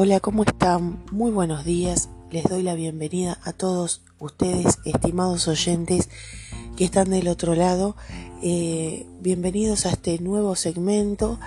Hola, 0.00 0.20
¿cómo 0.20 0.44
están? 0.44 1.02
Muy 1.10 1.32
buenos 1.32 1.64
días. 1.64 2.08
Les 2.30 2.44
doy 2.44 2.62
la 2.62 2.76
bienvenida 2.76 3.40
a 3.42 3.52
todos 3.52 4.02
ustedes, 4.20 4.78
estimados 4.84 5.48
oyentes 5.48 6.08
que 6.76 6.84
están 6.84 7.10
del 7.10 7.26
otro 7.26 7.56
lado. 7.56 7.96
Eh, 8.40 9.08
bienvenidos 9.20 9.86
a 9.86 9.90
este 9.90 10.20
nuevo 10.20 10.54
segmento. 10.54 11.40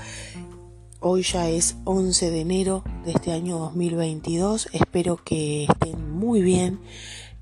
Hoy 1.00 1.24
ya 1.24 1.48
es 1.48 1.78
11 1.86 2.30
de 2.30 2.42
enero 2.42 2.84
de 3.06 3.12
este 3.14 3.32
año 3.32 3.58
2022. 3.58 4.68
Espero 4.74 5.16
que 5.24 5.64
estén 5.64 6.12
muy 6.12 6.42
bien, 6.42 6.82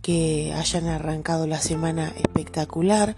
que 0.03 0.53
hayan 0.53 0.85
arrancado 0.85 1.47
la 1.47 1.59
semana 1.59 2.13
espectacular. 2.17 3.15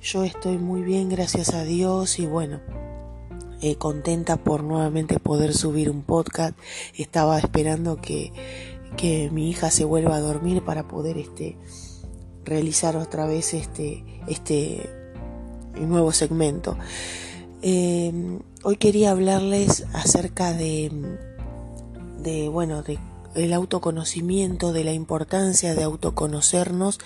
Yo 0.00 0.24
estoy 0.24 0.56
muy 0.56 0.80
bien, 0.80 1.10
gracias 1.10 1.52
a 1.52 1.62
Dios 1.64 2.18
y 2.18 2.24
bueno, 2.24 2.62
eh, 3.64 3.76
contenta 3.76 4.36
por 4.36 4.62
nuevamente 4.62 5.18
poder 5.18 5.54
subir 5.54 5.88
un 5.88 6.02
podcast. 6.02 6.54
Estaba 6.98 7.38
esperando 7.38 7.96
que, 7.96 8.30
que, 8.98 9.30
mi 9.30 9.48
hija 9.48 9.70
se 9.70 9.86
vuelva 9.86 10.16
a 10.16 10.20
dormir 10.20 10.62
para 10.62 10.86
poder 10.86 11.16
este, 11.16 11.56
realizar 12.44 12.94
otra 12.94 13.24
vez 13.24 13.54
este, 13.54 14.04
este 14.28 14.90
nuevo 15.80 16.12
segmento. 16.12 16.76
Em, 17.62 18.40
hoy 18.64 18.76
quería 18.76 19.12
hablarles 19.12 19.86
acerca 19.94 20.52
de, 20.52 20.92
de 22.18 22.50
bueno, 22.50 22.82
de 22.82 22.98
el 23.34 23.54
autoconocimiento, 23.54 24.74
de 24.74 24.84
la 24.84 24.92
importancia 24.92 25.74
de 25.74 25.84
autoconocernos. 25.84 26.98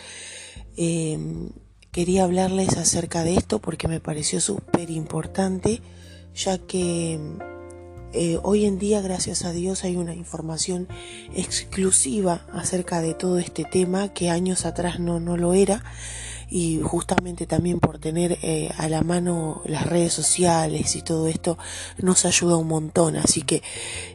Em, 0.76 1.50
quería 1.92 2.24
hablarles 2.24 2.76
acerca 2.78 3.22
de 3.22 3.36
esto 3.36 3.60
porque 3.60 3.86
me 3.86 4.00
pareció 4.00 4.40
súper 4.40 4.90
importante 4.90 5.82
ya 6.38 6.58
que 6.58 7.18
eh, 8.12 8.38
hoy 8.42 8.64
en 8.64 8.78
día, 8.78 9.02
gracias 9.02 9.44
a 9.44 9.52
Dios, 9.52 9.84
hay 9.84 9.96
una 9.96 10.14
información 10.14 10.88
exclusiva 11.34 12.46
acerca 12.52 13.00
de 13.00 13.14
todo 13.14 13.38
este 13.38 13.64
tema 13.64 14.14
que 14.14 14.30
años 14.30 14.64
atrás 14.64 15.00
no, 15.00 15.20
no 15.20 15.36
lo 15.36 15.52
era 15.52 15.84
y 16.48 16.80
justamente 16.82 17.46
también 17.46 17.80
por 17.80 17.98
tener 17.98 18.38
eh, 18.42 18.70
a 18.78 18.88
la 18.88 19.02
mano 19.02 19.60
las 19.66 19.86
redes 19.86 20.14
sociales 20.14 20.96
y 20.96 21.02
todo 21.02 21.26
esto 21.26 21.58
nos 21.98 22.24
ayuda 22.24 22.56
un 22.56 22.68
montón. 22.68 23.16
Así 23.16 23.42
que 23.42 23.62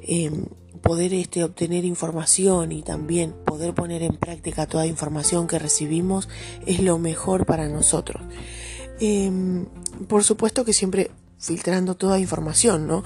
em, 0.02 0.46
poder 0.82 1.14
este, 1.14 1.44
obtener 1.44 1.86
información 1.86 2.72
y 2.72 2.82
también 2.82 3.34
poder 3.46 3.76
poner 3.76 4.02
en 4.02 4.16
práctica 4.16 4.66
toda 4.66 4.88
información 4.88 5.46
que 5.46 5.60
recibimos 5.60 6.30
es 6.66 6.80
lo 6.80 6.98
mejor 6.98 7.46
para 7.46 7.68
nosotros. 7.70 8.24
Em, 9.00 9.68
por 10.08 10.24
supuesto 10.24 10.66
que 10.66 10.74
siempre 10.74 11.12
filtrando 11.44 11.96
toda 11.96 12.20
información, 12.20 12.88
¿no? 12.88 13.04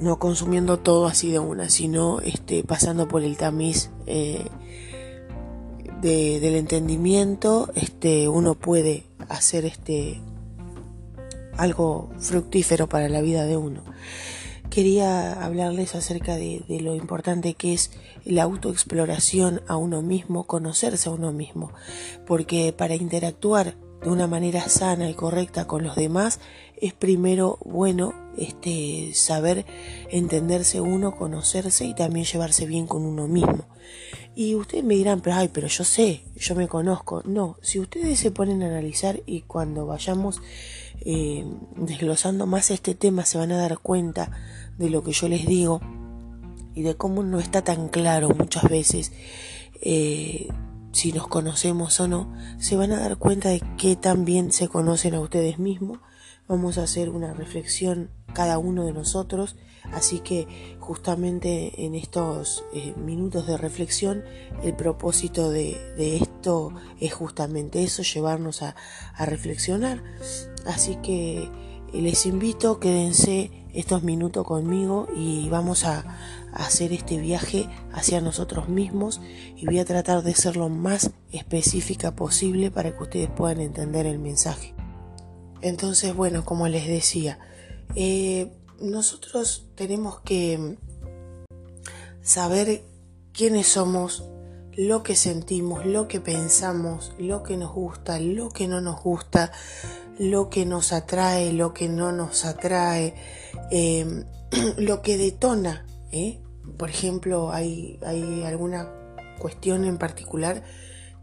No 0.00 0.18
consumiendo 0.18 0.78
todo 0.78 1.06
así 1.06 1.32
de 1.32 1.38
una, 1.38 1.70
sino 1.70 2.20
este, 2.20 2.62
pasando 2.62 3.08
por 3.08 3.22
el 3.22 3.36
tamiz 3.36 3.90
eh, 4.06 4.46
del 6.02 6.54
entendimiento, 6.54 7.70
este, 7.74 8.28
uno 8.28 8.54
puede 8.54 9.04
hacer 9.28 9.64
este, 9.64 10.20
algo 11.56 12.10
fructífero 12.18 12.86
para 12.86 13.08
la 13.08 13.22
vida 13.22 13.46
de 13.46 13.56
uno. 13.56 13.82
Quería 14.68 15.42
hablarles 15.42 15.94
acerca 15.94 16.36
de, 16.36 16.62
de 16.68 16.80
lo 16.80 16.94
importante 16.94 17.54
que 17.54 17.72
es 17.72 17.90
la 18.24 18.42
autoexploración 18.42 19.62
a 19.66 19.76
uno 19.76 20.02
mismo, 20.02 20.44
conocerse 20.44 21.08
a 21.08 21.12
uno 21.12 21.32
mismo, 21.32 21.72
porque 22.26 22.74
para 22.76 22.94
interactuar 22.94 23.74
de 24.02 24.10
una 24.10 24.26
manera 24.26 24.68
sana 24.68 25.08
y 25.10 25.14
correcta 25.14 25.66
con 25.66 25.82
los 25.82 25.96
demás, 25.96 26.40
es 26.80 26.92
primero 26.92 27.58
bueno 27.64 28.14
este 28.36 29.12
saber 29.14 29.66
entenderse 30.10 30.80
uno, 30.80 31.16
conocerse 31.16 31.84
y 31.84 31.94
también 31.94 32.26
llevarse 32.26 32.66
bien 32.66 32.86
con 32.86 33.04
uno 33.04 33.26
mismo. 33.26 33.66
Y 34.36 34.54
ustedes 34.54 34.84
me 34.84 34.94
dirán, 34.94 35.20
pero 35.20 35.36
ay, 35.36 35.50
pero 35.52 35.66
yo 35.66 35.82
sé, 35.82 36.22
yo 36.36 36.54
me 36.54 36.68
conozco. 36.68 37.22
No, 37.24 37.56
si 37.60 37.80
ustedes 37.80 38.20
se 38.20 38.30
ponen 38.30 38.62
a 38.62 38.66
analizar 38.66 39.20
y 39.26 39.40
cuando 39.40 39.84
vayamos 39.86 40.40
eh, 41.00 41.44
desglosando 41.76 42.46
más 42.46 42.70
este 42.70 42.94
tema 42.94 43.24
se 43.24 43.38
van 43.38 43.52
a 43.52 43.56
dar 43.56 43.78
cuenta 43.78 44.30
de 44.78 44.90
lo 44.90 45.02
que 45.02 45.12
yo 45.12 45.28
les 45.28 45.46
digo 45.46 45.80
y 46.74 46.82
de 46.82 46.96
cómo 46.96 47.22
no 47.22 47.38
está 47.38 47.62
tan 47.62 47.88
claro 47.88 48.30
muchas 48.30 48.68
veces 48.68 49.12
eh, 49.80 50.48
si 50.92 51.12
nos 51.12 51.28
conocemos 51.28 51.98
o 52.00 52.08
no, 52.08 52.32
se 52.58 52.76
van 52.76 52.92
a 52.92 53.00
dar 53.00 53.16
cuenta 53.16 53.50
de 53.50 53.62
que 53.76 53.96
también 53.96 54.52
se 54.52 54.68
conocen 54.68 55.14
a 55.14 55.20
ustedes 55.20 55.58
mismos. 55.58 55.98
Vamos 56.48 56.78
a 56.78 56.84
hacer 56.84 57.10
una 57.10 57.34
reflexión 57.34 58.10
cada 58.32 58.58
uno 58.58 58.84
de 58.84 58.92
nosotros, 58.92 59.56
así 59.92 60.20
que 60.20 60.76
justamente 60.80 61.84
en 61.84 61.94
estos 61.94 62.64
eh, 62.72 62.94
minutos 62.96 63.46
de 63.46 63.56
reflexión 63.56 64.24
el 64.62 64.74
propósito 64.74 65.50
de, 65.50 65.76
esto 65.98 66.72
es 67.00 67.12
justamente 67.12 67.82
eso, 67.82 68.02
llevarnos 68.02 68.62
a, 68.62 68.76
a 69.14 69.26
reflexionar. 69.26 70.02
Así 70.66 70.96
que 70.96 71.50
les 71.92 72.26
invito, 72.26 72.80
quédense 72.80 73.50
estos 73.72 74.02
minutos 74.02 74.46
conmigo 74.46 75.06
y 75.14 75.48
vamos 75.48 75.84
a, 75.84 76.04
hacer 76.52 76.92
este 76.92 77.18
viaje 77.18 77.68
hacia 77.92 78.20
nosotros 78.20 78.68
mismos 78.68 79.20
y 79.56 79.66
voy 79.66 79.78
a 79.78 79.84
tratar 79.84 80.22
de 80.22 80.34
ser 80.34 80.56
lo 80.56 80.68
más 80.68 81.10
específica 81.32 82.14
posible 82.14 82.70
para 82.70 82.96
que 82.96 83.02
ustedes 83.02 83.30
puedan 83.30 83.60
entender 83.60 84.06
el 84.06 84.18
mensaje. 84.18 84.74
Entonces, 85.60 86.14
bueno, 86.14 86.44
como 86.44 86.68
les 86.68 86.86
decía, 86.86 87.38
eh, 87.94 88.52
nosotros 88.80 89.66
tenemos 89.74 90.20
que 90.20 90.76
saber 92.22 92.84
quiénes 93.32 93.68
somos, 93.68 94.24
lo 94.76 95.02
que 95.02 95.16
sentimos, 95.16 95.84
lo 95.84 96.06
que 96.06 96.20
pensamos, 96.20 97.12
lo 97.18 97.42
que 97.42 97.56
nos 97.56 97.72
gusta, 97.72 98.20
lo 98.20 98.50
que 98.50 98.68
no 98.68 98.80
nos 98.80 99.02
gusta, 99.02 99.50
lo 100.20 100.50
que 100.50 100.66
nos 100.66 100.92
atrae, 100.92 101.52
lo 101.52 101.74
que 101.74 101.88
no 101.88 102.12
nos 102.12 102.44
atrae, 102.44 103.14
eh, 103.72 104.24
lo 104.76 105.02
que 105.02 105.16
detona. 105.16 105.87
¿Eh? 106.12 106.40
Por 106.76 106.90
ejemplo, 106.90 107.52
hay, 107.52 107.98
alguna 108.44 108.88
cuestión 109.38 109.84
en 109.84 109.98
particular 109.98 110.64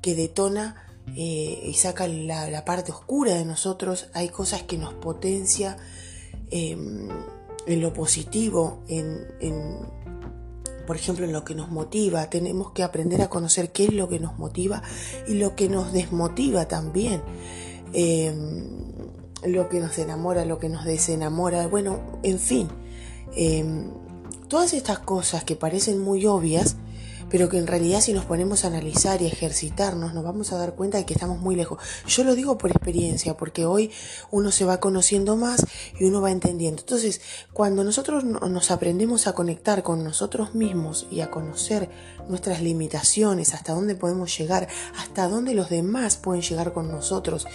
que 0.01 0.16
detona 0.16 0.75
eh, 1.16 1.62
y 1.66 1.73
saca 1.73 2.07
la, 2.07 2.66
parte 2.66 2.91
oscura 2.91 3.35
de 3.35 3.46
nosotros, 3.46 4.09
hay 4.13 4.29
cosas 4.29 4.63
que 4.63 4.78
nos 4.78 4.94
potencia 4.94 5.78
em, 6.50 7.09
en 7.68 7.81
lo 7.81 7.94
positivo, 7.94 8.84
en, 8.88 9.28
por 10.88 10.96
ejemplo, 10.96 11.25
en 11.25 11.34
lo 11.34 11.44
que 11.44 11.56
nos 11.56 11.69
motiva. 11.69 12.29
Tenemos 12.29 12.72
que 12.72 12.84
aprender 12.84 13.22
a 13.22 13.29
conocer 13.29 13.72
qué 13.72 13.85
es 13.85 13.94
lo 13.94 14.09
que 14.09 14.19
nos 14.19 14.38
motiva 14.38 14.81
y 15.28 15.35
lo 15.35 15.56
que 15.56 15.69
nos 15.69 15.94
desmotiva 15.94 16.67
también. 16.67 17.22
Em, 17.94 18.85
lo 19.46 19.69
que 19.69 19.79
nos 19.79 19.97
enamora, 20.00 20.46
lo 20.46 20.59
que 20.59 20.69
nos 20.69 20.85
desenamora, 20.85 21.67
bueno, 21.67 22.00
en 22.23 22.40
fin, 22.40 22.67
em, 23.35 23.91
todas 24.47 24.73
estas 24.73 25.00
cosas 25.00 25.44
que 25.44 25.56
parecen 25.56 26.00
muy 26.00 26.25
obvias, 26.25 26.75
pero 27.29 27.50
que 27.50 27.57
en 27.57 27.67
realidad 27.67 28.01
si 28.01 28.13
nos 28.13 28.25
ponemos 28.25 28.63
a 28.63 28.67
analizar 28.67 29.22
y 29.22 29.25
ejercitarnos 29.25 30.13
nos 30.13 30.23
vamos 30.23 30.51
a 30.51 30.57
dar 30.57 30.75
cuenta 30.75 30.97
de 30.97 31.06
que 31.06 31.13
estamos 31.13 31.39
muy 31.39 31.56
lejos. 31.56 31.79
Yo 32.07 32.23
lo 32.23 32.35
digo 32.35 32.57
por 32.57 32.72
experiencia, 32.72 33.35
porque 33.35 33.66
hoy 33.66 33.91
uno 34.31 34.51
se 34.51 34.66
va 34.66 34.79
conociendo 34.79 35.35
más 35.35 35.66
y 36.00 36.05
uno 36.05 36.22
va 36.22 36.31
entendiendo. 36.31 36.81
Entonces, 36.81 37.22
cuando 37.51 37.84
nosotros 37.84 38.23
nos 38.23 38.72
aprendemos 38.72 39.28
a 39.28 39.34
conectar 39.34 39.84
con 39.84 40.03
nosotros 40.03 40.53
mismos 40.55 41.07
y 41.11 41.22
a 41.22 41.31
conocer 41.31 41.89
nuestras 42.29 42.61
limitaciones, 42.61 43.53
hasta 43.53 43.73
dónde 43.73 43.95
podemos 43.95 44.38
llegar, 44.38 44.67
hasta 44.97 45.28
dónde 45.28 45.53
los 45.55 45.69
demás 45.69 46.17
pueden 46.17 46.44
llegar 46.44 46.73
con 46.73 46.91
nosotros, 46.91 47.47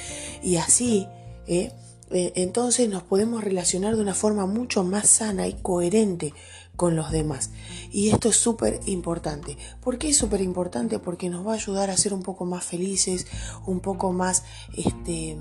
y 0.42 0.56
así 0.56 1.06
¿eh? 1.46 1.72
Eh, 2.12 2.32
entonces 2.34 2.88
nos 2.88 3.04
podemos 3.04 3.44
relacionar 3.44 3.94
de 3.94 4.02
una 4.02 4.14
forma 4.14 4.44
mucho 4.46 4.82
más 4.82 5.08
sana 5.08 5.46
y 5.46 5.54
coherente 5.54 6.34
con 6.80 6.96
los 6.96 7.10
demás. 7.10 7.50
Y 7.92 8.08
esto 8.08 8.30
es 8.30 8.36
súper 8.36 8.80
importante. 8.86 9.58
¿Por 9.82 9.98
qué 9.98 10.08
es 10.08 10.16
súper 10.16 10.40
importante? 10.40 10.98
Porque 10.98 11.28
nos 11.28 11.46
va 11.46 11.52
a 11.52 11.56
ayudar 11.56 11.90
a 11.90 11.96
ser 11.98 12.14
un 12.14 12.22
poco 12.22 12.46
más 12.46 12.64
felices, 12.64 13.26
un 13.66 13.80
poco 13.80 14.14
más, 14.14 14.44
este, 14.74 15.36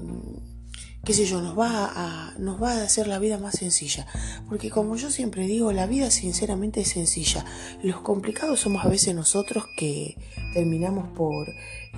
qué 1.06 1.13
sé 1.13 1.25
yo, 1.25 1.41
nos 1.41 1.57
va 1.57 1.94
a, 1.95 2.38
nos 2.39 2.62
va 2.62 2.74
a 2.74 2.83
hacer 2.83 3.07
la 3.07 3.19
vida 3.19 3.38
más 3.38 3.56
sencilla. 3.56 4.06
Porque 4.50 4.69
como 4.69 4.97
yo 4.97 5.09
siempre 5.12 5.47
digo, 5.47 5.71
la 5.71 5.88
vida 5.88 6.12
sinceramente 6.12 6.81
es 6.81 6.89
sencilla. 6.89 7.45
Los 7.83 8.01
complicados 8.01 8.59
somos 8.59 8.83
a 8.83 8.89
veces 8.89 9.15
nosotros 9.15 9.63
que 9.77 10.18
terminamos 10.53 11.07
por... 11.15 11.47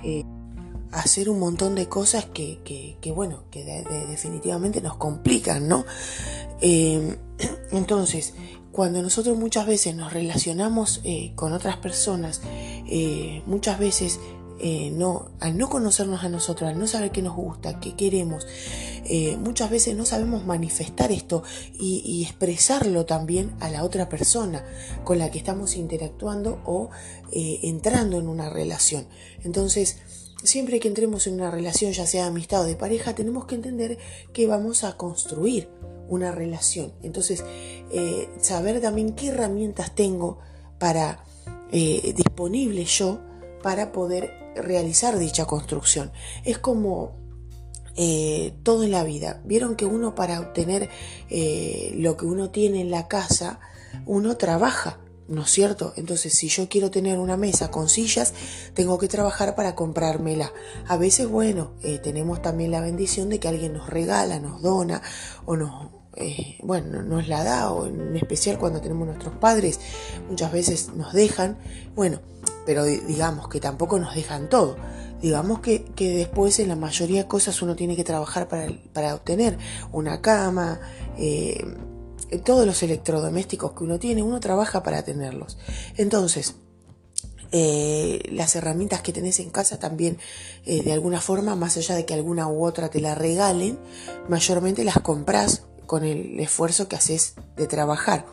Eh, 0.04 0.24
hacer 0.92 1.30
un 1.30 1.38
montón 1.38 1.74
de 1.74 1.88
cosas 1.88 2.26
que, 2.26 2.58
que, 3.00 3.12
bueno, 3.12 3.44
que 3.50 3.64
definitivamente 3.64 4.82
nos 4.82 4.98
complican, 4.98 5.66
¿no? 5.66 5.86
Eh, 6.60 7.16
entonces, 7.72 8.34
cuando 8.72 9.02
nosotros 9.02 9.36
muchas 9.36 9.66
veces 9.66 9.94
nos 9.94 10.12
relacionamos 10.12 11.02
eh, 11.04 11.32
con 11.36 11.52
otras 11.52 11.76
personas, 11.76 12.40
eh, 12.88 13.42
muchas 13.46 13.78
veces 13.78 14.18
eh, 14.60 14.90
no, 14.92 15.30
al 15.40 15.58
no 15.58 15.68
conocernos 15.68 16.24
a 16.24 16.30
nosotros, 16.30 16.70
al 16.70 16.78
no 16.78 16.86
saber 16.86 17.10
qué 17.12 17.20
nos 17.20 17.36
gusta, 17.36 17.78
qué 17.80 17.94
queremos, 17.94 18.46
muchas 19.40 19.68
veces 19.68 19.96
no 19.96 20.06
sabemos 20.06 20.46
manifestar 20.46 21.10
esto 21.10 21.42
y, 21.74 22.22
expresarlo 22.22 23.04
también 23.04 23.52
a 23.58 23.68
la 23.68 23.84
otra 23.84 24.08
persona 24.08 24.64
con 25.04 25.18
la 25.18 25.30
que 25.30 25.38
estamos 25.38 25.76
interactuando 25.76 26.62
o 26.64 26.88
entrando 27.32 28.20
en 28.20 28.28
una 28.28 28.48
relación. 28.48 29.06
Entonces, 29.42 29.98
siempre 30.44 30.78
que 30.78 30.86
entremos 30.86 31.26
en 31.26 31.34
una 31.34 31.50
relación, 31.50 31.92
ya 31.92 32.06
sea 32.06 32.22
de 32.22 32.28
amistad 32.28 32.62
o 32.62 32.64
de 32.64 32.76
pareja, 32.76 33.14
tenemos 33.14 33.46
que 33.46 33.56
entender 33.56 33.98
que 34.32 34.46
vamos 34.46 34.84
a 34.84 34.96
construir 34.96 35.68
una 36.08 36.32
relación. 36.32 36.92
Entonces, 37.02 37.44
saber 38.40 38.80
también 38.80 39.14
qué 39.14 39.28
herramientas 39.28 39.94
tengo 39.94 40.38
para 40.78 41.24
disponible 41.70 42.84
yo 42.84 43.20
para 43.62 43.92
poder 43.92 44.30
realizar 44.56 45.18
dicha 45.18 45.46
construcción. 45.46 46.12
Es 46.44 46.58
como 46.58 47.22
eh, 47.96 48.54
todo 48.62 48.84
en 48.84 48.90
la 48.90 49.04
vida. 49.04 49.42
Vieron 49.44 49.76
que 49.76 49.84
uno 49.84 50.14
para 50.14 50.40
obtener 50.40 50.88
eh, 51.28 51.92
lo 51.96 52.16
que 52.16 52.24
uno 52.24 52.50
tiene 52.50 52.80
en 52.80 52.90
la 52.90 53.06
casa, 53.08 53.60
uno 54.06 54.36
trabaja. 54.36 54.98
¿No 55.28 55.42
es 55.42 55.50
cierto? 55.50 55.92
Entonces, 55.96 56.34
si 56.34 56.48
yo 56.48 56.68
quiero 56.68 56.90
tener 56.90 57.18
una 57.18 57.36
mesa 57.36 57.70
con 57.70 57.88
sillas, 57.88 58.34
tengo 58.74 58.98
que 58.98 59.08
trabajar 59.08 59.54
para 59.54 59.74
comprármela. 59.74 60.52
A 60.88 60.96
veces, 60.96 61.28
bueno, 61.28 61.72
eh, 61.82 61.98
tenemos 61.98 62.42
también 62.42 62.70
la 62.70 62.80
bendición 62.80 63.28
de 63.28 63.38
que 63.38 63.48
alguien 63.48 63.72
nos 63.72 63.88
regala, 63.88 64.40
nos 64.40 64.60
dona 64.62 65.00
o 65.46 65.56
nos, 65.56 65.90
bueno, 66.62 67.02
nos 67.02 67.28
la 67.28 67.44
da, 67.44 67.70
o 67.70 67.86
en 67.86 68.16
especial 68.16 68.58
cuando 68.58 68.80
tenemos 68.80 69.06
nuestros 69.06 69.34
padres, 69.36 69.80
muchas 70.28 70.52
veces 70.52 70.90
nos 70.94 71.12
dejan. 71.12 71.56
Bueno, 71.94 72.20
pero 72.66 72.84
digamos 72.84 73.48
que 73.48 73.60
tampoco 73.60 73.98
nos 73.98 74.14
dejan 74.14 74.48
todo. 74.48 74.76
Digamos 75.20 75.60
que, 75.60 75.84
después 75.96 76.58
en 76.58 76.68
la 76.68 76.76
mayoría 76.76 77.22
de 77.22 77.28
cosas 77.28 77.62
uno 77.62 77.76
tiene 77.76 77.94
que 77.94 78.04
trabajar 78.04 78.48
para, 78.48 79.14
obtener 79.14 79.56
una 79.92 80.20
cama, 80.20 80.80
eh, 81.16 81.64
todos 82.38 82.66
los 82.66 82.82
electrodomésticos 82.82 83.72
que 83.72 83.84
uno 83.84 83.98
tiene, 83.98 84.22
uno 84.22 84.40
trabaja 84.40 84.82
para 84.82 85.02
tenerlos. 85.02 85.58
Entonces, 85.96 86.54
eh, 87.54 88.20
las 88.32 88.56
herramientas 88.56 89.02
que 89.02 89.12
tenés 89.12 89.38
en 89.38 89.50
casa 89.50 89.78
también, 89.78 90.16
eh, 90.64 90.82
de 90.82 90.92
alguna 90.92 91.20
forma, 91.20 91.54
más 91.54 91.76
allá 91.76 91.94
de 91.94 92.06
que 92.06 92.14
alguna 92.14 92.48
u 92.48 92.64
otra 92.64 92.88
te 92.88 93.00
la 93.00 93.14
regalen, 93.14 93.78
mayormente 94.28 94.84
las 94.84 95.00
compras 95.00 95.62
con 95.86 96.04
el 96.04 96.40
esfuerzo 96.40 96.88
que 96.88 96.96
haces 96.96 97.34
de 97.56 97.66
trabajar. 97.66 98.24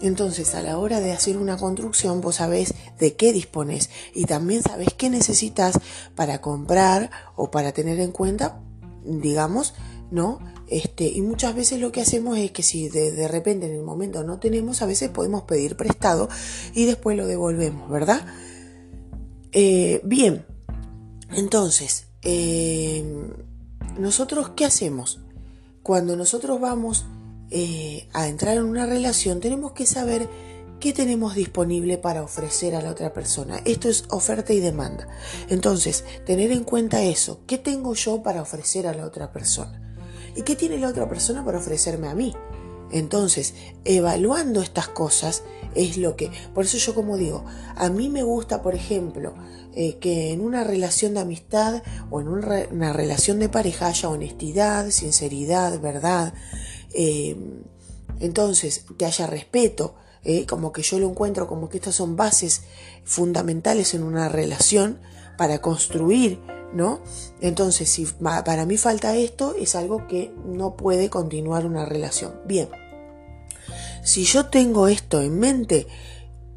Entonces, 0.00 0.54
a 0.54 0.62
la 0.62 0.78
hora 0.78 1.00
de 1.00 1.12
hacer 1.12 1.36
una 1.36 1.58
construcción, 1.58 2.22
vos 2.22 2.36
sabés 2.36 2.74
de 2.98 3.14
qué 3.14 3.32
dispones 3.32 3.90
y 4.14 4.24
también 4.24 4.62
sabés 4.62 4.94
qué 4.94 5.10
necesitas 5.10 5.78
para 6.14 6.40
comprar 6.40 7.10
o 7.36 7.50
para 7.50 7.72
tener 7.72 8.00
en 8.00 8.10
cuenta, 8.10 8.60
digamos, 9.04 9.74
¿no? 10.10 10.40
Este, 10.74 11.06
y 11.06 11.22
muchas 11.22 11.54
veces 11.54 11.78
lo 11.78 11.92
que 11.92 12.00
hacemos 12.00 12.36
es 12.36 12.50
que 12.50 12.64
si 12.64 12.88
de, 12.88 13.28
repente 13.28 13.66
en 13.66 13.76
el 13.76 13.82
momento 13.82 14.24
no 14.24 14.40
tenemos, 14.40 14.82
a 14.82 14.86
veces 14.86 15.08
podemos 15.08 15.44
pedir 15.44 15.76
prestado 15.76 16.28
y 16.74 16.84
después 16.84 17.16
lo 17.16 17.28
devolvemos, 17.28 17.88
¿verdad? 17.88 18.26
Eh, 19.52 20.00
bien, 20.02 20.44
entonces, 21.30 22.08
eh, 22.22 23.04
nosotros, 24.00 24.50
¿qué 24.56 24.64
hacemos? 24.64 25.20
Cuando 25.84 26.16
nosotros 26.16 26.60
vamos 26.60 27.06
eh, 27.52 28.08
a 28.12 28.26
entrar 28.26 28.56
en 28.56 28.64
una 28.64 28.84
relación, 28.84 29.38
tenemos 29.38 29.74
que 29.74 29.86
saber 29.86 30.28
qué 30.80 30.92
tenemos 30.92 31.36
disponible 31.36 31.98
para 31.98 32.24
ofrecer 32.24 32.74
a 32.74 32.82
la 32.82 32.90
otra 32.90 33.12
persona. 33.12 33.60
Esto 33.64 33.88
es 33.88 34.06
oferta 34.10 34.52
y 34.52 34.58
demanda. 34.58 35.06
Entonces, 35.48 36.04
tener 36.26 36.50
en 36.50 36.64
cuenta 36.64 37.04
eso. 37.04 37.42
¿Qué 37.46 37.58
tengo 37.58 37.94
yo 37.94 38.24
para 38.24 38.42
ofrecer 38.42 38.88
a 38.88 38.92
la 38.92 39.06
otra 39.06 39.32
persona? 39.32 39.83
¿Y 40.36 40.42
qué 40.42 40.56
tiene 40.56 40.78
la 40.78 40.88
otra 40.88 41.08
persona 41.08 41.44
para 41.44 41.58
ofrecerme 41.58 42.08
a 42.08 42.14
mí? 42.14 42.34
Entonces, 42.90 43.54
evaluando 43.84 44.62
estas 44.62 44.88
cosas 44.88 45.42
es 45.74 45.96
lo 45.96 46.16
que... 46.16 46.30
Por 46.54 46.64
eso 46.64 46.78
yo 46.78 46.94
como 46.94 47.16
digo, 47.16 47.44
a 47.76 47.88
mí 47.88 48.08
me 48.08 48.22
gusta, 48.22 48.62
por 48.62 48.74
ejemplo, 48.74 49.34
eh, 49.74 49.98
que 49.98 50.32
en 50.32 50.40
una 50.40 50.64
relación 50.64 51.14
de 51.14 51.20
amistad 51.20 51.82
o 52.10 52.20
en 52.20 52.28
una 52.28 52.92
relación 52.92 53.40
de 53.40 53.48
pareja 53.48 53.88
haya 53.88 54.08
honestidad, 54.08 54.90
sinceridad, 54.90 55.80
verdad, 55.80 56.34
eh, 56.92 57.36
entonces, 58.20 58.84
que 58.96 59.06
haya 59.06 59.26
respeto, 59.26 59.96
eh, 60.22 60.46
como 60.46 60.72
que 60.72 60.82
yo 60.82 60.98
lo 60.98 61.08
encuentro 61.08 61.46
como 61.46 61.68
que 61.68 61.78
estas 61.78 61.96
son 61.96 62.16
bases 62.16 62.62
fundamentales 63.04 63.94
en 63.94 64.02
una 64.02 64.28
relación 64.28 65.00
para 65.36 65.60
construir, 65.60 66.40
¿no? 66.74 67.00
Entonces, 67.40 67.88
si 67.88 68.06
para 68.06 68.66
mí 68.66 68.76
falta 68.76 69.16
esto, 69.16 69.54
es 69.58 69.74
algo 69.74 70.06
que 70.06 70.34
no 70.44 70.76
puede 70.76 71.08
continuar 71.08 71.64
una 71.66 71.84
relación. 71.84 72.34
Bien, 72.46 72.68
si 74.02 74.24
yo 74.24 74.46
tengo 74.46 74.88
esto 74.88 75.22
en 75.22 75.38
mente, 75.38 75.86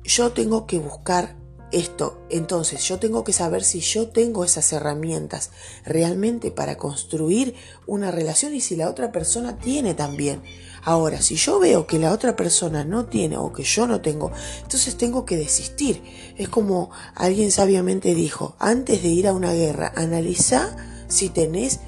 yo 0.04 0.32
tengo 0.32 0.66
que 0.66 0.80
buscar 0.80 1.36
esto. 1.72 2.22
Entonces 2.30 2.84
yo 2.84 3.00
tengo 3.00 3.24
que 3.24 3.34
saber 3.34 3.64
si 3.64 3.80
yo 3.80 4.10
tengo 4.10 4.44
esas 4.44 4.72
herramientas 4.74 5.52
realmente 5.86 6.52
para 6.52 6.78
construir 6.78 7.56
una 7.86 8.12
relación 8.12 8.56
y 8.56 8.62
si 8.62 8.76
la 8.76 8.90
otra 8.90 9.12
persona 9.12 9.58
tiene 9.58 9.94
también. 9.94 10.42
Ahora, 10.84 11.22
si 11.22 11.36
yo 11.36 11.60
veo 11.60 11.86
que 11.86 12.00
la 12.00 12.14
otra 12.14 12.36
persona 12.38 12.86
no 12.86 13.08
tiene 13.08 13.36
o 13.36 13.52
que 13.52 13.64
yo 13.64 13.88
no 13.88 14.00
tengo, 14.00 14.32
entonces 14.62 14.96
tengo 14.96 15.26
que 15.26 15.36
desistir. 15.36 16.02
Es 16.38 16.48
como 16.48 16.92
alguien 17.14 17.52
sabiamente 17.52 18.16
dijo, 18.16 18.56
antes 18.58 19.04
de 19.04 19.10
ir 19.10 19.28
a 19.28 19.34
una 19.34 19.52
guerra, 19.52 19.92
analiza 19.96 20.78
si 21.10 21.28
tenés 21.28 21.82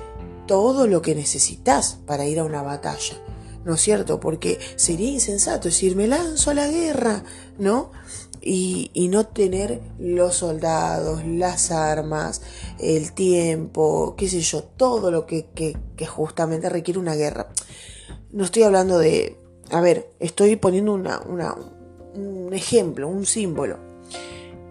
todo 0.48 0.88
lo 0.88 1.02
que 1.02 1.16
necesitas 1.16 2.00
para 2.06 2.26
ir 2.26 2.40
a 2.40 2.44
una 2.44 2.62
batalla. 2.62 3.16
¿No 3.64 3.76
es 3.76 3.82
cierto? 3.82 4.20
Porque 4.20 4.60
sería 4.76 5.10
insensato 5.10 5.68
decir, 5.68 5.96
me 5.96 6.08
lanzo 6.08 6.52
a 6.52 6.56
la 6.56 6.68
guerra, 6.68 7.24
¿no? 7.58 7.92
Y, 8.42 9.08
no 9.12 9.26
tener 9.26 9.82
los 10.00 10.36
soldados, 10.36 11.26
las 11.26 11.72
armas, 11.72 12.42
el 12.80 13.14
tiempo, 13.14 14.16
qué 14.18 14.30
sé 14.30 14.42
yo, 14.42 14.64
todo 14.64 15.12
lo 15.12 15.26
que, 15.26 15.48
justamente 16.08 16.70
requiere 16.70 17.00
una 17.00 17.16
guerra. 17.16 17.50
No 18.32 18.46
estoy 18.46 18.64
hablando 18.64 19.00
de, 19.00 19.38
a 19.72 19.82
ver, 19.82 20.12
estoy 20.20 20.56
poniendo 20.56 20.94
una, 20.94 21.20
un 21.20 22.54
ejemplo, 22.54 23.08
un 23.08 23.26
símbolo. 23.26 23.78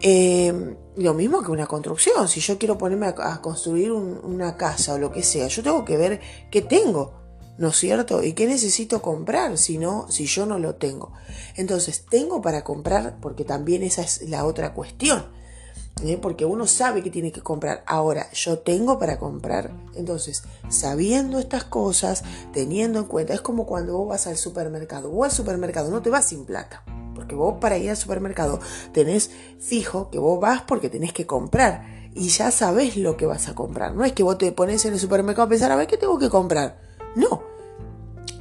Eh, 0.00 0.76
lo 0.97 1.14
mismo 1.14 1.43
que 1.43 1.50
una 1.50 1.67
construcción, 1.67 2.29
si 2.29 2.41
yo 2.41 2.59
quiero 2.59 2.79
ponerme 2.79 3.06
a, 3.06 3.41
construir 3.41 3.93
una 3.93 4.56
casa 4.56 4.94
o 4.94 4.99
lo 4.99 5.12
que 5.12 5.23
sea, 5.23 5.49
yo 5.49 5.62
tengo 5.62 5.85
que 5.85 5.97
ver 5.97 6.21
qué 6.50 6.62
tengo 6.62 7.12
¿no 7.59 7.69
es 7.69 7.77
cierto? 7.77 8.23
¿Y 8.23 8.33
qué 8.33 8.47
necesito 8.47 9.03
comprar 9.03 9.59
si 9.59 9.79
no, 9.79 10.07
si 10.11 10.27
yo 10.27 10.47
no 10.47 10.59
lo 10.59 10.77
tengo? 10.77 11.12
Entonces, 11.57 12.05
tengo 12.09 12.41
para 12.41 12.65
comprar, 12.65 13.19
porque 13.21 13.45
también 13.45 13.83
esa 13.83 14.03
es 14.03 14.23
la 14.23 14.45
otra 14.45 14.73
cuestión. 14.73 15.27
¿eh? 16.05 16.19
Porque 16.21 16.45
uno 16.45 16.67
sabe 16.67 17.03
que 17.03 17.11
tiene 17.11 17.33
que 17.33 17.43
comprar. 17.43 17.83
Ahora, 17.87 18.31
yo 18.33 18.61
tengo 18.61 18.99
para 18.99 19.19
comprar. 19.19 19.73
Entonces, 19.95 20.45
sabiendo 20.69 21.38
estas 21.38 21.65
cosas, 21.65 22.23
teniendo 22.53 23.00
en 23.00 23.07
cuenta, 23.07 23.35
es 23.35 23.41
como 23.41 23.67
cuando 23.67 23.99
vos 23.99 24.09
vas 24.09 24.27
al 24.27 24.37
supermercado. 24.37 25.11
Vos 25.11 25.27
al 25.27 25.33
supermercado 25.33 25.91
no 25.91 26.00
te 26.00 26.11
vas 26.11 26.27
sin 26.27 26.45
plata. 26.45 26.85
Porque 27.15 27.35
vos 27.35 27.57
para 27.61 27.79
ir 27.79 27.91
al 27.91 27.97
supermercado 27.97 28.61
tenés 28.93 29.31
fijo 29.59 30.09
que 30.11 30.21
vos 30.21 30.38
vas 30.41 30.62
porque 30.62 30.88
tenés 30.88 31.12
que 31.12 31.27
comprar. 31.27 32.11
Y 32.15 32.29
ya 32.29 32.53
sabés 32.53 32.97
lo 32.97 33.17
que 33.17 33.27
vas 33.27 33.49
a 33.49 33.55
comprar. 33.55 33.95
No 33.95 34.05
es 34.05 34.12
que 34.12 34.23
vos 34.23 34.38
te 34.38 34.53
pones 34.53 34.85
en 34.85 34.93
el 34.93 35.00
supermercado 35.00 35.47
a 35.47 35.49
pensar, 35.49 35.73
a 35.73 35.77
ver 35.77 35.88
qué 35.88 35.97
tengo 35.97 36.19
que 36.19 36.31
comprar. 36.31 36.88
No, 37.19 37.43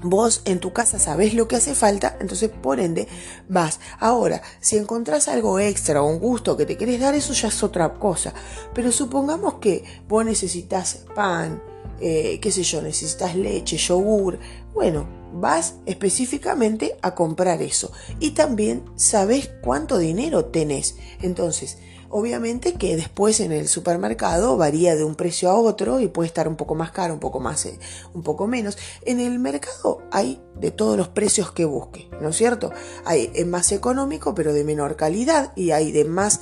Vos 0.03 0.43
en 0.45 0.59
tu 0.59 0.73
casa 0.73 0.99
sabés 0.99 1.33
lo 1.33 1.47
que 1.47 1.55
hace 1.55 1.73
falta, 1.73 2.17
entonces 2.19 2.49
por 2.49 2.79
ende 2.79 3.07
vas. 3.49 3.79
Ahora, 3.99 4.43
si 4.59 4.77
encontrás 4.77 5.27
algo 5.27 5.57
extra 5.59 6.03
o 6.03 6.07
un 6.07 6.19
gusto 6.19 6.55
que 6.55 6.67
te 6.67 6.77
querés 6.77 6.99
dar, 6.99 7.15
eso 7.15 7.33
ya 7.33 7.47
es 7.47 7.63
otra 7.63 7.95
cosa. 7.95 8.31
Pero 8.75 8.91
supongamos 8.91 9.55
que 9.55 9.83
vos 10.07 10.23
necesitas 10.23 11.05
pan, 11.15 11.63
eh, 11.99 12.39
qué 12.39 12.51
sé 12.51 12.61
yo, 12.61 12.83
necesitas 12.83 13.35
leche, 13.35 13.77
yogur. 13.77 14.37
Bueno, 14.71 15.07
vas 15.33 15.75
específicamente 15.87 16.95
a 17.01 17.15
comprar 17.15 17.63
eso. 17.63 17.91
Y 18.19 18.31
también 18.31 18.83
sabés 18.95 19.49
cuánto 19.63 19.97
dinero 19.97 20.45
tenés. 20.45 20.95
Entonces, 21.23 21.79
Obviamente 22.09 22.73
que 22.73 22.95
después 22.95 23.39
en 23.39 23.51
el 23.51 23.67
supermercado 23.67 24.57
varía 24.57 24.95
de 24.95 25.03
un 25.03 25.15
precio 25.15 25.49
a 25.49 25.55
otro 25.55 25.99
y 25.99 26.07
puede 26.07 26.27
estar 26.27 26.47
un 26.47 26.55
poco 26.55 26.75
más 26.75 26.91
caro, 26.91 27.13
un 27.13 27.19
poco 27.19 27.39
más, 27.39 27.65
eh, 27.65 27.79
un 28.13 28.23
poco 28.23 28.47
menos. 28.47 28.77
En 29.01 29.19
el 29.19 29.39
mercado 29.39 30.01
hay 30.11 30.41
de 30.55 30.71
todos 30.71 30.97
los 30.97 31.09
precios 31.09 31.51
que 31.51 31.65
busque, 31.65 32.09
¿no 32.21 32.29
es 32.29 32.35
cierto? 32.35 32.71
Hay 33.05 33.31
más 33.45 33.71
económico 33.71 34.33
pero 34.33 34.53
de 34.53 34.63
menor 34.63 34.95
calidad 34.95 35.51
y 35.55 35.71
hay 35.71 35.91
de 35.91 36.05
más 36.05 36.41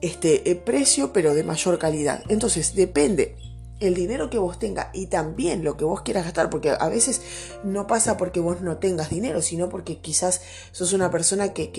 este 0.00 0.50
eh, 0.50 0.56
precio 0.56 1.12
pero 1.12 1.34
de 1.34 1.44
mayor 1.44 1.78
calidad. 1.78 2.22
Entonces 2.28 2.74
depende 2.74 3.36
el 3.80 3.94
dinero 3.94 4.30
que 4.30 4.38
vos 4.38 4.58
tengas 4.58 4.88
y 4.92 5.06
también 5.06 5.64
lo 5.64 5.76
que 5.76 5.84
vos 5.84 6.02
quieras 6.02 6.24
gastar, 6.24 6.50
porque 6.50 6.70
a 6.70 6.88
veces 6.88 7.20
no 7.64 7.86
pasa 7.86 8.16
porque 8.16 8.40
vos 8.40 8.60
no 8.60 8.78
tengas 8.78 9.10
dinero, 9.10 9.42
sino 9.42 9.68
porque 9.68 10.00
quizás 10.00 10.40
sos 10.70 10.92
una 10.92 11.10
persona 11.10 11.52
que 11.52 11.72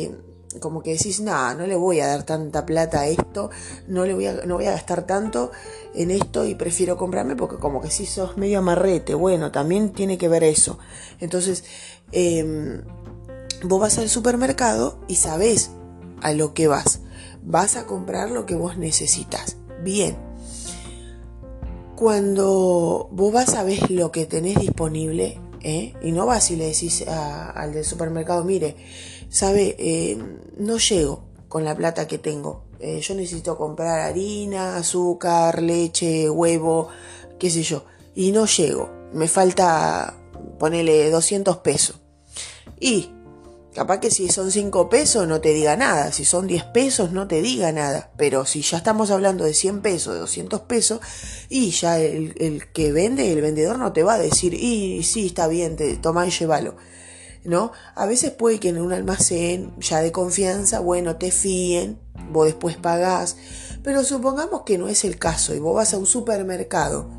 como 0.60 0.82
que 0.82 0.92
decís, 0.92 1.20
no, 1.20 1.54
no 1.56 1.68
le 1.68 1.76
voy 1.76 2.00
a 2.00 2.08
dar 2.08 2.24
tanta 2.24 2.66
plata 2.66 3.02
a 3.02 3.08
esto, 3.08 3.50
no, 3.88 4.06
le 4.06 4.14
voy 4.14 4.28
a, 4.28 4.46
no 4.46 4.56
voy 4.56 4.66
a 4.66 4.72
gastar 4.72 5.06
tanto 5.06 5.52
en 5.94 6.12
esto 6.12 6.46
y 6.46 6.56
prefiero 6.56 6.98
comprarme 6.98 7.36
porque 7.36 7.58
como 7.58 7.82
que 7.82 7.90
si 7.90 8.06
sos 8.06 8.38
medio 8.38 8.60
amarrete, 8.60 9.16
bueno, 9.16 9.52
también 9.52 9.92
tiene 9.94 10.18
que 10.18 10.28
ver 10.28 10.44
eso. 10.44 10.80
Entonces, 11.20 11.64
em, 12.12 12.82
vos 13.64 13.80
vas 13.80 13.98
al 13.98 14.10
supermercado 14.10 15.00
y 15.08 15.16
sabés 15.16 15.72
a 16.22 16.34
lo 16.34 16.54
que 16.54 16.68
vas. 16.68 17.02
Vas 17.44 17.76
a 17.76 17.86
comprar 17.86 18.32
lo 18.32 18.46
que 18.46 18.56
vos 18.56 18.78
necesitas. 18.78 19.58
Bien. 19.84 20.18
Cuando 21.96 23.10
vos 23.12 23.34
vas 23.34 23.54
a 23.56 23.64
ver 23.64 23.92
lo 23.92 24.12
que 24.12 24.26
tenés 24.26 24.60
disponible, 24.60 25.40
¿eh? 25.62 25.94
y 26.02 26.12
no 26.12 26.26
vas 26.26 26.52
y 26.52 26.56
le 26.56 26.68
decís 26.68 27.06
al 27.08 27.74
del 27.74 27.86
supermercado, 27.86 28.44
mire, 28.44 28.76
sabe, 29.34 29.76
eh, 29.80 30.18
no 30.58 30.78
llego 30.78 31.24
con 31.50 31.66
la 31.66 31.76
plata 31.76 32.08
que 32.08 32.20
tengo. 32.20 32.66
Eh, 32.80 33.02
yo 33.02 33.16
necesito 33.16 33.58
comprar 33.58 34.00
harina, 34.00 34.78
azúcar, 34.78 35.62
leche, 35.62 36.30
huevo, 36.30 36.90
qué 37.40 37.50
sé 37.50 37.64
yo. 37.64 37.84
Y 38.16 38.32
no 38.32 38.46
llego. 38.46 38.90
Me 39.12 39.28
falta, 39.28 40.16
ponerle 40.60 41.10
200 41.10 41.58
pesos. 41.58 42.00
Y 42.80 43.10
Capaz 43.74 44.00
que 44.00 44.12
si 44.12 44.30
son 44.30 44.52
5 44.52 44.88
pesos 44.88 45.28
no 45.28 45.42
te 45.42 45.52
diga 45.52 45.76
nada, 45.76 46.12
si 46.12 46.26
son 46.26 46.46
10 46.46 46.66
pesos 46.66 47.12
no 47.12 47.28
te 47.28 47.42
diga 47.42 47.72
nada, 47.72 48.12
pero 48.18 48.46
si 48.46 48.62
ya 48.62 48.78
estamos 48.78 49.10
hablando 49.10 49.46
de 49.46 49.56
100 49.56 49.82
pesos, 49.82 50.14
de 50.14 50.20
200 50.20 50.62
pesos, 50.62 51.00
y 51.50 51.72
ya 51.72 52.00
el, 52.00 52.72
que 52.72 52.92
vende, 52.92 53.32
el 53.32 53.42
vendedor 53.42 53.80
no 53.80 53.92
te 53.92 54.04
va 54.04 54.14
a 54.14 54.20
decir, 54.20 54.54
y 54.54 55.02
sí, 55.02 55.26
está 55.26 55.48
bien, 55.48 55.76
te, 55.76 55.96
toma 55.98 56.28
y 56.28 56.30
llévalo. 56.30 56.76
¿No? 57.46 57.74
A 57.96 58.06
veces 58.06 58.32
puede 58.32 58.60
que 58.60 58.70
en 58.70 58.80
un 58.80 58.94
almacén 58.94 59.74
ya 59.80 60.02
de 60.02 60.14
confianza, 60.14 60.80
bueno, 60.80 61.18
te 61.18 61.30
fíen, 61.30 62.00
vos 62.32 62.46
después 62.46 62.78
pagás, 62.78 63.36
pero 63.84 64.04
supongamos 64.06 64.62
que 64.62 64.78
no 64.78 64.88
es 64.88 65.04
el 65.04 65.18
caso 65.20 65.54
y 65.54 65.60
vos 65.60 65.76
vas 65.76 65.94
a 65.94 65.98
un 65.98 66.06
supermercado, 66.06 67.10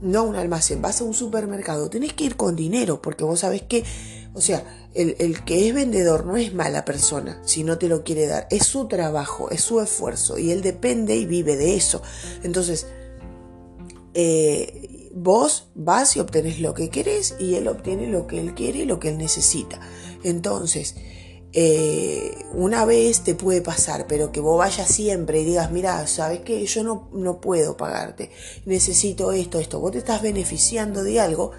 no 0.00 0.20
a 0.20 0.22
un 0.22 0.36
almacén, 0.36 0.80
vas 0.80 1.02
a 1.02 1.04
un 1.04 1.12
supermercado, 1.12 1.90
tenés 1.90 2.14
que 2.14 2.24
ir 2.24 2.36
con 2.36 2.56
dinero 2.56 3.02
porque 3.02 3.24
vos 3.24 3.40
sabés 3.40 3.62
que 3.62 3.84
o 4.36 4.42
sea, 4.42 4.62
el, 4.92 5.44
que 5.44 5.66
es 5.66 5.74
vendedor 5.74 6.26
no 6.26 6.36
es 6.36 6.52
mala 6.52 6.84
persona 6.84 7.40
si 7.46 7.64
no 7.64 7.78
te 7.78 7.88
lo 7.88 8.04
quiere 8.04 8.26
dar. 8.26 8.46
Es 8.50 8.66
su 8.66 8.86
trabajo, 8.86 9.48
es 9.50 9.62
su 9.62 9.80
esfuerzo 9.80 10.38
y 10.38 10.50
él 10.50 10.60
depende 10.60 11.16
y 11.16 11.24
vive 11.24 11.56
de 11.56 11.74
eso. 11.74 12.02
Entonces, 12.42 12.86
eh, 14.12 14.95
vos 15.16 15.68
vas 15.74 16.14
y 16.14 16.20
obtenés 16.20 16.60
lo 16.60 16.74
que 16.74 16.90
querés 16.90 17.36
y 17.38 17.54
él 17.54 17.68
obtiene 17.68 18.06
lo 18.06 18.26
que 18.26 18.38
él 18.38 18.54
quiere 18.54 18.80
y 18.80 18.84
lo 18.84 19.00
que 19.00 19.08
él 19.08 19.16
necesita. 19.16 19.80
Entonces, 20.22 20.94
eh, 21.54 22.44
una 22.52 22.84
vez 22.84 23.24
te 23.24 23.34
puede 23.34 23.62
pasar, 23.62 24.06
pero 24.06 24.30
que 24.30 24.40
vos 24.40 24.58
vayas 24.58 24.88
siempre 24.88 25.40
y 25.40 25.44
digas, 25.46 25.72
mira, 25.72 26.06
sabes 26.06 26.40
que 26.40 26.64
yo 26.66 26.84
no, 26.84 27.08
no 27.14 27.40
puedo 27.40 27.78
pagarte, 27.78 28.30
necesito 28.66 29.32
esto, 29.32 29.58
esto. 29.58 29.80
Vos 29.80 29.92
te 29.92 29.98
estás 29.98 30.20
beneficiando 30.20 31.02
de 31.02 31.18
algo 31.18 31.52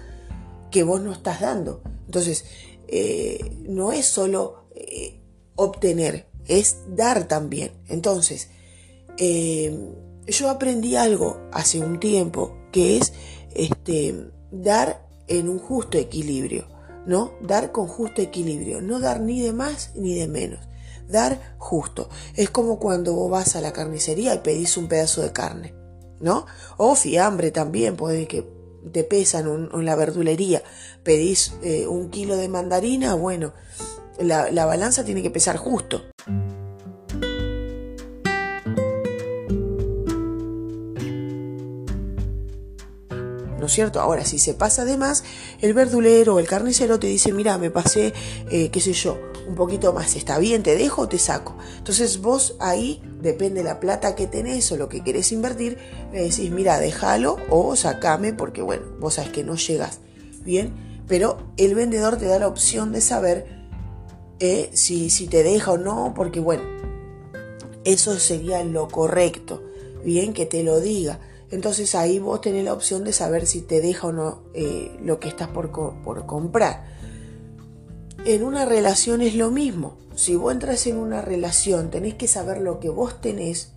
que 0.70 0.84
vos 0.84 1.00
no 1.00 1.10
estás 1.10 1.40
dando. 1.40 1.82
Entonces, 2.06 2.44
eh, 2.86 3.40
no 3.68 3.90
es 3.90 4.06
solo 4.06 4.68
eh, 4.76 5.20
obtener, 5.56 6.28
es 6.46 6.76
dar 6.90 7.26
también. 7.26 7.72
Entonces, 7.88 8.50
yo 10.28 10.48
aprendí 10.48 10.94
algo 10.94 11.40
hace 11.50 11.80
un 11.80 11.98
tiempo 11.98 12.56
que 12.70 12.98
es 12.98 13.12
este, 13.54 14.30
dar 14.50 15.06
en 15.26 15.48
un 15.48 15.58
justo 15.58 15.98
equilibrio, 15.98 16.66
¿no? 17.06 17.32
Dar 17.40 17.72
con 17.72 17.86
justo 17.86 18.22
equilibrio, 18.22 18.80
no 18.80 19.00
dar 19.00 19.20
ni 19.20 19.40
de 19.40 19.52
más 19.52 19.92
ni 19.94 20.14
de 20.14 20.28
menos. 20.28 20.60
Dar 21.08 21.56
justo. 21.58 22.08
Es 22.34 22.50
como 22.50 22.78
cuando 22.78 23.14
vos 23.14 23.30
vas 23.30 23.56
a 23.56 23.60
la 23.60 23.72
carnicería 23.72 24.34
y 24.34 24.38
pedís 24.38 24.76
un 24.76 24.88
pedazo 24.88 25.22
de 25.22 25.32
carne, 25.32 25.74
¿no? 26.20 26.46
O 26.76 26.94
fiambre 26.94 27.50
también, 27.50 27.96
puede 27.96 28.26
que 28.26 28.46
te 28.92 29.04
pesan 29.04 29.70
en 29.72 29.84
la 29.84 29.96
verdulería, 29.96 30.62
pedís 31.02 31.54
eh, 31.62 31.86
un 31.86 32.10
kilo 32.10 32.36
de 32.36 32.48
mandarina, 32.48 33.14
bueno, 33.14 33.52
la, 34.18 34.50
la 34.50 34.66
balanza 34.66 35.04
tiene 35.04 35.22
que 35.22 35.30
pesar 35.30 35.56
justo. 35.56 36.02
Cierto? 43.68 44.00
Ahora, 44.00 44.24
si 44.24 44.38
se 44.38 44.54
pasa 44.54 44.84
de 44.84 44.96
más, 44.96 45.24
el 45.60 45.74
verdulero 45.74 46.34
o 46.34 46.38
el 46.38 46.46
carnicero 46.46 46.98
te 46.98 47.06
dice, 47.06 47.32
mira, 47.32 47.58
me 47.58 47.70
pasé, 47.70 48.12
eh, 48.50 48.70
qué 48.70 48.80
sé 48.80 48.92
yo, 48.92 49.18
un 49.48 49.54
poquito 49.54 49.92
más, 49.92 50.16
está 50.16 50.38
bien, 50.38 50.62
te 50.62 50.76
dejo 50.76 51.02
o 51.02 51.08
te 51.08 51.18
saco. 51.18 51.56
Entonces 51.78 52.20
vos 52.20 52.56
ahí, 52.60 53.02
depende 53.20 53.60
de 53.60 53.64
la 53.64 53.80
plata 53.80 54.14
que 54.14 54.26
tenés 54.26 54.70
o 54.72 54.76
lo 54.76 54.88
que 54.88 55.02
querés 55.02 55.32
invertir, 55.32 55.78
le 56.12 56.22
decís, 56.22 56.50
mira, 56.50 56.78
déjalo 56.78 57.36
o 57.50 57.74
sacame 57.76 58.32
porque, 58.32 58.62
bueno, 58.62 58.84
vos 59.00 59.14
sabes 59.14 59.30
que 59.30 59.44
no 59.44 59.56
llegas 59.56 60.00
bien, 60.44 61.02
pero 61.06 61.38
el 61.56 61.74
vendedor 61.74 62.16
te 62.16 62.26
da 62.26 62.38
la 62.38 62.48
opción 62.48 62.92
de 62.92 63.00
saber 63.00 63.46
eh, 64.40 64.70
si, 64.72 65.10
si 65.10 65.26
te 65.26 65.42
deja 65.42 65.72
o 65.72 65.78
no, 65.78 66.12
porque, 66.14 66.40
bueno, 66.40 66.62
eso 67.84 68.18
sería 68.18 68.62
lo 68.64 68.88
correcto, 68.88 69.62
bien, 70.04 70.32
que 70.34 70.46
te 70.46 70.62
lo 70.62 70.80
diga. 70.80 71.20
Entonces 71.50 71.94
ahí 71.94 72.18
vos 72.18 72.40
tenés 72.40 72.64
la 72.64 72.74
opción 72.74 73.04
de 73.04 73.12
saber 73.12 73.46
si 73.46 73.62
te 73.62 73.80
deja 73.80 74.08
o 74.08 74.12
no 74.12 74.42
eh, 74.54 74.96
lo 75.02 75.18
que 75.18 75.28
estás 75.28 75.48
por, 75.48 75.70
por 75.70 76.26
comprar. 76.26 76.86
En 78.24 78.42
una 78.44 78.64
relación 78.64 79.22
es 79.22 79.34
lo 79.34 79.50
mismo. 79.50 79.96
Si 80.14 80.34
vos 80.34 80.52
entras 80.52 80.86
en 80.86 80.96
una 80.96 81.22
relación, 81.22 81.90
tenés 81.90 82.14
que 82.14 82.28
saber 82.28 82.60
lo 82.60 82.80
que 82.80 82.90
vos 82.90 83.20
tenés 83.20 83.72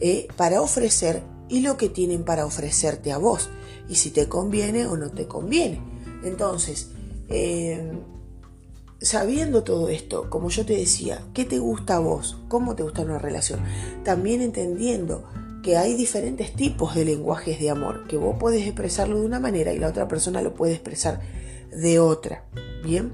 eh, 0.00 0.28
para 0.36 0.60
ofrecer 0.60 1.22
y 1.48 1.60
lo 1.60 1.76
que 1.76 1.88
tienen 1.88 2.24
para 2.24 2.46
ofrecerte 2.46 3.10
a 3.10 3.18
vos. 3.18 3.50
Y 3.88 3.96
si 3.96 4.10
te 4.10 4.28
conviene 4.28 4.86
o 4.86 4.96
no 4.96 5.10
te 5.10 5.26
conviene. 5.26 5.80
Entonces, 6.22 6.90
eh, 7.28 7.92
sabiendo 9.00 9.64
todo 9.64 9.88
esto, 9.88 10.30
como 10.30 10.50
yo 10.50 10.64
te 10.64 10.76
decía, 10.76 11.22
¿qué 11.34 11.44
te 11.44 11.58
gusta 11.58 11.96
a 11.96 12.00
vos? 12.00 12.38
¿Cómo 12.48 12.76
te 12.76 12.82
gusta 12.82 13.02
una 13.02 13.18
relación? 13.18 13.60
También 14.04 14.42
entendiendo 14.42 15.24
que 15.62 15.76
hay 15.76 15.94
diferentes 15.94 16.54
tipos 16.54 16.94
de 16.94 17.04
lenguajes 17.04 17.58
de 17.60 17.70
amor, 17.70 18.06
que 18.08 18.16
vos 18.16 18.36
puedes 18.38 18.66
expresarlo 18.66 19.20
de 19.20 19.26
una 19.26 19.40
manera 19.40 19.72
y 19.72 19.78
la 19.78 19.88
otra 19.88 20.08
persona 20.08 20.42
lo 20.42 20.54
puede 20.54 20.72
expresar 20.72 21.20
de 21.70 21.98
otra. 21.98 22.44
Bien. 22.84 23.12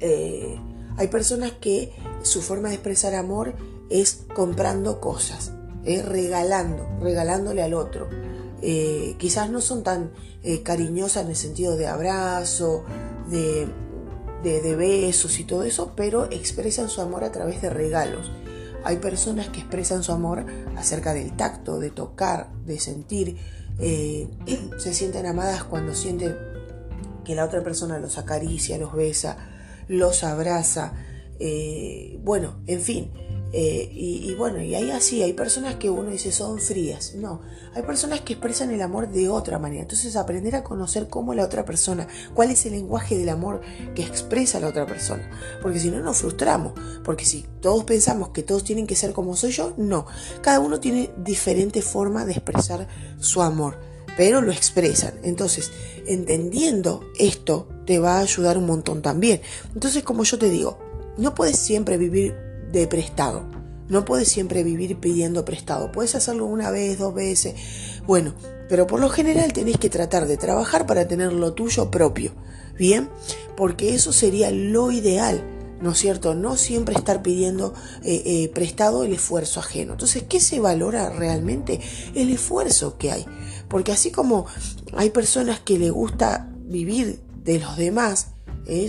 Eh, 0.00 0.56
hay 0.96 1.08
personas 1.08 1.52
que 1.52 1.92
su 2.22 2.42
forma 2.42 2.68
de 2.68 2.74
expresar 2.74 3.14
amor 3.14 3.54
es 3.90 4.24
comprando 4.34 5.00
cosas, 5.00 5.52
es 5.84 6.04
regalando, 6.04 6.88
regalándole 7.00 7.62
al 7.62 7.74
otro. 7.74 8.08
Eh, 8.62 9.14
quizás 9.18 9.50
no 9.50 9.60
son 9.60 9.82
tan 9.82 10.10
eh, 10.42 10.62
cariñosas 10.62 11.24
en 11.24 11.30
el 11.30 11.36
sentido 11.36 11.76
de 11.76 11.86
abrazo, 11.86 12.84
de, 13.30 13.68
de, 14.42 14.76
besos 14.76 15.38
y 15.38 15.44
todo 15.44 15.62
eso, 15.64 15.92
pero 15.96 16.24
expresan 16.30 16.88
su 16.88 17.00
amor 17.00 17.24
a 17.24 17.32
través 17.32 17.62
de 17.62 17.70
regalos. 17.70 18.30
Hay 18.84 18.96
personas 18.96 19.48
que 19.48 19.60
expresan 19.60 20.02
su 20.02 20.12
amor 20.12 20.46
acerca 20.76 21.14
del 21.14 21.36
tacto, 21.36 21.78
de 21.78 21.90
tocar, 21.90 22.50
de 22.66 22.78
sentir. 22.78 23.36
se 23.78 24.92
sienten 24.92 25.26
amadas 25.26 25.62
cuando 25.64 25.94
sienten 25.94 26.36
que 27.24 27.34
la 27.34 27.44
otra 27.44 27.62
persona 27.62 27.98
los 27.98 28.18
acaricia, 28.18 28.78
los 28.78 28.94
besa, 28.94 29.36
los 29.86 30.24
abraza, 30.24 30.94
eh, 31.38 32.18
bueno, 32.24 32.60
en 32.66 32.80
fin. 32.80 33.12
Eh, 33.52 33.88
y, 33.92 34.34
bueno, 34.34 34.62
y 34.62 34.74
ahí 34.74 34.90
así, 34.90 35.22
hay 35.22 35.32
personas 35.32 35.76
que 35.76 35.88
uno 35.88 36.10
dice 36.10 36.32
son 36.32 36.58
frías. 36.58 37.14
No, 37.14 37.40
hay 37.74 37.82
personas 37.82 38.20
que 38.20 38.34
expresan 38.34 38.70
el 38.70 38.82
amor 38.82 39.08
de 39.08 39.28
otra 39.28 39.58
manera. 39.58 39.82
Entonces 39.82 40.16
aprender 40.16 40.54
a 40.56 40.64
conocer 40.64 41.08
cómo 41.08 41.34
la 41.34 41.44
otra 41.44 41.64
persona, 41.64 42.06
cuál 42.34 42.50
es 42.50 42.66
el 42.66 42.72
lenguaje 42.72 43.16
del 43.16 43.30
amor 43.30 43.60
que 43.94 44.02
expresa 44.02 44.60
la 44.60 44.68
otra 44.68 44.86
persona. 44.86 45.30
Porque 45.62 45.78
si 45.78 45.90
no 45.90 46.00
nos 46.00 46.18
frustramos. 46.18 46.74
Porque 47.04 47.24
si 47.24 47.46
todos 47.60 47.84
pensamos 47.84 48.30
que 48.30 48.42
todos 48.42 48.64
tienen 48.64 48.86
que 48.86 48.96
ser 48.96 49.12
como 49.12 49.36
soy 49.36 49.52
yo, 49.52 49.72
no. 49.76 50.06
Cada 50.42 50.60
uno 50.60 50.80
tiene 50.80 51.10
diferente 51.16 51.82
forma 51.82 52.24
de 52.24 52.32
expresar 52.32 52.86
su 53.18 53.42
amor 53.42 53.88
pero 54.16 54.40
lo 54.40 54.50
expresan. 54.50 55.14
Entonces, 55.22 55.70
entendiendo 56.08 57.08
esto, 57.20 57.68
te 57.86 58.00
va 58.00 58.16
a 58.16 58.22
ayudar 58.22 58.58
un 58.58 58.66
montón 58.66 59.00
también. 59.00 59.40
Entonces, 59.74 60.02
como 60.02 60.24
yo 60.24 60.38
te 60.38 60.50
digo, 60.50 60.76
no 61.18 61.36
puedes 61.36 61.56
siempre 61.56 61.96
vivir 61.98 62.47
de 62.72 62.86
prestado. 62.86 63.44
No 63.88 64.04
puedes 64.04 64.28
siempre 64.28 64.62
vivir 64.62 64.98
pidiendo 64.98 65.44
prestado. 65.44 65.90
Puedes 65.92 66.14
hacerlo 66.14 66.44
una 66.46 66.70
vez, 66.70 66.98
dos 66.98 67.14
veces. 67.14 67.54
Bueno, 68.06 68.34
pero 68.68 68.86
por 68.86 69.00
lo 69.00 69.08
general 69.08 69.52
tenés 69.52 69.78
que 69.78 69.88
tratar 69.88 70.26
de 70.26 70.36
trabajar 70.36 70.86
para 70.86 71.08
tener 71.08 71.32
lo 71.32 71.54
tuyo 71.54 71.90
propio. 71.90 72.32
¿Bien? 72.78 73.08
Porque 73.56 73.94
eso 73.94 74.12
sería 74.12 74.50
lo 74.50 74.92
ideal. 74.92 75.42
¿no 75.80 75.92
es 75.92 75.98
cierto? 75.98 76.34
No 76.34 76.56
siempre 76.56 76.94
estar 76.94 77.22
pidiendo 77.22 77.74
eh, 78.02 78.22
eh, 78.24 78.48
prestado 78.52 79.04
el 79.04 79.12
esfuerzo 79.12 79.60
ajeno. 79.60 79.92
Entonces, 79.92 80.24
¿qué 80.28 80.40
se 80.40 80.60
valora 80.60 81.10
realmente? 81.10 81.80
El 82.14 82.30
esfuerzo 82.30 82.98
que 82.98 83.12
hay. 83.12 83.26
Porque 83.68 83.92
así 83.92 84.10
como 84.10 84.46
hay 84.94 85.10
personas 85.10 85.60
que 85.60 85.78
le 85.78 85.90
gusta 85.90 86.50
vivir 86.64 87.20
de 87.44 87.60
los 87.60 87.76
demás, 87.76 88.32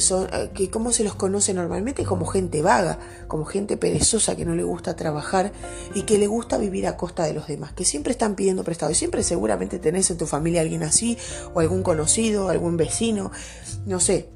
Son, 0.02 0.28
eh, 0.34 0.50
que 0.54 0.70
¿Cómo 0.70 0.92
se 0.92 1.06
los 1.06 1.16
conoce 1.16 1.54
normalmente? 1.54 2.04
Como 2.04 2.26
gente 2.26 2.62
vaga, 2.62 3.00
como 3.28 3.46
gente 3.46 3.78
perezosa 3.78 4.36
que 4.36 4.44
no 4.44 4.54
le 4.54 4.64
gusta 4.64 4.96
trabajar 4.98 5.54
y 5.96 6.02
que 6.02 6.18
le 6.18 6.28
gusta 6.28 6.58
vivir 6.58 6.86
a 6.86 6.98
costa 6.98 7.24
de 7.24 7.34
los 7.34 7.48
demás, 7.48 7.72
que 7.72 7.86
siempre 7.86 8.12
están 8.12 8.36
pidiendo 8.36 8.66
prestado 8.66 8.92
y 8.92 8.96
siempre 8.96 9.24
seguramente 9.24 9.80
tenés 9.80 10.12
en 10.12 10.18
tu 10.18 10.26
familia 10.26 10.62
alguien 10.62 10.84
así 10.84 11.18
o 11.54 11.62
algún 11.62 11.82
conocido, 11.82 12.50
algún 12.50 12.76
vecino, 12.76 13.32
no 13.86 14.00
sé. 14.00 14.30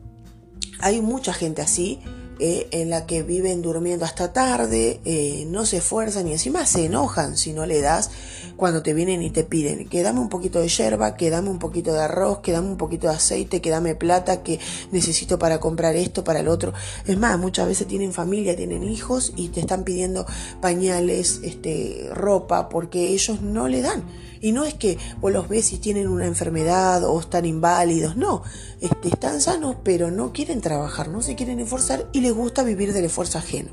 Hay 0.79 1.01
mucha 1.01 1.33
gente 1.33 1.61
así 1.61 1.99
eh, 2.39 2.67
en 2.71 2.89
la 2.89 3.05
que 3.05 3.21
viven 3.21 3.61
durmiendo 3.61 4.05
hasta 4.05 4.33
tarde, 4.33 4.99
eh, 5.05 5.45
no 5.47 5.65
se 5.65 5.77
esfuerzan 5.77 6.27
y 6.27 6.31
encima 6.31 6.65
se 6.65 6.85
enojan 6.85 7.37
si 7.37 7.53
no 7.53 7.65
le 7.65 7.79
das 7.79 8.09
cuando 8.57 8.83
te 8.83 8.93
vienen 8.93 9.21
y 9.21 9.29
te 9.29 9.43
piden 9.43 9.87
que 9.87 10.03
dame 10.03 10.19
un 10.19 10.29
poquito 10.29 10.59
de 10.59 10.67
yerba, 10.67 11.15
que 11.15 11.29
dame 11.29 11.49
un 11.49 11.59
poquito 11.59 11.93
de 11.93 12.01
arroz, 12.01 12.39
que 12.39 12.51
dame 12.51 12.67
un 12.67 12.77
poquito 12.77 13.07
de 13.07 13.13
aceite, 13.13 13.61
que 13.61 13.69
dame 13.69 13.95
plata, 13.95 14.43
que 14.43 14.59
necesito 14.91 15.39
para 15.39 15.59
comprar 15.59 15.95
esto, 15.95 16.23
para 16.23 16.39
el 16.39 16.47
otro. 16.47 16.73
Es 17.05 17.17
más, 17.17 17.37
muchas 17.39 17.67
veces 17.67 17.87
tienen 17.87 18.13
familia, 18.13 18.55
tienen 18.55 18.83
hijos 18.83 19.33
y 19.35 19.49
te 19.49 19.59
están 19.59 19.83
pidiendo 19.83 20.25
pañales, 20.61 21.41
este, 21.43 22.09
ropa, 22.13 22.69
porque 22.69 23.09
ellos 23.09 23.41
no 23.41 23.67
le 23.67 23.81
dan. 23.81 24.03
Y 24.43 24.51
no 24.51 24.65
es 24.65 24.73
que 24.73 24.97
vos 25.21 25.31
los 25.31 25.47
ves 25.47 25.71
y 25.71 25.77
tienen 25.77 26.09
una 26.09 26.25
enfermedad 26.25 27.05
o 27.05 27.17
están 27.17 27.45
inválidos, 27.45 28.17
no, 28.17 28.43
este, 28.81 29.07
están 29.07 29.39
sanos 29.39 29.77
pero 29.85 30.11
no 30.11 30.33
quieren 30.33 30.59
trabajar, 30.59 31.07
no 31.07 31.21
se 31.21 31.35
quieren 31.35 31.61
esforzar 31.61 32.09
y 32.11 32.19
les 32.19 32.33
gusta 32.33 32.61
vivir 32.61 32.91
del 32.91 33.05
esfuerzo 33.05 33.37
ajeno. 33.37 33.71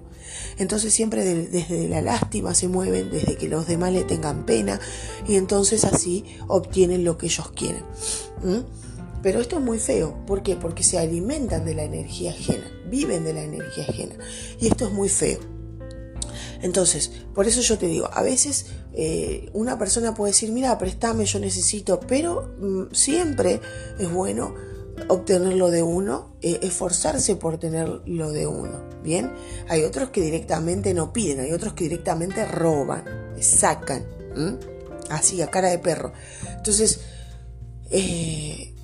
Entonces 0.59 0.95
siempre 0.95 1.25
desde 1.25 1.89
la 1.89 2.03
lástima 2.03 2.55
se 2.55 2.69
mueven, 2.69 3.11
desde 3.11 3.37
que 3.37 3.49
los 3.49 3.67
demás 3.67 3.93
le 3.93 4.05
tengan 4.05 4.47
pena 4.47 4.79
y 5.27 5.35
entonces 5.35 5.85
así 5.85 6.25
obtienen 6.47 7.03
lo 7.03 7.19
que 7.19 7.27
ellos 7.27 7.51
quieren. 7.51 7.83
Pero 9.25 9.41
esto 9.41 9.59
es 9.59 9.65
muy 9.65 9.81
feo. 9.81 10.25
¿Por 10.25 10.45
qué? 10.45 10.55
Porque 10.55 10.85
se 10.85 11.01
alimentan 11.01 11.65
de 11.65 11.75
la 11.75 11.83
energía 11.83 12.31
ajena, 12.31 12.71
viven 12.89 13.25
de 13.25 13.33
la 13.33 13.43
energía 13.43 13.87
ajena. 13.89 14.15
Y 14.61 14.69
esto 14.69 14.87
es 14.87 14.93
muy 14.93 15.09
feo. 15.09 15.41
Entonces, 16.63 17.11
por 17.35 17.49
eso 17.49 17.61
yo 17.61 17.77
te 17.77 17.87
digo, 17.87 18.09
a 18.13 18.23
veces 18.23 18.67
eh, 18.93 19.51
una 19.53 19.79
persona 19.79 20.15
puede 20.15 20.33
decir, 20.33 20.53
mira, 20.53 20.77
préstame, 20.79 21.25
yo 21.25 21.39
necesito, 21.39 22.01
pero 22.01 22.55
mm, 22.61 22.93
siempre 22.93 23.61
es 23.99 24.13
bueno 24.13 24.55
obtenerlo 25.09 25.71
de 25.71 25.83
uno, 25.83 26.37
eh, 26.43 26.59
esforzarse 26.63 27.37
por 27.37 27.59
tenerlo 27.59 28.33
de 28.33 28.47
uno. 28.47 28.91
Bien, 29.03 29.33
hay 29.69 29.85
otros 29.85 30.11
que 30.11 30.21
directamente 30.21 30.93
no 30.93 31.13
piden, 31.13 31.41
hay 31.41 31.53
otros 31.53 31.73
que 31.73 31.85
directamente 31.85 32.45
roban, 32.45 33.05
sacan, 33.41 34.05
así 35.09 35.41
a 35.41 35.51
cara 35.51 35.69
de 35.69 35.79
perro. 35.79 36.13
Entonces, 36.57 37.01
eh, 37.91 38.75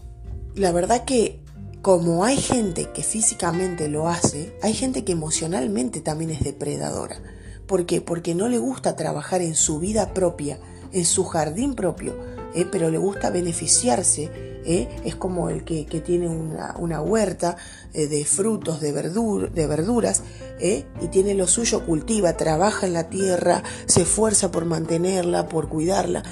la 0.54 0.72
verdad 0.72 1.04
que 1.04 1.40
como 1.82 2.25
hay 2.25 2.36
gente 2.36 2.90
que 2.90 3.02
físicamente 3.02 3.88
lo 3.88 4.08
hace, 4.08 4.56
hay 4.62 4.75
gente 4.75 5.04
que 5.04 5.12
emocionalmente 5.12 6.00
también 6.00 6.30
es 6.30 6.40
depredadora. 6.40 7.20
¿Por 7.66 7.85
qué? 7.87 8.00
Porque 8.00 8.35
no 8.35 8.49
le 8.49 8.58
gusta 8.58 8.96
trabajar 8.96 9.42
en 9.42 9.54
su 9.54 9.78
vida 9.80 10.14
propia, 10.14 10.58
en 10.92 11.04
su 11.04 11.25
jardín 11.25 11.75
propio, 11.75 12.14
¿eh? 12.54 12.66
pero 12.70 12.90
le 12.90 12.99
gusta 12.99 13.30
beneficiarse. 13.30 14.30
¿eh? 14.64 14.88
Es 15.04 15.16
como 15.16 15.50
el 15.50 15.64
que, 15.64 15.85
tiene 16.04 16.28
una, 16.28 17.00
huerta 17.00 17.56
eh, 17.92 18.06
de 18.06 18.25
frutos, 18.25 18.80
de, 18.80 18.92
de 18.92 19.66
verduras, 19.66 20.23
y 20.61 21.08
tiene 21.08 21.35
lo 21.35 21.46
suyo, 21.46 21.85
cultiva, 21.85 22.37
trabaja 22.37 22.87
en 22.87 22.94
la 22.94 23.11
tierra, 23.11 23.62
se 23.87 24.02
esfuerza 24.02 24.50
por 24.50 24.64
mantenerla, 24.64 25.49
por 25.49 25.68
cuidarla. 25.68 26.23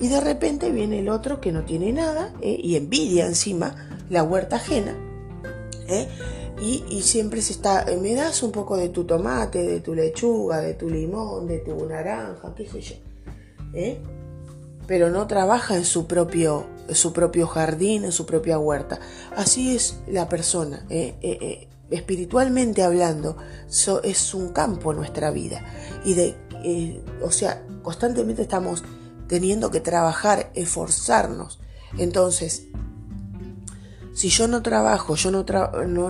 Y 0.00 0.08
de 0.08 0.20
repente 0.20 0.70
viene 0.70 1.00
el 1.00 1.08
otro 1.08 1.40
que 1.40 1.52
no 1.52 1.64
tiene 1.64 1.92
nada 1.92 2.32
y 2.42 2.76
envidia 2.76 3.26
encima 3.26 3.74
la 4.08 4.22
huerta 4.22 4.56
ajena 4.56 4.96
y, 6.60 7.02
siempre 7.02 7.40
se 7.40 7.52
está, 7.52 7.82
eh, 7.82 7.96
me 7.96 8.14
das 8.14 8.42
un 8.42 8.52
poco 8.52 8.76
de 8.76 8.88
tu 8.88 9.04
tomate, 9.04 9.62
de 9.62 9.80
tu 9.80 9.94
lechuga, 9.94 10.60
de 10.60 10.74
tu 10.74 10.88
limón, 10.88 11.46
de 11.46 11.58
tu 11.58 11.86
naranja, 11.86 12.52
qué 12.56 12.66
sé 12.66 12.80
yo. 12.80 12.94
¿eh? 13.74 13.98
Pero 14.86 15.10
no 15.10 15.26
trabaja 15.26 15.76
en 15.76 15.84
su 15.84 16.06
propio, 16.06 16.66
su 16.90 17.12
propio 17.12 17.46
jardín, 17.46 18.04
en 18.04 18.12
su 18.12 18.26
propia 18.26 18.58
huerta. 18.58 18.98
Así 19.36 19.76
es 19.76 20.00
la 20.08 20.28
persona. 20.28 20.84
¿eh? 20.90 21.68
espiritualmente 21.90 22.82
hablando, 22.82 23.36
es 24.02 24.34
un 24.34 24.48
campo 24.48 24.92
nuestra 24.92 25.30
vida. 25.30 25.64
Y 26.04 26.14
de, 26.14 27.02
o 27.22 27.30
sea, 27.30 27.64
constantemente 27.82 28.42
estamos 28.42 28.82
teniendo 29.28 29.70
que 29.70 29.80
trabajar, 29.80 30.50
esforzarnos. 30.54 31.60
Entonces, 31.96 32.64
si 34.18 34.30
yo 34.30 34.48
no 34.48 34.62
trabajo, 34.62 35.14
yo 35.14 35.30
no, 35.30 35.44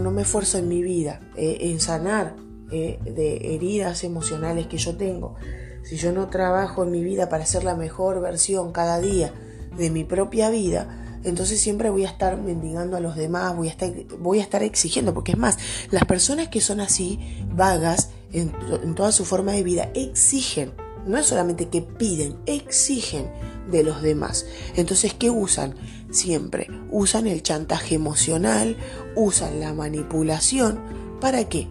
no, 0.01 0.11
me 0.11 0.23
esfuerzo 0.23 0.57
en 0.57 0.67
mi 0.67 0.83
vida, 0.83 1.21
eh, 1.37 1.59
en 1.61 1.79
sanar 1.79 2.37
eh, 2.71 2.99
de 3.05 3.55
heridas 3.55 4.03
emocionales 4.03 4.67
que 4.67 4.79
yo 4.79 4.97
tengo, 4.97 5.35
si 5.83 5.99
yo 5.99 6.11
no 6.11 6.29
trabajo 6.29 6.85
en 6.85 6.91
mi 6.91 7.05
vida 7.05 7.29
para 7.29 7.45
ser 7.45 7.65
la 7.65 7.75
mejor 7.75 8.23
versión 8.23 8.73
cada 8.73 8.99
día 8.99 9.31
de 9.77 9.91
mi 9.91 10.05
propia 10.05 10.49
vida, 10.49 11.21
entonces 11.23 11.61
siempre 11.61 11.91
voy 11.91 12.07
a 12.07 12.09
estar 12.09 12.41
mendigando 12.41 12.97
a 12.97 13.01
los 13.01 13.15
demás, 13.15 13.55
voy 13.55 13.69
a 13.69 13.73
estar, 13.73 13.93
voy 14.19 14.39
a 14.39 14.43
estar 14.43 14.63
exigiendo, 14.63 15.13
porque 15.13 15.33
es 15.33 15.39
más, 15.39 15.59
las 15.91 16.07
personas 16.07 16.49
que 16.49 16.63
son 16.63 16.81
así, 16.81 17.45
vagas, 17.55 18.09
en, 18.33 18.55
en 18.83 18.95
toda 18.95 19.13
su 19.13 19.27
forma 19.27 19.53
de 19.53 19.63
vida, 19.63 19.91
exigen, 19.95 20.73
no 21.07 21.19
es 21.19 21.27
solamente 21.27 21.69
que 21.69 21.83
piden, 21.83 22.39
exigen 22.47 23.31
de 23.71 23.83
los 23.83 24.01
demás. 24.01 24.47
Entonces, 24.77 25.13
¿qué 25.13 25.29
usan? 25.29 25.75
Siempre 26.11 26.69
usan 26.91 27.27
el 27.27 27.43
chantaje 27.43 27.95
emocional, 27.95 28.77
usan 29.15 29.61
la 29.61 29.75
manipulación. 29.75 30.81
¿Para 31.21 31.49
qué? 31.49 31.69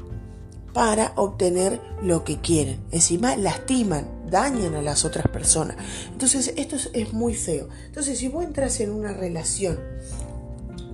Para 0.74 1.14
obtener 1.16 1.82
lo 2.04 2.24
que 2.24 2.40
quieren. 2.40 2.80
Encima 2.92 3.36
lastiman, 3.36 4.08
dañan 4.30 4.76
a 4.76 4.82
las 4.82 5.06
otras 5.06 5.28
personas. 5.28 5.78
Entonces, 6.12 6.54
esto 6.56 6.76
es, 6.94 7.14
muy 7.14 7.34
feo. 7.34 7.68
Entonces, 7.86 8.20
si 8.20 8.28
vos 8.28 8.44
entras 8.44 8.80
en 8.80 8.92
una 8.92 9.14
relación, 9.14 9.80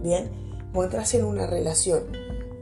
bien, 0.02 0.30
vos 0.72 0.86
entras 0.86 1.14
en 1.14 1.26
una 1.26 1.46
relación, 1.46 2.04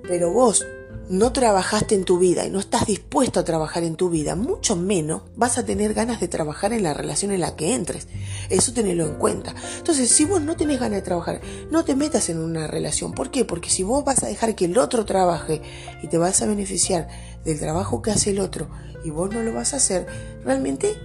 pero 0.07 0.33
vos 0.33 0.65
no 1.11 1.33
trabajaste 1.33 1.93
en 1.93 2.05
tu 2.05 2.19
vida 2.19 2.45
y 2.45 2.49
no 2.49 2.59
estás 2.59 2.85
dispuesto 2.85 3.41
a 3.41 3.43
trabajar 3.43 3.83
en 3.83 3.97
tu 3.97 4.09
vida, 4.09 4.37
mucho 4.37 4.77
menos 4.77 5.23
vas 5.35 5.57
a 5.57 5.65
tener 5.65 5.93
ganas 5.93 6.21
de 6.21 6.29
trabajar 6.29 6.71
en 6.71 6.83
la 6.83 6.93
relación 6.93 7.31
en 7.31 7.41
la 7.41 7.57
que 7.57 7.75
entres. 7.75 8.07
Eso 8.49 8.71
tenelo 8.71 9.05
en 9.05 9.15
cuenta. 9.15 9.53
Entonces, 9.77 10.09
si 10.09 10.23
vos 10.23 10.41
no 10.41 10.55
tenés 10.55 10.79
ganas 10.79 10.99
de 10.99 11.01
trabajar, 11.01 11.41
no 11.69 11.83
te 11.83 11.97
metas 11.97 12.29
en 12.29 12.39
una 12.39 12.65
relación. 12.65 13.11
¿Por 13.11 13.29
qué? 13.29 13.43
Porque 13.43 13.69
si 13.69 13.83
vos 13.83 14.05
vas 14.05 14.23
a 14.23 14.27
dejar 14.27 14.55
que 14.55 14.65
el 14.65 14.77
otro 14.77 15.03
trabaje 15.03 15.61
y 16.01 16.07
te 16.07 16.17
vas 16.17 16.41
a 16.41 16.45
beneficiar 16.45 17.09
del 17.43 17.59
trabajo 17.59 18.01
que 18.01 18.11
hace 18.11 18.29
el 18.29 18.39
otro 18.39 18.69
y 19.03 19.09
vos 19.09 19.33
no 19.33 19.43
lo 19.43 19.53
vas 19.53 19.73
a 19.73 19.77
hacer, 19.77 20.07
realmente 20.45 20.95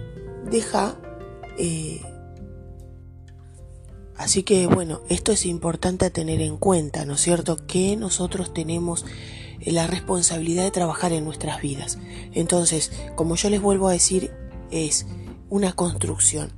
deja... 0.49 0.95
Eh, 1.57 2.01
Así 4.15 4.41
que 4.41 4.65
bueno, 4.65 5.01
esto 5.09 5.31
es 5.31 5.45
importante 5.45 6.03
a 6.03 6.09
tener 6.09 6.41
en 6.41 6.57
cuenta, 6.57 7.05
¿no 7.05 7.13
es 7.13 7.21
cierto? 7.21 7.67
Que 7.67 7.95
nosotros 7.95 8.51
tenemos 8.51 9.05
la 9.71 9.87
responsabilidad 9.87 10.63
de 10.63 10.71
trabajar 10.71 11.13
en 11.13 11.25
nuestras 11.25 11.61
vidas. 11.61 11.97
Entonces, 12.33 12.91
como 13.15 13.35
yo 13.35 13.49
les 13.49 13.61
vuelvo 13.61 13.87
a 13.87 13.93
decir, 13.93 14.31
es 14.71 15.05
una 15.49 15.73
construcción. 15.73 16.51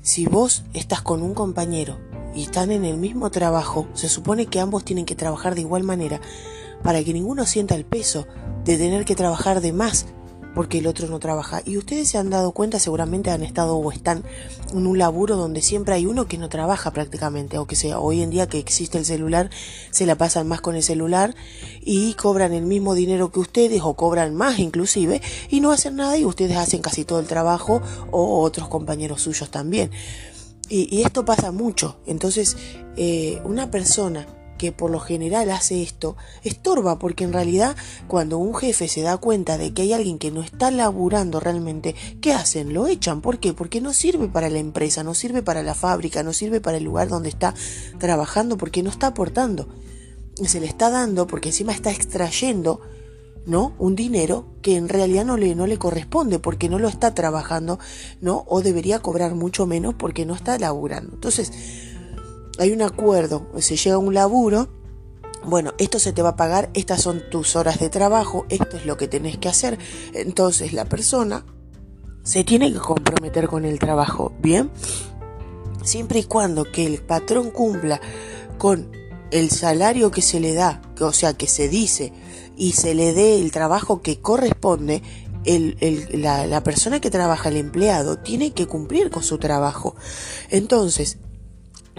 Si 0.00 0.26
vos 0.26 0.64
estás 0.74 1.02
con 1.02 1.22
un 1.22 1.34
compañero 1.34 1.98
y 2.34 2.42
están 2.42 2.70
en 2.70 2.84
el 2.84 2.96
mismo 2.96 3.30
trabajo, 3.30 3.88
se 3.94 4.08
supone 4.08 4.46
que 4.46 4.60
ambos 4.60 4.84
tienen 4.84 5.06
que 5.06 5.14
trabajar 5.14 5.54
de 5.54 5.62
igual 5.62 5.82
manera 5.82 6.20
para 6.82 7.02
que 7.02 7.14
ninguno 7.14 7.46
sienta 7.46 7.74
el 7.74 7.84
peso 7.84 8.26
de 8.64 8.76
tener 8.76 9.04
que 9.04 9.14
trabajar 9.14 9.60
de 9.60 9.72
más 9.72 10.06
porque 10.54 10.78
el 10.78 10.86
otro 10.86 11.08
no 11.08 11.18
trabaja. 11.18 11.62
Y 11.64 11.76
ustedes 11.76 12.08
se 12.08 12.18
han 12.18 12.30
dado 12.30 12.52
cuenta, 12.52 12.78
seguramente 12.78 13.30
han 13.30 13.42
estado 13.42 13.76
o 13.76 13.92
están 13.92 14.24
en 14.72 14.86
un 14.86 14.98
laburo 14.98 15.36
donde 15.36 15.62
siempre 15.62 15.94
hay 15.94 16.06
uno 16.06 16.26
que 16.26 16.38
no 16.38 16.48
trabaja 16.48 16.92
prácticamente, 16.92 17.58
o 17.58 17.66
que 17.66 17.76
sea, 17.76 17.98
hoy 17.98 18.22
en 18.22 18.30
día 18.30 18.46
que 18.46 18.58
existe 18.58 18.98
el 18.98 19.04
celular, 19.04 19.50
se 19.90 20.06
la 20.06 20.16
pasan 20.16 20.46
más 20.46 20.60
con 20.60 20.76
el 20.76 20.82
celular 20.82 21.34
y 21.80 22.14
cobran 22.14 22.52
el 22.52 22.64
mismo 22.64 22.94
dinero 22.94 23.30
que 23.30 23.40
ustedes 23.40 23.82
o 23.82 23.94
cobran 23.94 24.34
más 24.34 24.58
inclusive 24.58 25.20
y 25.48 25.60
no 25.60 25.72
hacen 25.72 25.96
nada 25.96 26.16
y 26.16 26.24
ustedes 26.24 26.56
hacen 26.56 26.82
casi 26.82 27.04
todo 27.04 27.20
el 27.20 27.26
trabajo 27.26 27.82
o 28.10 28.40
otros 28.42 28.68
compañeros 28.68 29.22
suyos 29.22 29.50
también. 29.50 29.90
Y, 30.68 31.02
esto 31.02 31.26
pasa 31.26 31.52
mucho. 31.52 31.98
Entonces, 32.06 32.56
eh, 32.96 33.40
una 33.44 33.70
persona 33.70 34.26
que 34.58 34.72
por 34.72 34.90
lo 34.90 35.00
general 35.00 35.50
hace 35.50 35.82
esto, 35.82 36.16
estorba 36.42 36.98
porque 36.98 37.24
en 37.24 37.32
realidad 37.32 37.76
cuando 38.08 38.38
un 38.38 38.54
jefe 38.54 38.88
se 38.88 39.02
da 39.02 39.16
cuenta 39.16 39.58
de 39.58 39.72
que 39.72 39.82
hay 39.82 39.92
alguien 39.92 40.18
que 40.18 40.30
no 40.30 40.42
está 40.42 40.70
laburando 40.70 41.40
realmente, 41.40 41.94
¿qué 42.20 42.32
hacen? 42.32 42.72
Lo 42.72 42.86
echan. 42.86 43.20
¿Por 43.20 43.38
qué? 43.38 43.52
Porque 43.52 43.80
no 43.80 43.92
sirve 43.92 44.28
para 44.28 44.50
la 44.50 44.58
empresa, 44.58 45.02
no 45.02 45.14
sirve 45.14 45.42
para 45.42 45.62
la 45.62 45.74
fábrica, 45.74 46.22
no 46.22 46.32
sirve 46.32 46.60
para 46.60 46.78
el 46.78 46.84
lugar 46.84 47.08
donde 47.08 47.28
está 47.28 47.54
trabajando 47.98 48.56
porque 48.56 48.82
no 48.82 48.90
está 48.90 49.08
aportando. 49.08 49.68
Se 50.44 50.60
le 50.60 50.66
está 50.66 50.90
dando 50.90 51.26
porque 51.26 51.50
encima 51.50 51.72
está 51.72 51.90
extrayendo 51.90 52.80
¿no? 53.46 53.74
Un 53.78 53.94
dinero 53.94 54.46
que 54.62 54.76
en 54.76 54.88
realidad 54.88 55.24
no 55.24 55.36
le, 55.36 55.54
no 55.54 55.66
le 55.66 55.78
corresponde 55.78 56.38
porque 56.38 56.68
no 56.68 56.78
lo 56.78 56.88
está 56.88 57.14
trabajando, 57.14 57.78
¿no? 58.20 58.44
O 58.48 58.62
debería 58.62 59.00
cobrar 59.00 59.34
mucho 59.34 59.66
menos 59.66 59.94
porque 59.94 60.24
no 60.24 60.34
está 60.34 60.58
laburando. 60.58 61.14
Entonces, 61.14 61.52
hay 62.58 62.72
un 62.72 62.82
acuerdo, 62.82 63.46
se 63.58 63.76
llega 63.76 63.96
a 63.96 63.98
un 63.98 64.14
laburo 64.14 64.68
bueno, 65.46 65.74
esto 65.76 65.98
se 65.98 66.12
te 66.12 66.22
va 66.22 66.30
a 66.30 66.36
pagar, 66.36 66.70
estas 66.72 67.02
son 67.02 67.22
tus 67.30 67.54
horas 67.54 67.78
de 67.78 67.90
trabajo, 67.90 68.46
esto 68.48 68.78
es 68.78 68.86
lo 68.86 68.96
que 68.96 69.08
tenés 69.08 69.36
que 69.36 69.48
hacer. 69.48 69.78
Entonces 70.14 70.72
la 70.72 70.86
persona 70.86 71.44
se 72.22 72.44
tiene 72.44 72.72
que 72.72 72.78
comprometer 72.78 73.48
con 73.48 73.66
el 73.66 73.78
trabajo, 73.78 74.32
¿bien? 74.40 74.70
Siempre 75.82 76.20
y 76.20 76.24
cuando 76.24 76.70
que 76.70 76.86
el 76.86 77.02
patrón 77.02 77.50
cumpla 77.50 78.00
con 78.56 78.90
el 79.30 79.50
salario 79.50 80.10
que 80.10 80.22
se 80.22 80.40
le 80.40 80.54
da, 80.54 80.80
o 81.00 81.12
sea, 81.12 81.34
que 81.34 81.46
se 81.46 81.68
dice, 81.68 82.12
y 82.56 82.72
se 82.72 82.94
le 82.94 83.12
dé 83.12 83.38
el 83.40 83.50
trabajo 83.52 84.00
que 84.00 84.20
corresponde, 84.20 85.02
la, 85.44 86.62
persona 86.62 87.00
que 87.00 87.10
trabaja, 87.10 87.50
el 87.50 87.58
empleado, 87.58 88.18
tiene 88.18 88.52
que 88.52 88.66
cumplir 88.66 89.10
con 89.10 89.22
su 89.22 89.36
trabajo. 89.36 89.94
Entonces, 90.48 91.18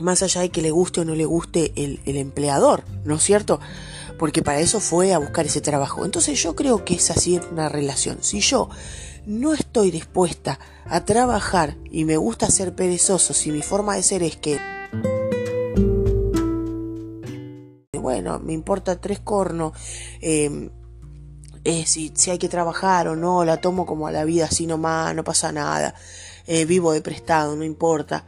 más 0.02 0.24
allá 0.24 0.42
de 0.42 0.50
que 0.50 0.62
le 0.62 0.72
guste 0.72 1.02
o 1.02 1.06
no 1.06 1.16
le 1.16 1.26
guste 1.26 1.72
el, 1.76 2.00
empleador, 2.06 2.84
¿no 3.04 3.16
es 3.16 3.24
cierto? 3.24 3.60
Porque 4.18 4.42
para 4.42 4.60
eso 4.60 4.80
fue 4.80 5.14
a 5.14 5.20
buscar 5.20 5.46
ese 5.46 5.62
trabajo. 5.62 6.06
Entonces 6.06 6.42
yo 6.42 6.56
creo 6.56 6.86
que 6.86 6.96
es 6.96 7.12
así 7.12 7.40
una 7.52 7.70
relación. 7.70 8.20
Si 8.22 8.40
yo 8.40 8.70
no 9.26 9.54
estoy 9.54 9.92
dispuesta 9.92 10.60
a 10.86 11.06
trabajar 11.06 11.76
y 11.92 12.06
me 12.06 12.18
gusta 12.18 12.50
ser 12.50 12.76
perezoso, 12.76 13.34
si 13.34 13.52
mi 13.52 13.62
forma 13.62 13.96
de 13.96 14.04
ser 14.04 14.24
es 14.24 14.38
que 14.38 14.60
bueno, 18.06 18.40
me 18.40 18.54
importa 18.54 19.02
tres 19.02 19.20
cornos, 19.20 19.74
em, 20.22 20.70
eh, 21.64 21.88
si, 21.88 22.12
si, 22.16 22.30
hay 22.30 22.38
que 22.38 22.48
trabajar 22.48 23.08
o 23.08 23.16
no, 23.16 23.44
la 23.44 23.60
tomo 23.60 23.88
como 23.88 24.06
a 24.06 24.12
la 24.12 24.24
vida 24.26 24.46
así 24.46 24.68
nomás, 24.68 25.16
no 25.16 25.24
pasa 25.24 25.52
nada, 25.52 25.96
eh, 26.46 26.66
vivo 26.66 26.94
de 26.94 27.02
prestado, 27.02 27.56
no 27.56 27.64
importa. 27.64 28.28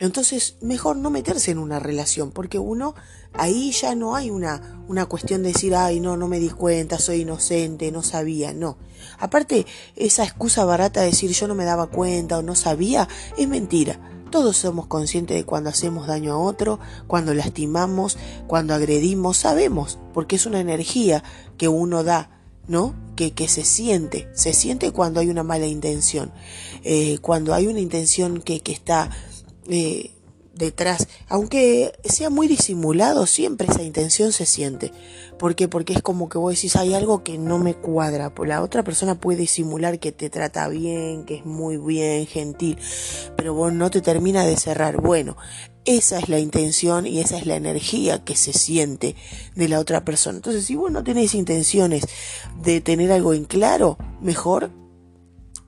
Entonces, 0.00 0.56
mejor 0.60 0.96
no 0.96 1.10
meterse 1.10 1.50
en 1.50 1.58
una 1.58 1.80
relación, 1.80 2.30
porque 2.30 2.58
uno, 2.58 2.94
ahí 3.32 3.72
ya 3.72 3.94
no 3.94 4.14
hay 4.14 4.30
una, 4.30 4.82
una 4.86 5.06
cuestión 5.06 5.42
de 5.42 5.52
decir, 5.52 5.74
ay, 5.74 5.98
no, 5.98 6.16
no 6.16 6.28
me 6.28 6.38
di 6.38 6.50
cuenta, 6.50 6.98
soy 6.98 7.22
inocente, 7.22 7.90
no 7.90 8.02
sabía, 8.02 8.52
no. 8.52 8.78
Aparte, 9.18 9.66
esa 9.96 10.24
excusa 10.24 10.64
barata 10.64 11.00
de 11.00 11.06
decir 11.06 11.32
yo 11.32 11.48
no 11.48 11.54
me 11.54 11.64
daba 11.64 11.88
cuenta 11.88 12.38
o 12.38 12.42
no 12.42 12.54
sabía, 12.54 13.08
es 13.36 13.48
mentira. 13.48 13.98
Todos 14.30 14.58
somos 14.58 14.86
conscientes 14.86 15.36
de 15.36 15.44
cuando 15.44 15.70
hacemos 15.70 16.06
daño 16.06 16.34
a 16.34 16.38
otro, 16.38 16.78
cuando 17.06 17.32
lastimamos, 17.34 18.18
cuando 18.46 18.74
agredimos, 18.74 19.38
sabemos, 19.38 19.98
porque 20.12 20.36
es 20.36 20.46
una 20.46 20.60
energía 20.60 21.24
que 21.56 21.66
uno 21.66 22.04
da, 22.04 22.30
¿no? 22.66 22.94
Que, 23.16 23.32
que 23.32 23.48
se 23.48 23.64
siente, 23.64 24.28
se 24.34 24.52
siente 24.52 24.92
cuando 24.92 25.20
hay 25.20 25.30
una 25.30 25.42
mala 25.42 25.66
intención, 25.66 26.30
eh, 26.84 27.18
cuando 27.22 27.54
hay 27.54 27.66
una 27.66 27.80
intención 27.80 28.42
que, 28.42 28.60
que 28.60 28.72
está 28.72 29.10
eh, 29.68 30.12
detrás, 30.58 31.06
aunque 31.28 31.92
sea 32.04 32.30
muy 32.30 32.48
disimulado, 32.48 33.26
siempre 33.26 33.68
esa 33.70 33.82
intención 33.82 34.32
se 34.32 34.44
siente. 34.44 34.92
¿Por 35.38 35.54
qué? 35.54 35.68
Porque 35.68 35.92
es 35.92 36.02
como 36.02 36.28
que 36.28 36.36
vos 36.36 36.54
decís, 36.54 36.74
hay 36.74 36.94
algo 36.94 37.22
que 37.22 37.38
no 37.38 37.58
me 37.58 37.74
cuadra. 37.74 38.32
La 38.44 38.62
otra 38.62 38.82
persona 38.82 39.20
puede 39.20 39.38
disimular 39.38 40.00
que 40.00 40.10
te 40.10 40.30
trata 40.30 40.68
bien, 40.68 41.24
que 41.24 41.36
es 41.36 41.46
muy 41.46 41.76
bien, 41.76 42.26
gentil, 42.26 42.76
pero 43.36 43.54
vos 43.54 43.72
no 43.72 43.90
te 43.90 44.00
termina 44.00 44.44
de 44.44 44.56
cerrar. 44.56 45.00
Bueno, 45.00 45.36
esa 45.84 46.18
es 46.18 46.28
la 46.28 46.40
intención 46.40 47.06
y 47.06 47.20
esa 47.20 47.38
es 47.38 47.46
la 47.46 47.54
energía 47.54 48.24
que 48.24 48.36
se 48.36 48.52
siente 48.52 49.14
de 49.54 49.68
la 49.68 49.78
otra 49.78 50.04
persona. 50.04 50.36
Entonces, 50.36 50.64
si 50.64 50.74
vos 50.74 50.90
no 50.90 51.04
tenés 51.04 51.34
intenciones 51.34 52.04
de 52.62 52.80
tener 52.80 53.12
algo 53.12 53.32
en 53.32 53.44
claro, 53.44 53.96
mejor 54.20 54.70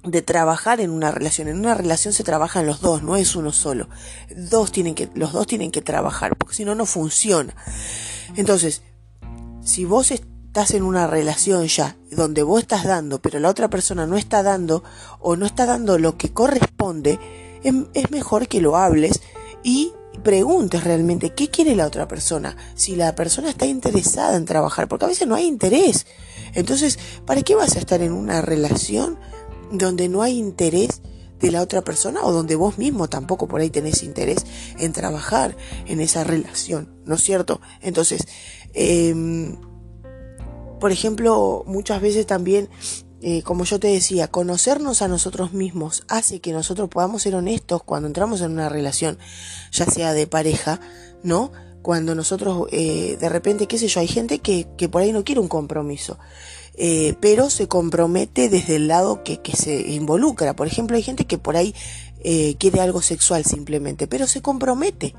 de 0.05 0.23
trabajar 0.23 0.81
en 0.81 0.91
una 0.91 1.11
relación. 1.11 1.49
En 1.49 1.59
una 1.59 1.75
relación 1.75 2.15
se 2.15 2.25
trabajan 2.25 2.67
los 2.67 2.81
dos, 2.81 3.03
no 3.03 3.17
es 3.17 3.37
uno 3.37 3.53
solo. 3.53 3.89
Dos 4.35 4.73
tienen 4.73 4.95
que, 4.95 5.11
los 5.15 5.33
dos 5.33 5.47
tienen 5.47 5.71
que 5.71 5.83
trabajar, 5.83 6.37
porque 6.37 6.55
si 6.55 6.65
no, 6.65 6.75
no 6.75 6.87
funciona. 6.87 7.55
Entonces, 8.37 8.83
si 9.63 9.85
vos 9.85 10.11
estás 10.11 10.73
en 10.73 10.83
una 10.83 11.07
relación 11.07 11.67
ya, 11.67 11.97
donde 12.11 12.43
vos 12.43 12.61
estás 12.61 12.85
dando, 12.85 13.21
pero 13.21 13.39
la 13.39 13.51
otra 13.51 13.69
persona 13.69 14.07
no 14.07 14.17
está 14.17 14.43
dando, 14.43 14.83
o 15.19 15.37
no 15.37 15.47
está 15.47 15.67
dando 15.67 15.99
lo 15.99 16.17
que 16.17 16.33
corresponde, 16.33 17.19
es, 17.63 17.75
es 17.95 18.11
mejor 18.11 18.49
que 18.49 18.61
lo 18.61 18.77
hables 18.77 19.21
y 19.63 19.93
preguntes 20.23 20.85
realmente 20.85 21.35
qué 21.35 21.49
quiere 21.49 21.77
la 21.77 21.87
otra 21.87 22.09
persona, 22.09 22.57
si 22.75 22.97
la 22.97 23.15
persona 23.15 23.51
está 23.51 23.67
interesada 23.67 24.37
en 24.37 24.45
trabajar, 24.45 24.89
porque 24.89 25.05
a 25.05 25.09
veces 25.09 25.29
no 25.29 25.35
hay 25.35 25.47
interés. 25.47 26.07
Entonces, 26.55 26.99
¿para 27.27 27.43
qué 27.43 27.55
vas 27.55 27.77
a 27.77 27.79
estar 27.79 28.03
en 28.03 28.13
una 28.13 28.43
relación 28.43 29.19
donde 29.71 30.09
no 30.09 30.23
hay 30.23 30.39
interés 30.39 31.03
de 31.41 31.51
la 31.51 31.63
otra 31.63 31.83
persona 31.83 32.21
o 32.23 32.33
donde 32.33 32.55
vos 32.55 32.79
mismo 32.79 33.09
tampoco 33.09 33.49
por 33.49 33.61
ahí 33.61 33.71
tenés 33.71 34.03
interés 34.03 34.45
en 34.79 34.93
trabajar 34.93 35.57
en 35.87 36.01
esa 36.01 36.23
relación, 36.23 36.95
¿no 37.07 37.15
es 37.15 37.23
cierto? 37.23 37.61
Entonces, 37.81 38.27
em, 38.75 39.57
por 40.79 40.93
ejemplo, 40.93 41.65
muchas 41.67 42.01
veces 42.01 42.27
también, 42.27 42.69
eh, 43.23 43.43
como 43.43 43.65
yo 43.65 43.81
te 43.81 43.89
decía, 43.89 44.29
conocernos 44.29 45.03
a 45.03 45.09
nosotros 45.09 45.53
mismos 45.53 46.05
hace 46.09 46.41
que 46.41 46.53
nosotros 46.53 46.89
podamos 46.89 47.23
ser 47.23 47.35
honestos 47.35 47.83
cuando 47.83 48.07
entramos 48.07 48.41
en 48.43 48.53
una 48.53 48.69
relación, 48.69 49.19
ya 49.73 49.87
sea 49.87 50.13
de 50.13 50.27
pareja, 50.27 50.81
¿no? 51.23 51.53
Cuando 51.83 52.15
nosotros, 52.15 52.67
eh, 52.71 53.17
de 53.19 53.29
repente, 53.31 53.67
qué 53.67 53.79
sé 53.79 53.89
yo, 53.89 54.01
hay 54.01 54.09
gente 54.09 54.41
que, 54.41 54.69
que 54.77 54.91
por 54.91 55.01
ahí 55.01 55.13
no 55.13 55.25
quiere 55.25 55.41
un 55.41 55.49
compromiso. 55.49 56.19
Eh, 56.77 57.15
pero 57.21 57.51
se 57.51 57.69
compromete 57.69 58.49
desde 58.49 58.77
el 58.77 58.89
lado 58.89 59.23
que, 59.23 59.41
se 59.55 59.91
involucra. 59.91 60.55
Por 60.55 60.67
ejemplo, 60.67 60.97
hay 60.97 61.03
gente 61.03 61.27
que 61.27 61.39
por 61.39 61.57
ahí 61.57 61.75
eh, 62.23 62.55
quiere 62.59 62.81
algo 62.81 63.03
sexual 63.03 63.45
simplemente, 63.45 64.07
pero 64.07 64.27
se 64.27 64.43
compromete. 64.43 65.15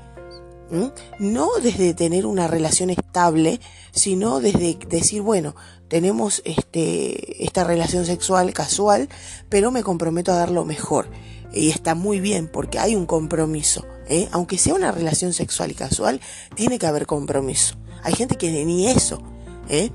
No 1.18 1.50
desde 1.62 1.92
tener 1.92 2.24
una 2.24 2.48
relación 2.48 2.88
estable, 2.88 3.60
sino 3.92 4.40
desde 4.40 4.78
decir, 4.88 5.20
bueno, 5.20 5.54
tenemos 5.88 6.40
este, 6.46 7.44
esta 7.44 7.62
relación 7.62 8.06
sexual 8.06 8.54
casual, 8.54 9.10
pero 9.50 9.70
me 9.70 9.82
comprometo 9.82 10.32
a 10.32 10.36
dar 10.36 10.50
lo 10.50 10.64
mejor. 10.64 11.10
Y 11.52 11.68
está 11.68 11.94
muy 11.94 12.20
bien 12.20 12.48
porque 12.48 12.78
hay 12.78 12.96
un 12.96 13.04
compromiso. 13.04 13.84
¿eh? 14.08 14.28
Aunque 14.32 14.56
sea 14.56 14.72
una 14.72 14.90
relación 14.90 15.34
sexual 15.34 15.70
y 15.70 15.74
casual, 15.74 16.20
tiene 16.54 16.78
que 16.78 16.86
haber 16.86 17.04
compromiso. 17.04 17.76
Hay 18.02 18.14
gente 18.14 18.36
que 18.36 18.64
ni 18.64 18.88
eso. 18.88 19.22
¿eh? 19.68 19.90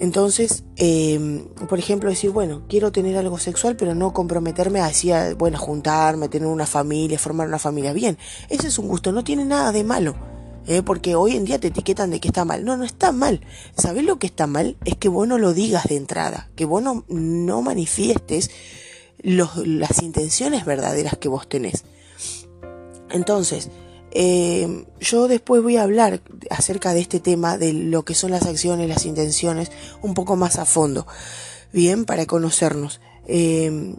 Entonces, 0.00 0.64
eh, 0.76 1.46
por 1.68 1.78
ejemplo, 1.78 2.10
decir, 2.10 2.30
bueno, 2.30 2.62
quiero 2.68 2.90
tener 2.90 3.16
algo 3.16 3.38
sexual, 3.38 3.76
pero 3.76 3.94
no 3.94 4.12
comprometerme 4.12 4.80
a, 4.80 4.90
bueno, 5.38 5.58
juntarme, 5.58 6.28
tener 6.28 6.48
una 6.48 6.66
familia, 6.66 7.18
formar 7.18 7.46
una 7.46 7.58
familia. 7.58 7.92
Bien, 7.92 8.18
ese 8.48 8.68
es 8.68 8.78
un 8.78 8.88
gusto, 8.88 9.12
no 9.12 9.22
tiene 9.22 9.44
nada 9.44 9.72
de 9.72 9.84
malo. 9.84 10.16
¿eh? 10.66 10.82
porque 10.82 11.14
hoy 11.14 11.36
en 11.36 11.44
día 11.44 11.58
te 11.58 11.68
etiquetan 11.68 12.10
de 12.10 12.20
que 12.20 12.28
está 12.28 12.44
mal. 12.44 12.64
No, 12.64 12.76
no 12.76 12.84
está 12.84 13.12
mal. 13.12 13.40
¿Sabes 13.76 14.04
lo 14.04 14.18
que 14.18 14.26
está 14.26 14.46
mal? 14.46 14.76
Es 14.84 14.96
que 14.96 15.08
vos 15.08 15.28
no 15.28 15.38
lo 15.38 15.52
digas 15.52 15.84
de 15.84 15.96
entrada, 15.96 16.50
que 16.56 16.64
vos 16.64 16.82
no, 16.82 17.62
manifiestes 17.62 18.50
las 19.22 20.02
intenciones 20.02 20.64
verdaderas 20.64 21.16
que 21.18 21.28
vos 21.28 21.48
tenés. 21.48 21.84
Entonces, 23.10 23.70
eh, 24.14 24.86
yo 25.00 25.28
después 25.28 25.62
voy 25.62 25.76
a 25.76 25.82
hablar 25.82 26.22
acerca 26.50 26.94
de 26.94 27.00
este 27.00 27.20
tema, 27.20 27.58
de 27.58 27.72
lo 27.72 28.04
que 28.04 28.14
son 28.14 28.30
las 28.30 28.46
acciones, 28.46 28.88
las 28.88 29.04
intenciones, 29.04 29.70
un 30.02 30.14
poco 30.14 30.36
más 30.36 30.58
a 30.58 30.64
fondo, 30.64 31.06
bien, 31.72 32.04
para 32.04 32.26
conocernos. 32.26 33.00
Eh, 33.26 33.94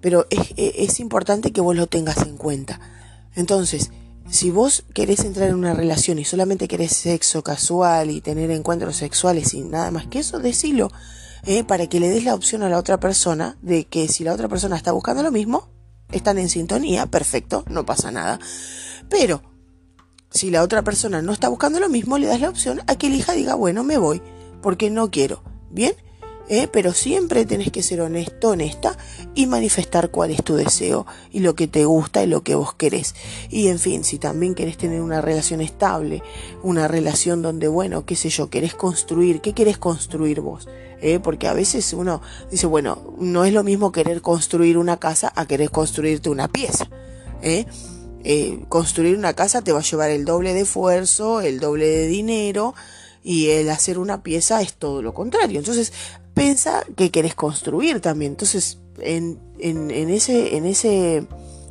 pero 0.00 0.26
es, 0.30 0.54
es 0.56 1.00
importante 1.00 1.52
que 1.52 1.60
vos 1.60 1.76
lo 1.76 1.88
tengas 1.88 2.18
en 2.18 2.36
cuenta. 2.36 2.80
Entonces, 3.34 3.90
si 4.30 4.50
vos 4.50 4.84
querés 4.94 5.20
entrar 5.20 5.48
en 5.48 5.54
una 5.54 5.74
relación 5.74 6.18
y 6.18 6.24
solamente 6.24 6.68
querés 6.68 6.92
sexo 6.92 7.42
casual 7.42 8.10
y 8.10 8.20
tener 8.20 8.50
encuentros 8.50 8.96
sexuales 8.96 9.54
y 9.54 9.62
nada 9.62 9.90
más 9.90 10.06
que 10.06 10.20
eso, 10.20 10.38
decilo, 10.38 10.90
eh, 11.46 11.64
para 11.64 11.86
que 11.86 11.98
le 11.98 12.08
des 12.08 12.24
la 12.24 12.34
opción 12.34 12.62
a 12.62 12.68
la 12.68 12.78
otra 12.78 13.00
persona 13.00 13.56
de 13.62 13.86
que 13.86 14.06
si 14.08 14.24
la 14.24 14.34
otra 14.34 14.48
persona 14.48 14.76
está 14.76 14.92
buscando 14.92 15.22
lo 15.22 15.32
mismo, 15.32 15.70
están 16.12 16.38
en 16.38 16.48
sintonía, 16.48 17.06
perfecto, 17.06 17.64
no 17.68 17.86
pasa 17.86 18.10
nada. 18.10 18.38
Pero 19.08 19.42
si 20.30 20.50
la 20.50 20.62
otra 20.62 20.82
persona 20.82 21.22
no 21.22 21.32
está 21.32 21.48
buscando 21.48 21.80
lo 21.80 21.88
mismo, 21.88 22.18
le 22.18 22.26
das 22.26 22.40
la 22.40 22.50
opción 22.50 22.82
a 22.86 22.96
que 22.96 23.06
elija 23.06 23.32
diga, 23.32 23.54
bueno, 23.54 23.84
me 23.84 23.98
voy, 23.98 24.20
porque 24.62 24.90
no 24.90 25.10
quiero. 25.10 25.42
¿Bien? 25.70 25.92
¿Eh? 26.50 26.66
pero 26.72 26.94
siempre 26.94 27.44
tenés 27.44 27.70
que 27.70 27.82
ser 27.82 28.00
honesto, 28.00 28.48
honesta 28.48 28.96
y 29.34 29.46
manifestar 29.46 30.10
cuál 30.10 30.30
es 30.30 30.42
tu 30.42 30.56
deseo 30.56 31.06
y 31.30 31.40
lo 31.40 31.54
que 31.54 31.68
te 31.68 31.84
gusta 31.84 32.22
y 32.22 32.26
lo 32.26 32.42
que 32.42 32.54
vos 32.54 32.72
querés. 32.72 33.14
Y 33.50 33.68
en 33.68 33.78
fin, 33.78 34.02
si 34.02 34.18
también 34.18 34.54
querés 34.54 34.78
tener 34.78 35.02
una 35.02 35.20
relación 35.20 35.60
estable, 35.60 36.22
una 36.62 36.88
relación 36.88 37.42
donde, 37.42 37.68
bueno, 37.68 38.06
qué 38.06 38.16
sé 38.16 38.30
yo, 38.30 38.48
querés 38.48 38.74
construir, 38.74 39.42
¿qué 39.42 39.52
querés 39.52 39.76
construir 39.76 40.40
vos? 40.40 40.68
¿Eh? 41.02 41.20
Porque 41.22 41.48
a 41.48 41.52
veces 41.52 41.92
uno 41.92 42.22
dice, 42.50 42.66
bueno, 42.66 43.14
no 43.18 43.44
es 43.44 43.52
lo 43.52 43.62
mismo 43.62 43.92
querer 43.92 44.22
construir 44.22 44.78
una 44.78 44.96
casa 44.96 45.30
a 45.36 45.44
querer 45.44 45.70
construirte 45.70 46.30
una 46.30 46.48
pieza. 46.48 46.88
¿Eh? 47.42 47.66
Eh, 48.30 48.66
construir 48.68 49.16
una 49.16 49.32
casa 49.32 49.62
te 49.62 49.72
va 49.72 49.78
a 49.78 49.82
llevar 49.82 50.10
el 50.10 50.26
doble 50.26 50.52
de 50.52 50.60
esfuerzo, 50.60 51.40
el 51.40 51.60
doble 51.60 51.86
de 51.86 52.06
dinero 52.08 52.74
y 53.24 53.48
el 53.48 53.70
hacer 53.70 53.98
una 53.98 54.22
pieza 54.22 54.60
es 54.60 54.74
todo 54.74 55.00
lo 55.00 55.14
contrario. 55.14 55.58
Entonces, 55.58 55.94
piensa 56.34 56.84
que 56.94 57.10
querés 57.10 57.34
construir 57.34 58.00
también. 58.00 58.32
Entonces, 58.32 58.80
en, 59.00 59.40
ese, 60.10 60.56
en 60.56 60.66
ese 60.66 61.26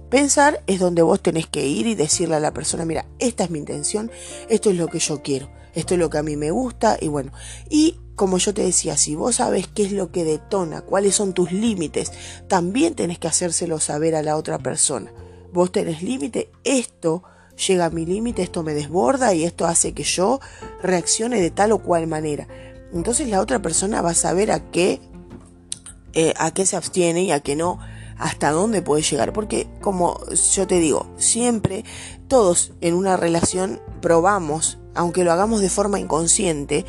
Pensar 0.09 0.63
es 0.65 0.79
donde 0.79 1.03
vos 1.03 1.21
tenés 1.21 1.45
que 1.45 1.67
ir 1.67 1.85
y 1.85 1.93
decirle 1.93 2.35
a 2.35 2.39
la 2.39 2.53
persona, 2.53 2.85
mira, 2.85 3.05
esta 3.19 3.43
es 3.43 3.49
mi 3.51 3.59
intención, 3.59 4.09
esto 4.49 4.71
es 4.71 4.77
lo 4.77 4.87
que 4.87 4.97
yo 4.97 5.21
quiero, 5.21 5.51
esto 5.75 5.93
es 5.93 5.99
lo 5.99 6.09
que 6.09 6.17
a 6.17 6.23
mí 6.23 6.37
me 6.37 6.49
gusta 6.49 6.97
y 6.99 7.09
bueno, 7.09 7.33
y 7.69 7.99
como 8.15 8.37
yo 8.39 8.53
te 8.53 8.63
decía, 8.63 8.97
si 8.97 9.15
vos 9.15 9.35
sabes 9.35 9.67
qué 9.67 9.83
es 9.83 9.91
lo 9.91 10.11
que 10.11 10.23
detona, 10.23 10.81
cuáles 10.81 11.13
son 11.13 11.33
tus 11.33 11.51
límites, 11.51 12.13
también 12.47 12.95
tenés 12.95 13.19
que 13.19 13.27
hacérselo 13.27 13.79
saber 13.79 14.15
a 14.15 14.23
la 14.23 14.37
otra 14.37 14.57
persona. 14.59 15.11
Vos 15.57 15.71
tenés 15.71 16.03
límite, 16.03 16.51
esto 16.63 17.23
llega 17.67 17.85
a 17.85 17.89
mi 17.89 18.05
límite, 18.05 18.43
esto 18.43 18.61
me 18.61 18.75
desborda 18.75 19.33
y 19.33 19.43
esto 19.43 19.65
hace 19.65 19.91
que 19.93 20.03
yo 20.03 20.39
reaccione 20.83 21.41
de 21.41 21.49
tal 21.49 21.71
o 21.71 21.79
cual 21.79 22.05
manera. 22.05 22.47
Entonces 22.93 23.27
la 23.27 23.41
otra 23.41 23.59
persona 23.59 24.03
va 24.03 24.11
a 24.11 24.13
saber 24.13 24.51
a 24.51 24.69
qué, 24.69 25.01
eh, 26.13 26.35
a 26.37 26.51
qué 26.51 26.67
se 26.67 26.75
abstiene 26.75 27.23
y 27.23 27.31
a 27.31 27.39
qué 27.39 27.55
no 27.55 27.79
hasta 28.19 28.51
dónde 28.51 28.83
puede 28.83 29.01
llegar. 29.01 29.33
Porque, 29.33 29.67
como 29.81 30.19
yo 30.29 30.67
te 30.67 30.79
digo, 30.79 31.07
siempre 31.17 31.83
todos 32.27 32.73
en 32.81 32.93
una 32.93 33.17
relación 33.17 33.81
probamos, 33.99 34.77
aunque 34.93 35.23
lo 35.23 35.31
hagamos 35.31 35.61
de 35.61 35.71
forma 35.71 35.99
inconsciente, 35.99 36.85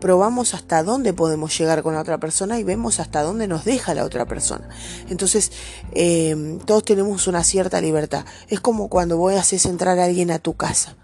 probamos 0.00 0.54
hasta 0.54 0.82
dónde 0.82 1.12
podemos 1.12 1.56
llegar 1.58 1.82
con 1.82 1.94
la 1.94 2.00
otra 2.00 2.18
persona 2.18 2.58
y 2.58 2.64
vemos 2.64 3.00
hasta 3.00 3.22
dónde 3.22 3.48
nos 3.48 3.64
deja 3.64 3.94
la 3.94 4.04
otra 4.04 4.26
persona. 4.26 4.68
Entonces, 5.08 5.52
eh, 5.92 6.58
todos 6.66 6.84
tenemos 6.84 7.26
una 7.26 7.44
cierta 7.44 7.80
libertad. 7.80 8.24
Es 8.48 8.60
como 8.60 8.88
cuando 8.88 9.16
voy 9.16 9.34
a 9.34 9.40
hacer 9.40 9.60
entrar 9.64 9.98
a 9.98 10.04
alguien 10.04 10.30
a 10.30 10.38
tu 10.38 10.54
casa. 10.54 10.96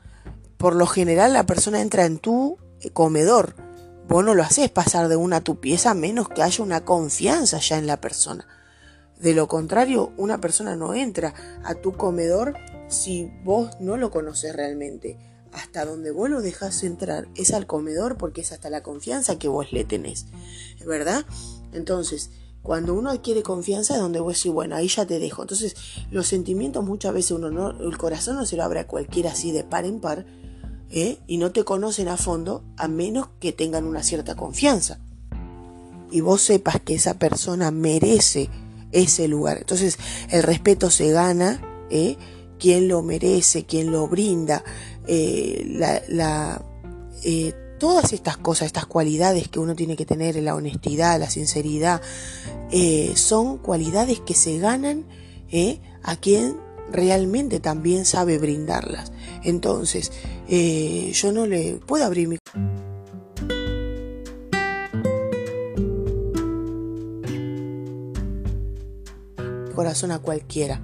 Por 0.57 0.75
lo 0.77 0.87
general, 0.87 1.33
la 1.33 1.47
persona 1.47 1.81
entra 1.81 2.05
en 2.05 2.19
tu 2.19 2.59
comedor. 2.93 3.57
Vos 4.09 4.25
no 4.25 4.35
lo 4.35 4.43
haces 4.43 4.71
pasar 4.71 5.09
de 5.09 5.17
una 5.17 5.37
a 5.37 5.41
tu 5.41 5.61
pieza 5.61 5.91
a 5.91 5.95
menos 5.95 6.29
que 6.29 6.43
haya 6.43 6.63
una 6.63 6.85
confianza 6.85 7.59
ya 7.59 7.79
en 7.79 7.87
la 7.87 8.01
persona. 8.01 8.47
De 9.19 9.33
lo 9.33 9.49
contrario, 9.49 10.13
una 10.17 10.41
persona 10.41 10.77
no 10.77 10.95
entra 10.95 11.33
a 11.65 11.75
tu 11.75 11.97
comedor 11.97 12.55
si 12.89 13.31
vos 13.43 13.71
no 13.81 13.97
lo 13.97 14.11
conoces 14.11 14.55
realmente. 14.55 15.34
Hasta 15.55 15.87
donde 15.87 16.11
vos 16.11 16.29
lo 16.29 16.43
dejas 16.43 16.83
entrar 16.83 17.29
es 17.35 17.55
al 17.55 17.67
comedor 17.67 18.19
porque 18.19 18.43
es 18.43 18.53
hasta 18.53 18.69
la 18.69 18.83
confianza 18.83 19.39
que 19.39 19.49
vos 19.49 19.73
le 19.73 19.85
tenés. 19.85 20.27
¿Verdad? 20.85 21.25
Entonces, 21.73 22.31
cuando 22.63 22.95
uno 22.95 23.11
adquiere 23.11 23.43
confianza 23.43 23.95
es 23.95 24.01
donde 24.01 24.21
vos 24.21 24.37
decís, 24.37 24.53
bueno, 24.53 24.75
ahí 24.75 24.89
ya 24.89 25.07
te 25.07 25.19
dejo. 25.19 25.43
Entonces, 25.43 25.77
los 26.11 26.27
sentimientos 26.27 26.85
muchas 26.85 27.15
veces 27.15 27.33
uno 27.33 27.51
no, 27.51 27.71
el 27.71 27.97
corazón 27.97 28.37
no 28.37 28.47
se 28.47 28.57
lo 28.57 28.65
abre 28.65 28.81
a 28.81 28.87
cualquiera 28.87 29.33
así 29.33 29.53
de 29.53 29.65
par 29.65 29.85
en 29.85 30.01
par, 30.01 30.27
¿eh? 30.91 31.19
y 31.27 31.37
no 31.39 31.53
te 31.53 31.65
conocen 31.65 32.09
a 32.09 32.17
fondo 32.17 32.65
a 32.77 32.89
menos 32.89 33.29
que 33.41 33.53
tengan 33.53 33.85
una 33.85 34.03
cierta 34.03 34.35
confianza. 34.35 34.99
Y 36.11 36.21
vos 36.21 36.43
sepas 36.43 36.81
que 36.81 36.95
esa 36.95 37.19
persona 37.19 37.71
merece 37.71 38.49
ese 38.93 39.29
lugar. 39.29 39.59
Entonces 39.59 39.99
el 40.31 40.43
respeto 40.43 40.91
se 40.91 41.11
gana, 41.11 41.61
¿eh? 41.91 42.17
quien 42.59 42.89
lo 42.89 43.03
merece, 43.03 43.67
quien 43.67 43.91
lo 43.91 44.09
brinda, 44.09 44.65
eh, 45.07 45.67
eh, 47.23 47.53
todas 47.79 48.13
estas 48.13 48.37
cosas, 48.37 48.67
estas 48.67 48.87
cualidades 48.87 49.49
que 49.49 49.59
uno 49.59 49.75
tiene 49.75 49.97
que 49.97 50.07
tener, 50.07 50.37
la 50.37 50.55
honestidad, 50.55 51.19
la 51.19 51.31
sinceridad, 51.31 52.01
eh, 52.71 53.13
son 53.17 53.59
cualidades 53.59 54.21
que 54.21 54.35
se 54.35 54.59
ganan 54.59 55.07
a 56.03 56.17
quien 56.17 56.57
realmente 56.91 57.61
también 57.61 58.05
sabe 58.05 58.39
brindarlas. 58.39 59.13
Entonces, 59.45 60.11
yo 60.49 61.33
no 61.33 61.47
le 61.47 61.75
puedo 61.87 62.05
abrir 62.05 62.29
mi... 62.29 62.39
corazón 69.75 70.13
a 70.13 70.21
cualquiera, 70.21 70.81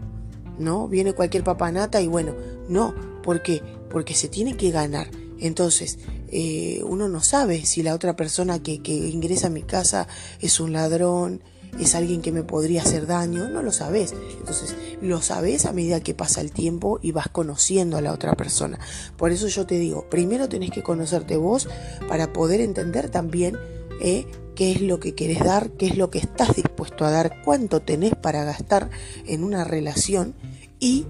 ¿no? 0.58 0.88
Viene 0.88 1.14
cualquier 1.14 1.44
papanata 1.44 2.00
y 2.00 2.08
bueno, 2.08 2.34
no, 2.68 2.92
¿por 3.22 3.42
qué? 3.42 3.62
Porque 3.90 4.14
se 4.14 4.28
tiene 4.28 4.56
que 4.56 4.70
ganar. 4.70 5.10
Entonces, 5.38 5.98
eh, 6.28 6.82
uno 6.84 7.08
no 7.08 7.20
sabe 7.20 7.64
si 7.64 7.82
la 7.82 7.94
otra 7.94 8.14
persona 8.14 8.62
que, 8.62 8.80
ingresa 8.84 9.48
a 9.48 9.50
mi 9.50 9.62
casa 9.62 10.06
es 10.40 10.60
un 10.60 10.72
ladrón, 10.72 11.42
es 11.78 11.94
alguien 11.94 12.20
que 12.20 12.32
me 12.32 12.42
podría 12.42 12.82
hacer 12.82 13.06
daño, 13.06 13.48
no 13.48 13.62
lo 13.62 13.72
sabes. 13.72 14.14
Entonces, 14.38 14.76
lo 15.00 15.22
sabes 15.22 15.66
a 15.66 15.72
medida 15.72 16.00
que 16.00 16.14
pasa 16.14 16.40
el 16.40 16.52
tiempo 16.52 16.98
y 17.02 17.12
vas 17.12 17.28
conociendo 17.28 17.96
a 17.96 18.02
la 18.02 18.12
otra 18.12 18.34
persona. 18.34 18.78
Por 19.16 19.32
eso 19.32 19.48
yo 19.48 19.66
te 19.66 19.78
digo, 19.78 20.08
primero 20.10 20.48
tenés 20.48 20.70
que 20.70 20.82
conocerte 20.82 21.36
vos 21.36 21.68
para 22.08 22.32
poder 22.32 22.60
entender 22.60 23.08
también 23.08 23.56
eh, 24.00 24.26
qué 24.54 24.72
es 24.72 24.82
lo 24.82 25.00
que 25.00 25.14
querés 25.14 25.40
dar, 25.40 25.70
qué 25.70 25.86
es 25.86 25.96
lo 25.96 26.10
que 26.10 26.18
estás 26.18 26.54
dispuesto 26.54 27.04
a 27.04 27.10
dar, 27.10 27.42
cuánto 27.44 27.80
tenés 27.80 28.14
para 28.14 28.44
gastar 28.44 28.90
en 29.26 29.42
una 29.42 29.64
relación 29.64 30.34
y, 30.78 31.06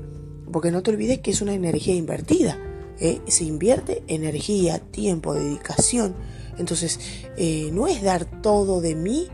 porque 0.50 0.70
no 0.70 0.82
te 0.82 0.90
olvides 0.90 1.20
que 1.20 1.30
es 1.30 1.42
una 1.42 1.54
energía 1.54 1.94
invertida, 1.94 2.58
¿eh? 2.98 3.20
se 3.26 3.44
invierte 3.44 4.02
energía, 4.06 4.78
tiempo, 4.78 5.34
dedicación, 5.34 6.14
entonces 6.58 7.00
eh, 7.36 7.70
no 7.72 7.86
es 7.86 8.02
dar 8.02 8.24
todo 8.42 8.80
de 8.80 8.94
mí 8.94 9.28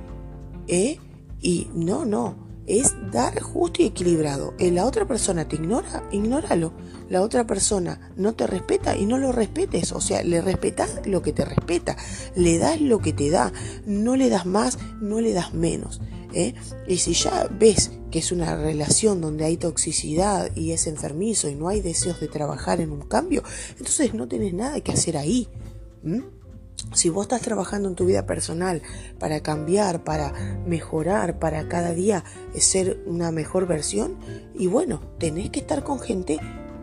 ¿eh? 0.69 0.99
y 1.41 1.69
no, 1.75 2.05
no, 2.05 2.37
es 2.67 2.95
dar 3.13 3.41
justo 3.41 3.83
y 3.83 3.87
equilibrado. 3.87 4.55
La 4.59 4.85
otra 4.85 5.07
persona 5.07 5.49
te 5.49 5.57
ignora, 5.57 6.09
ignóralo 6.13 6.73
la 7.09 7.23
otra 7.23 7.47
persona 7.47 8.01
no 8.17 8.35
te 8.35 8.47
respeta 8.47 8.97
y 8.97 9.07
no 9.07 9.19
lo 9.19 9.33
respetes. 9.33 9.93
O 9.93 10.01
sea, 10.01 10.23
le 10.23 10.41
respetas 10.41 11.01
lo 11.07 11.23
que 11.23 11.33
te 11.33 11.45
respeta, 11.45 11.97
le 12.35 12.59
das 12.59 12.81
lo 12.81 12.99
que 12.99 13.13
te 13.13 13.31
da, 13.31 13.53
no 13.87 14.17
le 14.17 14.29
das 14.29 14.47
más, 14.47 14.79
no 15.01 15.21
le 15.21 15.33
das 15.33 15.55
menos. 15.55 16.01
¿Eh? 16.37 16.55
Y 16.87 16.99
si 16.99 17.15
ya 17.15 17.49
ves 17.51 17.91
que 18.11 18.19
es 18.19 18.31
una 18.31 18.57
relación 18.57 19.21
donde 19.21 19.47
hay 19.47 19.57
toxicidad 19.57 20.55
y 20.55 20.73
es 20.73 20.87
enfermizo 20.87 21.49
y 21.49 21.55
no 21.55 21.69
hay 21.69 21.81
deseos 21.81 22.21
de 22.21 22.29
trabajar 22.29 22.81
en 22.81 22.93
un 22.93 23.03
cambio, 23.03 23.43
entonces 23.71 24.15
no 24.15 24.29
tienes 24.29 24.53
nada 24.53 24.81
que 24.81 24.93
hacer 24.93 25.17
ahí. 25.17 25.49
Si 26.93 27.09
vos 27.09 27.25
estás 27.25 27.41
trabajando 27.41 27.89
en 27.89 27.95
tu 27.95 28.05
vida 28.05 28.27
personal 28.27 28.83
para 29.19 29.41
cambiar, 29.41 30.05
para 30.05 30.33
mejorar, 30.67 31.39
para 31.39 31.69
cada 31.69 31.95
día 31.95 32.23
ser 32.59 33.03
una 33.07 33.33
mejor 33.33 33.67
versión, 33.67 34.17
y 34.55 34.67
bueno, 34.67 35.01
tenés 35.19 35.51
que 35.51 35.61
estar 35.61 35.83
con 35.83 35.99
gente 35.99 36.39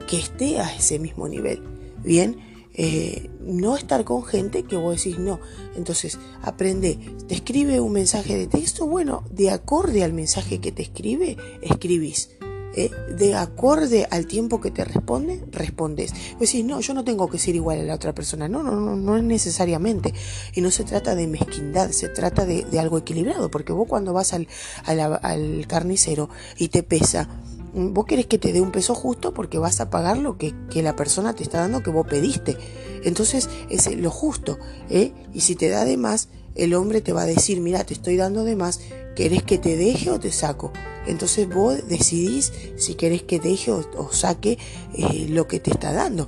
que 0.07 0.17
esté 0.17 0.59
a 0.59 0.75
ese 0.75 0.99
mismo 0.99 1.29
nivel. 1.29 1.61
Bien, 2.03 2.37
eh, 2.73 3.29
no 3.41 3.77
estar 3.77 4.03
con 4.03 4.23
gente 4.23 4.63
que 4.63 4.75
vos 4.75 4.97
decís 4.97 5.19
no. 5.19 5.39
Entonces, 5.75 6.19
aprende, 6.41 6.99
te 7.27 7.35
escribe 7.35 7.79
un 7.79 7.93
mensaje 7.93 8.37
de 8.37 8.47
texto, 8.47 8.87
bueno, 8.87 9.23
de 9.29 9.51
acorde 9.51 10.03
al 10.03 10.13
mensaje 10.13 10.59
que 10.59 10.71
te 10.71 10.81
escribe, 10.81 11.37
escribís. 11.61 12.29
¿eh? 12.75 12.89
De 13.15 13.35
acorde 13.35 14.07
al 14.09 14.25
tiempo 14.25 14.59
que 14.59 14.71
te 14.71 14.83
responde, 14.83 15.43
respondes. 15.51 16.11
Vos 16.33 16.41
decís, 16.41 16.65
no, 16.65 16.79
yo 16.79 16.93
no 16.93 17.03
tengo 17.03 17.29
que 17.29 17.37
ser 17.37 17.55
igual 17.55 17.79
a 17.79 17.83
la 17.83 17.95
otra 17.95 18.13
persona. 18.13 18.47
No, 18.47 18.63
no, 18.63 18.79
no, 18.79 18.95
no 18.95 19.17
es 19.17 19.23
necesariamente. 19.23 20.13
Y 20.53 20.61
no 20.61 20.71
se 20.71 20.83
trata 20.83 21.15
de 21.15 21.27
mezquindad, 21.27 21.91
se 21.91 22.09
trata 22.09 22.45
de, 22.45 22.65
algo 22.79 22.97
equilibrado. 22.97 23.49
Porque 23.51 23.73
vos 23.73 23.87
cuando 23.87 24.13
vas 24.13 24.33
al, 24.33 24.47
al 24.85 25.67
carnicero 25.67 26.29
y 26.57 26.69
te 26.69 26.83
pesa, 26.83 27.29
vos 27.73 28.05
querés 28.05 28.27
que 28.27 28.37
te 28.37 28.53
dé 28.53 28.61
un 28.61 28.71
peso 28.71 28.95
justo 28.95 29.33
porque 29.33 29.57
vas 29.57 29.81
a 29.81 29.89
pagar 29.89 30.17
lo 30.17 30.37
que, 30.37 30.53
la 30.75 30.95
persona 30.95 31.33
te 31.33 31.43
está 31.43 31.59
dando 31.59 31.83
que 31.83 31.89
vos 31.89 32.07
pediste. 32.07 32.57
Entonces 33.03 33.49
es 33.69 33.93
lo 33.95 34.11
justo. 34.11 34.57
¿eh? 34.89 35.13
Y 35.33 35.41
si 35.41 35.55
te 35.55 35.69
da 35.69 35.85
de 35.85 35.97
más, 35.97 36.29
el 36.55 36.73
hombre 36.75 37.01
te 37.01 37.13
va 37.13 37.23
a 37.23 37.25
decir, 37.25 37.59
mira, 37.61 37.83
te 37.83 37.93
estoy 37.93 38.15
dando 38.15 38.43
de 38.43 38.55
más, 38.55 38.79
¿querés 39.15 39.43
que 39.43 39.57
te 39.57 39.75
deje 39.75 40.11
o 40.11 40.19
te 40.19 40.31
saco? 40.31 40.71
Entonces 41.07 41.49
vos 41.49 41.87
decidís 41.87 42.53
si 42.77 42.95
querés 42.95 43.23
que 43.23 43.39
deje 43.39 43.71
o, 43.71 44.11
saque 44.11 44.57
eh, 44.95 45.27
lo 45.29 45.47
que 45.47 45.59
te 45.59 45.71
está 45.71 45.91
dando. 45.91 46.27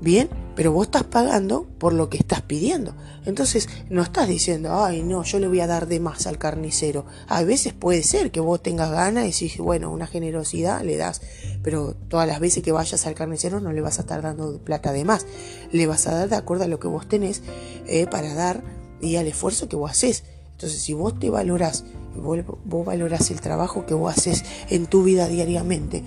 Bien, 0.00 0.30
pero 0.60 0.72
vos 0.72 0.88
estás 0.88 1.04
pagando 1.04 1.66
por 1.78 1.94
lo 1.94 2.10
que 2.10 2.18
estás 2.18 2.42
pidiendo. 2.42 2.94
Entonces 3.24 3.66
no 3.88 4.02
estás 4.02 4.28
diciendo, 4.28 4.84
ay 4.84 5.02
no, 5.02 5.22
yo 5.22 5.38
le 5.38 5.48
voy 5.48 5.60
a 5.60 5.66
dar 5.66 5.88
de 5.88 6.00
más 6.00 6.26
al 6.26 6.36
carnicero. 6.36 7.06
A 7.28 7.42
veces 7.44 7.72
puede 7.72 8.02
ser 8.02 8.30
que 8.30 8.40
vos 8.40 8.62
tengas 8.62 8.90
ganas 8.90 9.24
y 9.24 9.46
decís, 9.46 9.56
bueno, 9.56 9.90
una 9.90 10.06
generosidad 10.06 10.82
le 10.82 10.98
das, 10.98 11.22
pero 11.62 11.96
todas 12.08 12.28
las 12.28 12.40
veces 12.40 12.62
que 12.62 12.72
vayas 12.72 13.06
al 13.06 13.14
carnicero 13.14 13.60
no 13.60 13.72
le 13.72 13.80
vas 13.80 13.96
a 13.96 14.02
estar 14.02 14.20
dando 14.20 14.58
plata 14.58 14.92
de 14.92 15.06
más. 15.06 15.24
Le 15.72 15.86
vas 15.86 16.06
a 16.06 16.14
dar 16.14 16.28
de 16.28 16.36
acuerdo 16.36 16.64
a 16.64 16.68
lo 16.68 16.78
que 16.78 16.88
vos 16.88 17.08
tenés 17.08 17.40
eh, 17.86 18.06
para 18.06 18.34
dar 18.34 18.62
y 19.00 19.16
al 19.16 19.28
esfuerzo 19.28 19.66
que 19.66 19.76
vos 19.76 19.90
haces. 19.90 20.24
Entonces 20.52 20.82
si 20.82 20.92
vos 20.92 21.18
te 21.18 21.30
valorás, 21.30 21.84
vos, 22.14 22.38
vos 22.66 22.84
valorás 22.84 23.30
el 23.30 23.40
trabajo 23.40 23.86
que 23.86 23.94
vos 23.94 24.14
haces 24.14 24.44
en 24.68 24.84
tu 24.84 25.04
vida 25.04 25.26
diariamente, 25.26 26.04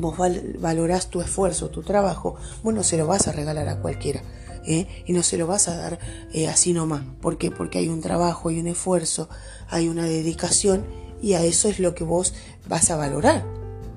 vos 0.00 0.16
valorás 0.58 1.08
tu 1.08 1.20
esfuerzo, 1.20 1.70
tu 1.70 1.82
trabajo, 1.82 2.36
bueno, 2.62 2.82
se 2.82 2.96
lo 2.96 3.06
vas 3.06 3.28
a 3.28 3.32
regalar 3.32 3.68
a 3.68 3.80
cualquiera. 3.80 4.22
¿eh? 4.66 4.86
Y 5.06 5.12
no 5.12 5.22
se 5.22 5.38
lo 5.38 5.46
vas 5.46 5.68
a 5.68 5.76
dar 5.76 5.98
eh, 6.32 6.48
así 6.48 6.72
nomás. 6.72 7.02
¿Por 7.20 7.38
qué? 7.38 7.50
Porque 7.50 7.78
hay 7.78 7.88
un 7.88 8.00
trabajo, 8.00 8.48
hay 8.48 8.60
un 8.60 8.66
esfuerzo, 8.66 9.28
hay 9.68 9.88
una 9.88 10.04
dedicación 10.04 10.84
y 11.22 11.34
a 11.34 11.42
eso 11.42 11.68
es 11.68 11.80
lo 11.80 11.94
que 11.94 12.04
vos 12.04 12.34
vas 12.68 12.90
a 12.90 12.96
valorar. 12.96 13.44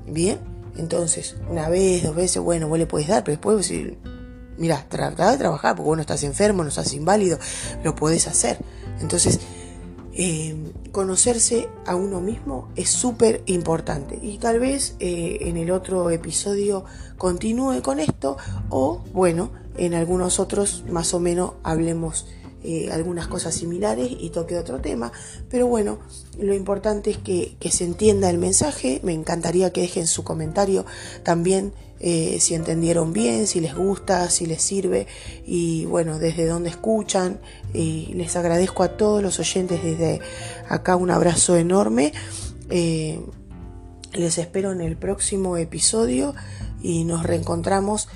¿Bien? 0.07 0.39
Entonces, 0.77 1.35
una 1.49 1.69
vez, 1.69 2.03
dos 2.03 2.15
veces, 2.15 2.41
bueno, 2.41 2.67
vos 2.67 2.79
le 2.79 2.85
puedes 2.85 3.07
dar, 3.07 3.23
pero 3.23 3.35
después 3.35 3.57
decir, 3.57 3.97
mira, 4.57 4.85
trata 4.87 5.31
de 5.31 5.37
trabajar, 5.37 5.75
porque 5.75 5.87
vos 5.87 5.97
no 5.97 6.01
estás 6.01 6.23
enfermo, 6.23 6.63
no 6.63 6.69
estás 6.69 6.93
inválido, 6.93 7.37
lo 7.83 7.95
podés 7.95 8.27
hacer. 8.27 8.57
Entonces, 9.01 9.39
eh, 10.13 10.55
conocerse 10.91 11.69
a 11.85 11.95
uno 11.95 12.19
mismo 12.19 12.69
es 12.75 12.89
súper 12.89 13.43
importante 13.45 14.19
y 14.21 14.37
tal 14.39 14.59
vez 14.59 14.95
eh, 14.99 15.37
en 15.41 15.55
el 15.57 15.71
otro 15.71 16.09
episodio 16.09 16.83
continúe 17.17 17.81
con 17.81 17.99
esto 17.99 18.37
o 18.69 19.01
bueno, 19.13 19.51
en 19.77 19.93
algunos 19.93 20.39
otros 20.39 20.83
más 20.89 21.13
o 21.13 21.19
menos 21.19 21.53
hablemos 21.63 22.25
eh, 22.63 22.91
algunas 22.91 23.27
cosas 23.27 23.55
similares 23.55 24.11
y 24.19 24.29
toque 24.29 24.55
otro 24.55 24.79
tema. 24.79 25.11
Pero 25.49 25.65
bueno, 25.65 25.97
lo 26.37 26.53
importante 26.53 27.09
es 27.09 27.17
que, 27.17 27.57
se 27.71 27.85
entienda 27.85 28.29
el 28.29 28.37
mensaje. 28.37 28.99
Me 29.03 29.13
encantaría 29.13 29.73
que 29.73 29.81
dejen 29.81 30.05
su 30.05 30.23
comentario 30.23 30.85
también 31.23 31.73
eh, 32.03 32.37
si 32.39 32.55
entendieron 32.55 33.13
bien, 33.13 33.47
si 33.47 33.59
les 33.59 33.75
gusta, 33.75 34.29
si 34.29 34.45
les 34.45 34.61
sirve 34.61 35.07
y 35.45 35.85
bueno, 35.85 36.19
desde 36.19 36.47
dónde 36.47 36.69
escuchan. 36.69 37.39
Y 37.73 38.13
les 38.15 38.35
agradezco 38.35 38.83
a 38.83 38.97
todos 38.97 39.21
los 39.21 39.39
oyentes 39.39 39.83
desde 39.83 40.19
acá 40.67 40.95
un 40.95 41.11
abrazo 41.11 41.55
enorme. 41.55 42.11
Eh, 42.69 43.21
les 44.13 44.37
espero 44.37 44.71
en 44.71 44.81
el 44.81 44.97
próximo 44.97 45.55
episodio 45.57 46.35
y 46.81 47.05
nos 47.05 47.23
reencontramos 47.23 48.09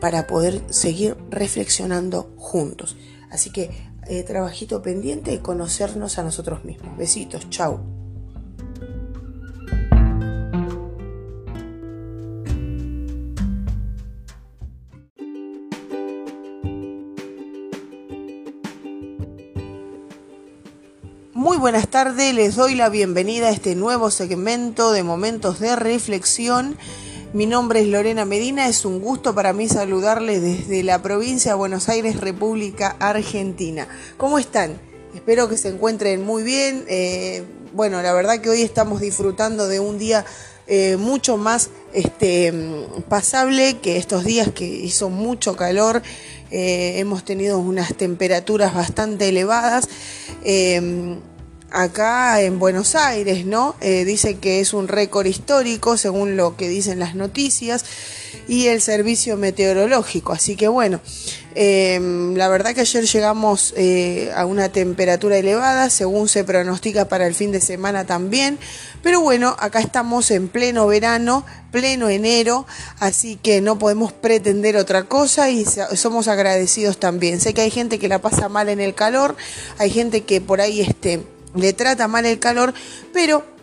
para 0.00 0.26
poder 0.26 0.62
seguir 0.70 1.16
reflexionando 1.30 2.32
juntos. 2.38 2.96
Así 3.30 3.50
que 3.50 3.70
eh, 4.08 4.22
trabajito 4.22 4.82
pendiente 4.82 5.32
y 5.32 5.38
conocernos 5.38 6.18
a 6.18 6.22
nosotros 6.22 6.64
mismos. 6.64 6.96
Besitos, 6.96 7.50
chao. 7.50 7.95
Muy 21.46 21.58
buenas 21.58 21.86
tardes, 21.86 22.34
les 22.34 22.56
doy 22.56 22.74
la 22.74 22.88
bienvenida 22.88 23.46
a 23.46 23.50
este 23.50 23.76
nuevo 23.76 24.10
segmento 24.10 24.90
de 24.90 25.04
momentos 25.04 25.60
de 25.60 25.76
reflexión 25.76 26.76
mi 27.32 27.46
nombre 27.46 27.82
es 27.82 27.86
Lorena 27.86 28.24
Medina, 28.24 28.66
es 28.66 28.84
un 28.84 28.98
gusto 28.98 29.32
para 29.32 29.52
mí 29.52 29.68
saludarles 29.68 30.42
desde 30.42 30.82
la 30.82 31.02
provincia 31.02 31.52
de 31.52 31.56
Buenos 31.56 31.88
Aires, 31.88 32.20
República 32.20 32.96
Argentina. 32.98 33.86
¿Cómo 34.16 34.40
están? 34.40 34.80
Espero 35.14 35.48
que 35.48 35.56
se 35.56 35.68
encuentren 35.68 36.24
muy 36.24 36.42
bien. 36.42 36.84
Eh, 36.88 37.44
bueno, 37.74 38.02
la 38.02 38.12
verdad 38.12 38.40
que 38.40 38.48
hoy 38.50 38.62
estamos 38.62 39.00
disfrutando 39.00 39.68
de 39.68 39.78
un 39.78 39.98
día 39.98 40.24
eh, 40.66 40.96
mucho 40.96 41.36
más 41.36 41.70
este, 41.92 42.52
pasable 43.08 43.76
que 43.78 43.98
estos 43.98 44.24
días 44.24 44.50
que 44.50 44.64
hizo 44.64 45.10
mucho 45.10 45.54
calor. 45.54 46.02
Eh, 46.50 46.98
hemos 46.98 47.24
tenido 47.24 47.58
unas 47.58 47.94
temperaturas 47.96 48.74
bastante 48.74 49.28
elevadas 49.28 49.88
acá 51.70 52.40
en 52.42 52.58
Buenos 52.58 52.94
Aires, 52.94 53.44
¿no? 53.44 53.74
Eh, 53.80 54.04
dice 54.04 54.36
que 54.36 54.60
es 54.60 54.72
un 54.72 54.88
récord 54.88 55.26
histórico, 55.26 55.96
según 55.96 56.36
lo 56.36 56.56
que 56.56 56.68
dicen 56.68 56.98
las 56.98 57.14
noticias, 57.14 57.84
y 58.48 58.66
el 58.66 58.80
servicio 58.80 59.36
meteorológico. 59.36 60.32
Así 60.32 60.56
que 60.56 60.68
bueno, 60.68 61.00
em, 61.54 62.34
la 62.36 62.48
verdad 62.48 62.74
que 62.74 62.82
ayer 62.82 63.04
llegamos 63.04 63.74
eh, 63.76 64.30
a 64.36 64.46
una 64.46 64.68
temperatura 64.68 65.36
elevada, 65.36 65.90
según 65.90 66.28
se 66.28 66.44
pronostica 66.44 67.08
para 67.08 67.26
el 67.26 67.34
fin 67.34 67.50
de 67.50 67.60
semana 67.60 68.04
también. 68.06 68.58
Pero 69.02 69.20
bueno, 69.20 69.56
acá 69.58 69.80
estamos 69.80 70.30
en 70.30 70.48
pleno 70.48 70.86
verano, 70.86 71.44
pleno 71.72 72.08
enero, 72.08 72.66
así 72.98 73.36
que 73.36 73.60
no 73.60 73.78
podemos 73.78 74.12
pretender 74.12 74.76
otra 74.76 75.04
cosa 75.04 75.50
y 75.50 75.64
somos 75.94 76.28
agradecidos 76.28 76.98
también. 76.98 77.40
Sé 77.40 77.54
que 77.54 77.62
hay 77.62 77.70
gente 77.70 77.98
que 77.98 78.08
la 78.08 78.20
pasa 78.20 78.48
mal 78.48 78.68
en 78.68 78.80
el 78.80 78.94
calor, 78.94 79.36
hay 79.78 79.90
gente 79.90 80.22
que 80.22 80.40
por 80.40 80.60
ahí 80.60 80.80
este 80.80 81.24
le 81.56 81.72
trata 81.72 82.08
mal 82.08 82.26
el 82.26 82.38
calor, 82.38 82.72
pero 83.12 83.56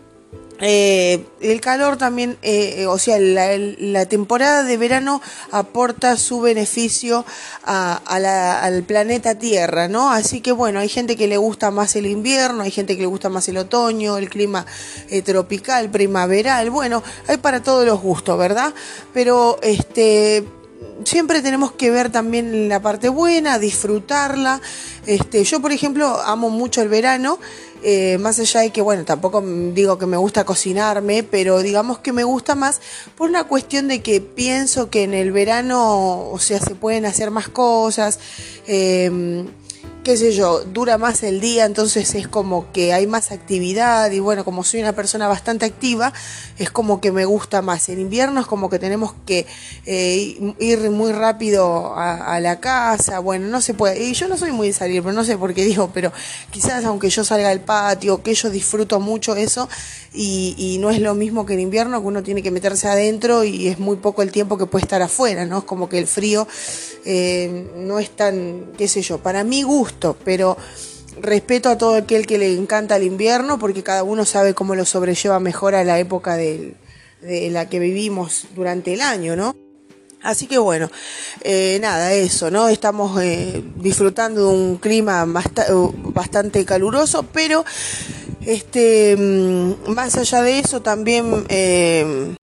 eh, 0.60 1.26
el 1.40 1.60
calor 1.60 1.96
también, 1.96 2.38
eh, 2.42 2.86
o 2.86 2.96
sea, 2.98 3.18
la, 3.18 4.06
temporada 4.06 4.62
de 4.62 4.76
verano 4.76 5.20
aporta 5.50 6.16
su 6.16 6.40
beneficio 6.40 7.24
al 7.64 8.82
planeta 8.84 9.36
Tierra, 9.36 9.88
¿no? 9.88 10.12
Así 10.12 10.40
que 10.40 10.52
bueno, 10.52 10.78
hay 10.78 10.88
gente 10.88 11.16
que 11.16 11.26
le 11.26 11.38
gusta 11.38 11.70
más 11.70 11.96
el 11.96 12.06
invierno, 12.06 12.62
hay 12.62 12.70
gente 12.70 12.94
que 12.94 13.02
le 13.02 13.08
gusta 13.08 13.28
más 13.28 13.48
el 13.48 13.58
otoño, 13.58 14.16
el 14.16 14.30
clima 14.30 14.64
eh, 15.10 15.22
tropical, 15.22 15.90
primaveral, 15.90 16.70
bueno, 16.70 17.02
hay 17.26 17.38
para 17.38 17.62
todos 17.62 17.84
los 17.84 18.00
gustos, 18.00 18.38
¿verdad? 18.38 18.72
Pero 19.12 19.58
este 19.62 20.44
siempre 21.04 21.42
tenemos 21.42 21.72
que 21.72 21.90
ver 21.90 22.10
también 22.10 22.68
la 22.68 22.80
parte 22.80 23.08
buena, 23.08 23.58
disfrutarla. 23.58 24.60
Este, 25.06 25.44
yo, 25.44 25.60
por 25.60 25.72
ejemplo, 25.72 26.20
amo 26.24 26.50
mucho 26.50 26.82
el 26.82 26.88
verano, 26.88 27.38
eh, 27.82 28.16
más 28.18 28.38
allá 28.38 28.60
de 28.60 28.70
que, 28.70 28.80
bueno, 28.80 29.04
tampoco 29.04 29.42
digo 29.42 29.98
que 29.98 30.06
me 30.06 30.16
gusta 30.16 30.44
cocinarme, 30.44 31.22
pero 31.22 31.60
digamos 31.60 31.98
que 31.98 32.12
me 32.12 32.24
gusta 32.24 32.54
más 32.54 32.80
por 33.16 33.28
una 33.28 33.44
cuestión 33.44 33.88
de 33.88 34.02
que 34.02 34.20
pienso 34.20 34.88
que 34.88 35.02
en 35.02 35.14
el 35.14 35.32
verano, 35.32 36.30
o 36.30 36.38
sea, 36.38 36.60
se 36.60 36.74
pueden 36.74 37.04
hacer 37.04 37.30
más 37.30 37.48
cosas. 37.48 38.18
Eh, 38.66 39.44
qué 40.04 40.18
sé 40.18 40.32
yo, 40.32 40.60
dura 40.60 40.98
más 40.98 41.22
el 41.22 41.40
día, 41.40 41.64
entonces 41.64 42.14
es 42.14 42.28
como 42.28 42.70
que 42.72 42.92
hay 42.92 43.06
más 43.06 43.32
actividad 43.32 44.10
y 44.10 44.20
bueno, 44.20 44.44
como 44.44 44.62
soy 44.62 44.80
una 44.80 44.92
persona 44.92 45.28
bastante 45.28 45.64
activa, 45.64 46.12
es 46.58 46.70
como 46.70 47.00
que 47.00 47.10
me 47.10 47.24
gusta 47.24 47.62
más. 47.62 47.88
En 47.88 47.98
invierno 47.98 48.38
es 48.40 48.46
como 48.46 48.68
que 48.68 48.78
tenemos 48.78 49.14
que 49.24 49.46
eh, 49.86 50.54
ir 50.60 50.90
muy 50.90 51.12
rápido 51.12 51.94
a, 51.96 52.38
la 52.40 52.60
casa, 52.60 53.20
bueno, 53.20 53.48
no 53.48 53.62
se 53.62 53.72
puede, 53.72 54.04
y 54.04 54.12
yo 54.12 54.28
no 54.28 54.36
soy 54.36 54.52
muy 54.52 54.68
de 54.68 54.72
salir, 54.74 55.02
pero 55.02 55.14
no 55.14 55.24
sé 55.24 55.38
por 55.38 55.54
qué 55.54 55.64
digo, 55.64 55.90
pero 55.94 56.12
quizás 56.50 56.84
aunque 56.84 57.08
yo 57.08 57.24
salga 57.24 57.48
al 57.48 57.60
patio, 57.60 58.22
que 58.22 58.34
yo 58.34 58.50
disfruto 58.50 59.00
mucho 59.00 59.34
eso, 59.36 59.68
y, 60.12 60.76
no 60.80 60.90
es 60.90 61.00
lo 61.00 61.14
mismo 61.14 61.46
que 61.46 61.54
en 61.54 61.60
invierno, 61.60 62.00
que 62.00 62.06
uno 62.06 62.22
tiene 62.22 62.42
que 62.42 62.50
meterse 62.50 62.88
adentro 62.88 63.42
y 63.42 63.68
es 63.68 63.78
muy 63.78 63.96
poco 63.96 64.22
el 64.22 64.30
tiempo 64.30 64.58
que 64.58 64.66
puede 64.66 64.84
estar 64.84 65.02
afuera, 65.02 65.44
¿no? 65.46 65.58
Es 65.58 65.64
como 65.64 65.88
que 65.88 65.98
el 65.98 66.06
frío 66.06 66.46
eh, 67.04 67.70
no 67.76 67.98
es 67.98 68.10
tan, 68.10 68.72
qué 68.76 68.86
sé 68.86 69.02
yo, 69.02 69.18
para 69.18 69.44
mi 69.44 69.62
gusto, 69.62 69.93
pero 70.24 70.56
respeto 71.20 71.68
a 71.68 71.78
todo 71.78 71.94
aquel 71.94 72.26
que 72.26 72.38
le 72.38 72.52
encanta 72.54 72.96
el 72.96 73.04
invierno 73.04 73.58
porque 73.58 73.82
cada 73.82 74.02
uno 74.02 74.24
sabe 74.24 74.54
cómo 74.54 74.74
lo 74.74 74.84
sobrelleva 74.84 75.40
mejor 75.40 75.74
a 75.74 75.84
la 75.84 75.98
época 75.98 76.36
de 76.36 76.74
la 77.22 77.68
que 77.68 77.78
vivimos 77.78 78.46
durante 78.54 78.92
el 78.92 79.00
año, 79.00 79.36
¿no? 79.36 79.54
Así 80.24 80.46
que 80.46 80.56
bueno, 80.56 80.90
eh, 81.42 81.78
nada, 81.82 82.14
eso, 82.14 82.50
¿no? 82.50 82.68
Estamos 82.68 83.22
eh, 83.22 83.62
disfrutando 83.76 84.48
de 84.48 84.56
un 84.56 84.76
clima 84.78 85.26
bastante 85.26 86.64
caluroso, 86.64 87.24
pero 87.24 87.62
este, 88.40 89.14
mm, 89.18 89.90
más 89.90 90.16
allá 90.16 90.40
de 90.40 90.60
eso, 90.60 90.80
también 90.80 91.44
eh, 91.50 92.36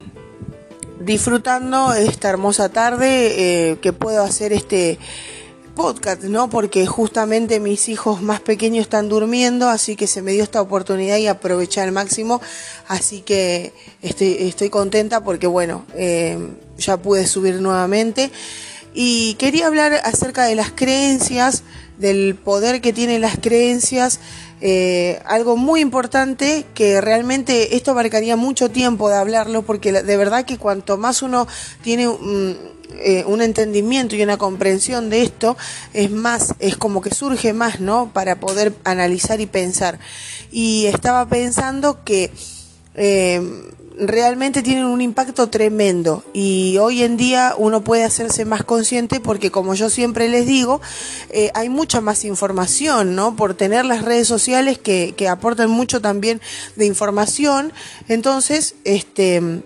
disfrutando 0.99 1.91
esta 1.95 2.29
hermosa 2.29 2.69
tarde 2.69 3.79
que 3.81 3.93
puedo 3.93 4.21
hacer 4.21 4.53
este 4.53 4.99
¿no? 6.23 6.49
Porque 6.49 6.85
justamente 6.85 7.59
mis 7.59 7.89
hijos 7.89 8.21
más 8.21 8.39
pequeños 8.39 8.83
están 8.83 9.09
durmiendo, 9.09 9.67
así 9.67 9.95
que 9.95 10.07
se 10.07 10.21
me 10.21 10.31
dio 10.31 10.43
esta 10.43 10.61
oportunidad 10.61 11.17
y 11.17 11.27
aproveché 11.27 11.81
al 11.81 11.91
máximo. 11.91 12.41
Así 12.87 13.21
que 13.21 13.73
estoy, 14.01 14.37
estoy 14.39 14.69
contenta 14.69 15.23
porque, 15.23 15.47
bueno, 15.47 15.85
eh, 15.95 16.37
ya 16.77 16.97
pude 16.97 17.27
subir 17.27 17.61
nuevamente. 17.61 18.31
Y 18.93 19.35
quería 19.35 19.67
hablar 19.67 19.93
acerca 20.03 20.43
de 20.45 20.55
las 20.55 20.71
creencias, 20.71 21.63
del 21.97 22.35
poder 22.35 22.81
que 22.81 22.93
tienen 22.93 23.21
las 23.21 23.37
creencias. 23.39 24.19
Eh, 24.63 25.19
algo 25.25 25.57
muy 25.57 25.81
importante 25.81 26.65
que 26.75 27.01
realmente 27.01 27.75
esto 27.75 27.91
abarcaría 27.91 28.35
mucho 28.35 28.69
tiempo 28.69 29.09
de 29.09 29.15
hablarlo 29.15 29.63
porque 29.63 29.91
de 29.91 30.17
verdad 30.17 30.45
que 30.45 30.59
cuanto 30.59 30.97
más 30.97 31.23
uno 31.23 31.47
tiene 31.81 32.07
eh, 32.99 33.23
un 33.25 33.41
entendimiento 33.41 34.15
y 34.15 34.21
una 34.21 34.37
comprensión 34.37 35.09
de 35.09 35.23
esto, 35.23 35.57
es 35.93 36.11
más, 36.11 36.53
es 36.59 36.77
como 36.77 37.01
que 37.01 37.13
surge 37.13 37.53
más, 37.53 37.79
¿no? 37.79 38.11
Para 38.13 38.39
poder 38.39 38.75
analizar 38.83 39.41
y 39.41 39.47
pensar. 39.47 39.97
Y 40.51 40.85
estaba 40.85 41.27
pensando 41.27 42.03
que 42.03 42.29
eh, 42.93 43.41
realmente 44.01 44.63
tienen 44.63 44.85
un 44.85 44.99
impacto 44.99 45.49
tremendo 45.49 46.23
y 46.33 46.77
hoy 46.79 47.03
en 47.03 47.17
día 47.17 47.53
uno 47.55 47.83
puede 47.83 48.03
hacerse 48.03 48.45
más 48.45 48.63
consciente 48.63 49.19
porque 49.19 49.51
como 49.51 49.75
yo 49.75 49.91
siempre 49.91 50.27
les 50.27 50.47
digo, 50.47 50.81
eh, 51.29 51.51
hay 51.53 51.69
mucha 51.69 52.01
más 52.01 52.25
información, 52.25 53.15
¿no? 53.15 53.35
Por 53.35 53.53
tener 53.53 53.85
las 53.85 54.03
redes 54.03 54.27
sociales 54.27 54.79
que, 54.79 55.13
que 55.15 55.27
aportan 55.29 55.69
mucho 55.69 56.01
también 56.01 56.41
de 56.75 56.87
información. 56.87 57.71
Entonces, 58.07 58.73
este 58.85 59.61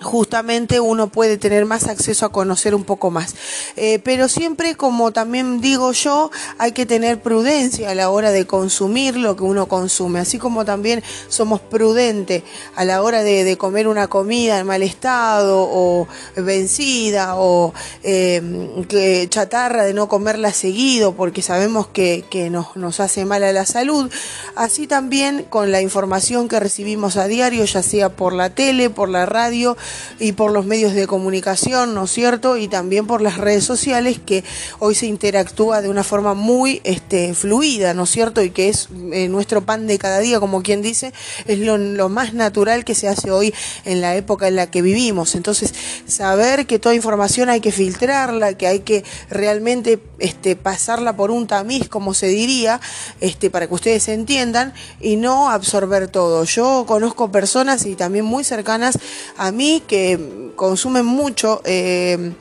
justamente 0.00 0.80
uno 0.80 1.08
puede 1.08 1.36
tener 1.36 1.66
más 1.66 1.86
acceso 1.86 2.26
a 2.26 2.32
conocer 2.32 2.74
un 2.74 2.84
poco 2.84 3.10
más. 3.10 3.34
Eh, 3.76 4.00
pero 4.02 4.28
siempre, 4.28 4.74
como 4.74 5.12
también 5.12 5.60
digo 5.60 5.92
yo, 5.92 6.30
hay 6.58 6.72
que 6.72 6.86
tener 6.86 7.20
prudencia 7.20 7.90
a 7.90 7.94
la 7.94 8.10
hora 8.10 8.30
de 8.30 8.46
consumir 8.46 9.16
lo 9.16 9.36
que 9.36 9.42
uno 9.42 9.66
consume, 9.66 10.20
así 10.20 10.38
como 10.38 10.64
también 10.64 11.02
somos 11.28 11.60
prudentes 11.60 12.42
a 12.76 12.84
la 12.84 13.02
hora 13.02 13.22
de, 13.22 13.50
comer 13.58 13.88
una 13.88 14.06
comida 14.06 14.58
en 14.60 14.66
mal 14.66 14.82
estado 14.82 15.68
o 15.70 16.06
vencida 16.36 17.34
o 17.36 17.74
eh, 18.02 19.26
chatarra 19.28 19.84
de 19.84 19.92
no 19.92 20.08
comerla 20.08 20.52
seguido 20.52 21.14
porque 21.14 21.42
sabemos 21.42 21.88
que, 21.88 22.24
nos, 22.50 22.76
nos 22.76 23.00
hace 23.00 23.24
mal 23.24 23.42
a 23.42 23.52
la 23.52 23.66
salud, 23.66 24.10
así 24.54 24.86
también 24.86 25.44
con 25.50 25.72
la 25.72 25.82
información 25.82 26.48
que 26.48 26.60
recibimos 26.60 27.16
a 27.16 27.26
diario, 27.26 27.64
ya 27.64 27.82
sea 27.82 28.08
por 28.10 28.32
la 28.32 28.50
tele, 28.50 28.88
por 28.88 29.08
la 29.08 29.26
radio, 29.26 29.76
y 30.18 30.32
por 30.32 30.52
los 30.52 30.66
medios 30.66 30.94
de 30.94 31.06
comunicación, 31.06 31.94
¿no 31.94 32.04
es 32.04 32.10
cierto? 32.10 32.56
Y 32.56 32.68
también 32.68 33.06
por 33.06 33.22
las 33.22 33.38
redes 33.38 33.64
sociales 33.64 34.20
que 34.24 34.44
hoy 34.78 34.94
se 34.94 35.06
interactúa 35.06 35.80
de 35.82 35.88
una 35.88 36.04
forma 36.04 36.34
muy 36.34 36.80
este, 36.84 37.34
fluida, 37.34 37.94
¿no 37.94 38.04
es 38.04 38.10
cierto? 38.10 38.42
Y 38.42 38.50
que 38.50 38.68
es 38.68 38.88
eh, 39.12 39.28
nuestro 39.28 39.64
pan 39.64 39.86
de 39.86 39.98
cada 39.98 40.18
día, 40.18 40.40
como 40.40 40.62
quien 40.62 40.82
dice, 40.82 41.12
es 41.46 41.58
lo, 41.58 42.08
más 42.08 42.34
natural 42.34 42.84
que 42.84 42.94
se 42.94 43.08
hace 43.08 43.30
hoy 43.30 43.54
en 43.84 44.00
la 44.00 44.16
época 44.16 44.48
en 44.48 44.56
la 44.56 44.70
que 44.70 44.82
vivimos. 44.82 45.34
Entonces, 45.34 45.72
saber 46.06 46.66
que 46.66 46.78
toda 46.78 46.94
información 46.94 47.48
hay 47.48 47.60
que 47.60 47.72
filtrarla, 47.72 48.54
que 48.54 48.66
hay 48.66 48.80
que 48.80 49.04
realmente 49.30 50.00
este, 50.18 50.56
pasarla 50.56 51.16
por 51.16 51.30
un 51.30 51.46
tamiz, 51.46 51.88
como 51.88 52.14
se 52.14 52.26
diría, 52.26 52.80
este, 53.20 53.50
para 53.50 53.66
que 53.66 53.74
ustedes 53.74 54.08
entiendan, 54.08 54.74
y 55.00 55.16
no 55.16 55.50
absorber 55.50 56.08
todo. 56.08 56.44
Yo 56.44 56.84
conozco 56.86 57.30
personas 57.32 57.86
y 57.86 57.94
también 57.94 58.24
muy 58.24 58.44
cercanas 58.44 58.98
a 59.36 59.52
mí 59.52 59.79
que 59.86 60.52
consumen 60.56 61.04
mucho. 61.04 61.60
Eh, 61.64 62.32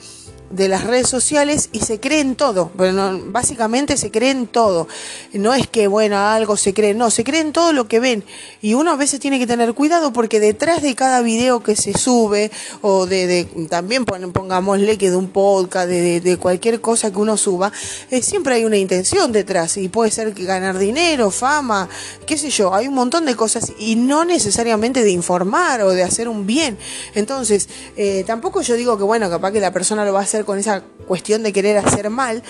de 0.50 0.68
las 0.68 0.86
redes 0.86 1.08
sociales 1.08 1.70
y 1.72 1.80
se 1.82 2.00
creen 2.00 2.36
todo. 2.36 2.72
Bueno, 2.76 3.20
básicamente 3.28 3.98
se 3.98 4.12
creen 4.12 4.48
todo. 4.48 4.88
No 5.34 5.54
es 5.54 5.68
que, 5.68 5.88
bueno, 5.88 6.18
algo 6.18 6.58
se 6.58 6.74
cree, 6.74 6.94
no, 6.94 7.10
se 7.12 7.24
creen 7.24 7.54
todo 7.54 7.74
lo 7.74 7.88
que 7.88 8.00
ven. 8.00 8.24
Y 8.62 8.74
uno 8.74 8.92
a 8.92 8.96
veces 8.96 9.20
tiene 9.20 9.40
que 9.40 9.48
tener 9.48 9.74
cuidado 9.74 10.12
porque 10.12 10.40
detrás 10.40 10.82
de 10.82 10.96
cada 10.96 11.22
video 11.22 11.62
que 11.62 11.76
se 11.76 11.98
sube, 11.98 12.52
o 12.82 13.06
de, 13.06 13.28
de 13.28 13.44
también 13.70 14.06
pongámosle 14.06 14.98
que 14.98 15.12
de 15.12 15.16
un 15.16 15.30
podcast, 15.30 15.88
de, 15.88 16.38
cualquier 16.40 16.82
cosa 16.82 17.12
que 17.12 17.18
uno 17.18 17.38
suba, 17.38 17.72
eh, 18.12 18.22
siempre 18.22 18.56
hay 18.56 18.66
una 18.66 18.78
intención 18.78 19.32
detrás. 19.32 19.78
Y 19.78 19.90
puede 19.90 20.12
ser 20.12 20.34
que 20.34 20.46
ganar 20.46 20.78
dinero, 20.78 21.32
fama, 21.32 21.90
qué 22.26 22.38
sé 22.38 22.50
yo, 22.50 22.74
hay 22.74 22.88
un 22.88 22.94
montón 22.94 23.26
de 23.26 23.36
cosas 23.36 23.74
y 23.78 23.96
no 23.96 24.26
necesariamente 24.26 25.04
de 25.04 25.12
informar 25.12 25.82
o 25.82 25.90
de 25.90 26.04
hacer 26.04 26.28
un 26.28 26.46
bien. 26.46 26.78
Entonces, 27.16 27.70
eh, 27.96 28.24
tampoco 28.26 28.62
yo 28.62 28.76
digo 28.76 28.98
que, 28.98 29.04
bueno, 29.04 29.30
capaz 29.30 29.52
que 29.52 29.60
la 29.60 29.72
persona 29.72 30.06
lo 30.06 30.14
va 30.14 30.22
a 30.22 30.24
hacer 30.24 30.39
con 30.46 30.58
esa 30.58 30.84
cuestión 31.08 31.44
de 31.44 31.54
querer 31.54 31.78
hacer 31.78 32.10
mal, 32.10 32.44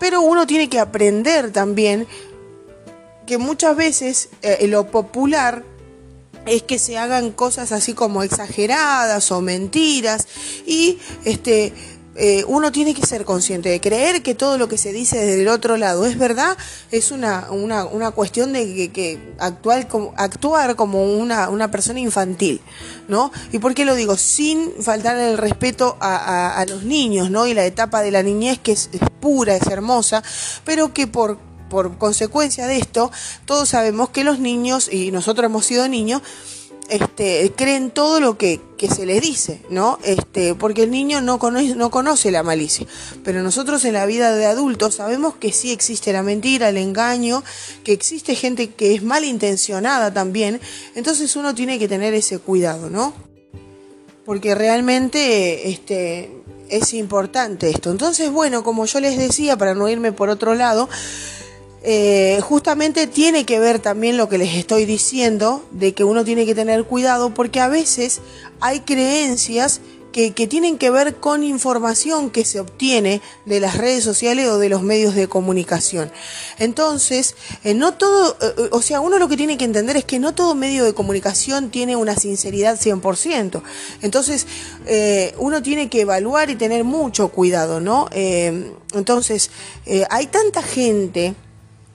pero 0.00 0.20
uno 0.22 0.46
tiene 0.46 0.68
que 0.68 0.78
aprender 0.78 1.52
también 1.52 2.06
que 3.26 3.38
muchas 3.38 3.76
veces 3.76 4.28
eh, 4.42 4.66
lo 4.66 4.88
popular 4.88 5.64
es 6.46 6.62
que 6.62 6.78
se 6.78 6.98
hagan 6.98 7.30
cosas 7.30 7.72
así 7.72 7.92
como 7.92 8.22
exageradas 8.22 9.30
o 9.30 9.40
mentiras 9.40 10.26
y 10.66 10.98
este 11.24 11.72
eh, 12.14 12.44
uno 12.46 12.70
tiene 12.72 12.94
que 12.94 13.06
ser 13.06 13.24
consciente 13.24 13.70
de 13.70 13.80
creer 13.80 14.22
que 14.22 14.34
todo 14.34 14.58
lo 14.58 14.68
que 14.68 14.76
se 14.76 14.92
dice 14.92 15.18
desde 15.18 15.42
el 15.42 15.48
otro 15.48 15.78
lado 15.78 16.04
es 16.04 16.18
verdad, 16.18 16.58
es 16.90 17.10
una, 17.10 17.50
una, 17.50 17.86
una 17.86 18.10
cuestión 18.10 18.52
de 18.52 18.90
que, 18.92 19.34
actuar, 19.38 19.88
como, 19.88 20.12
actuar 20.16 20.76
como 20.76 21.04
una, 21.04 21.48
una, 21.48 21.70
persona 21.70 22.00
infantil, 22.00 22.60
¿no? 23.08 23.32
¿Y 23.50 23.58
por 23.60 23.74
qué 23.74 23.86
lo 23.86 23.94
digo? 23.94 24.16
Sin 24.16 24.72
faltar 24.82 25.16
el 25.16 25.38
respeto 25.38 25.96
a, 26.00 26.58
a, 26.58 26.66
los 26.66 26.84
niños, 26.84 27.30
¿no? 27.30 27.46
Y 27.46 27.54
la 27.54 27.64
etapa 27.64 28.02
de 28.02 28.10
la 28.10 28.22
niñez 28.22 28.58
que 28.58 28.72
es, 28.72 28.90
es 28.92 29.00
pura, 29.20 29.56
es 29.56 29.66
hermosa, 29.68 30.22
pero 30.64 30.92
que 30.92 31.06
por 31.06 31.38
por 31.72 31.96
consecuencia 31.96 32.66
de 32.66 32.76
esto, 32.76 33.10
todos 33.46 33.70
sabemos 33.70 34.10
que 34.10 34.24
los 34.24 34.38
niños, 34.38 34.92
y 34.92 35.10
nosotros 35.10 35.46
hemos 35.46 35.64
sido 35.64 35.88
niños, 35.88 36.20
este, 36.92 37.50
creen 37.56 37.90
todo 37.90 38.20
lo 38.20 38.36
que, 38.36 38.60
se 38.94 39.06
les 39.06 39.22
dice, 39.22 39.62
¿no? 39.70 39.98
Este, 40.02 40.56
porque 40.56 40.82
el 40.82 40.90
niño 40.90 41.20
no 41.20 41.38
conoce, 41.38 41.74
no 41.76 41.90
conoce 41.90 42.30
la 42.30 42.42
malicia. 42.42 42.86
Pero 43.24 43.42
nosotros 43.42 43.84
en 43.84 43.94
la 43.94 44.06
vida 44.06 44.34
de 44.34 44.44
adultos 44.44 44.96
sabemos 44.96 45.36
que 45.36 45.52
sí 45.52 45.70
existe 45.70 46.12
la 46.12 46.22
mentira, 46.22 46.68
el 46.68 46.76
engaño, 46.76 47.44
que 47.84 47.92
existe 47.92 48.34
gente 48.34 48.70
que 48.70 48.94
es 48.94 49.02
malintencionada 49.02 50.12
también. 50.12 50.60
Entonces 50.96 51.34
uno 51.36 51.54
tiene 51.54 51.78
que 51.78 51.88
tener 51.88 52.12
ese 52.12 52.40
cuidado, 52.40 52.90
¿no? 52.90 53.14
Porque 54.26 54.54
realmente 54.54 55.70
este, 55.70 56.30
es 56.68 56.92
importante 56.92 57.70
esto. 57.70 57.90
Entonces, 57.90 58.30
bueno, 58.30 58.64
como 58.64 58.84
yo 58.84 59.00
les 59.00 59.16
decía, 59.16 59.56
para 59.56 59.74
no 59.74 59.88
irme 59.88 60.12
por 60.12 60.28
otro 60.28 60.54
lado, 60.54 60.88
eh, 61.84 62.38
justamente 62.42 63.08
tiene 63.08 63.44
que 63.44 63.58
ver 63.58 63.80
también 63.80 64.16
lo 64.16 64.28
que 64.28 64.38
les 64.38 64.54
estoy 64.54 64.84
diciendo, 64.84 65.64
de 65.72 65.94
que 65.94 66.04
uno 66.04 66.24
tiene 66.24 66.46
que 66.46 66.54
tener 66.54 66.84
cuidado 66.84 67.34
porque 67.34 67.58
a 67.58 67.66
veces 67.66 68.20
hay 68.60 68.80
creencias 68.80 69.80
que, 70.12 70.30
tienen 70.30 70.76
que 70.76 70.90
ver 70.90 71.16
con 71.16 71.42
información 71.42 72.30
que 72.30 72.44
se 72.44 72.60
obtiene 72.60 73.22
de 73.46 73.60
las 73.60 73.78
redes 73.78 74.04
sociales 74.04 74.46
o 74.46 74.58
de 74.58 74.68
los 74.68 74.82
medios 74.82 75.14
de 75.14 75.26
comunicación. 75.26 76.12
Entonces, 76.58 77.34
eh, 77.64 77.72
no 77.74 77.94
todo, 77.94 78.36
eh, 78.40 78.68
o 78.70 78.82
sea, 78.82 79.00
uno 79.00 79.18
lo 79.18 79.28
que 79.28 79.38
tiene 79.38 79.56
que 79.56 79.64
entender 79.64 79.96
es 79.96 80.04
que 80.04 80.18
no 80.20 80.34
todo 80.34 80.54
medio 80.54 80.84
de 80.84 80.92
comunicación 80.92 81.70
tiene 81.70 81.96
una 81.96 82.14
sinceridad 82.14 82.78
100%. 82.78 83.62
Entonces, 84.02 84.46
uno 85.38 85.62
tiene 85.62 85.88
que 85.88 86.02
evaluar 86.02 86.50
y 86.50 86.56
tener 86.56 86.84
mucho 86.84 87.28
cuidado, 87.28 87.80
¿no? 87.80 88.08
entonces, 88.12 89.50
hay 90.10 90.26
tanta 90.26 90.62
gente 90.62 91.34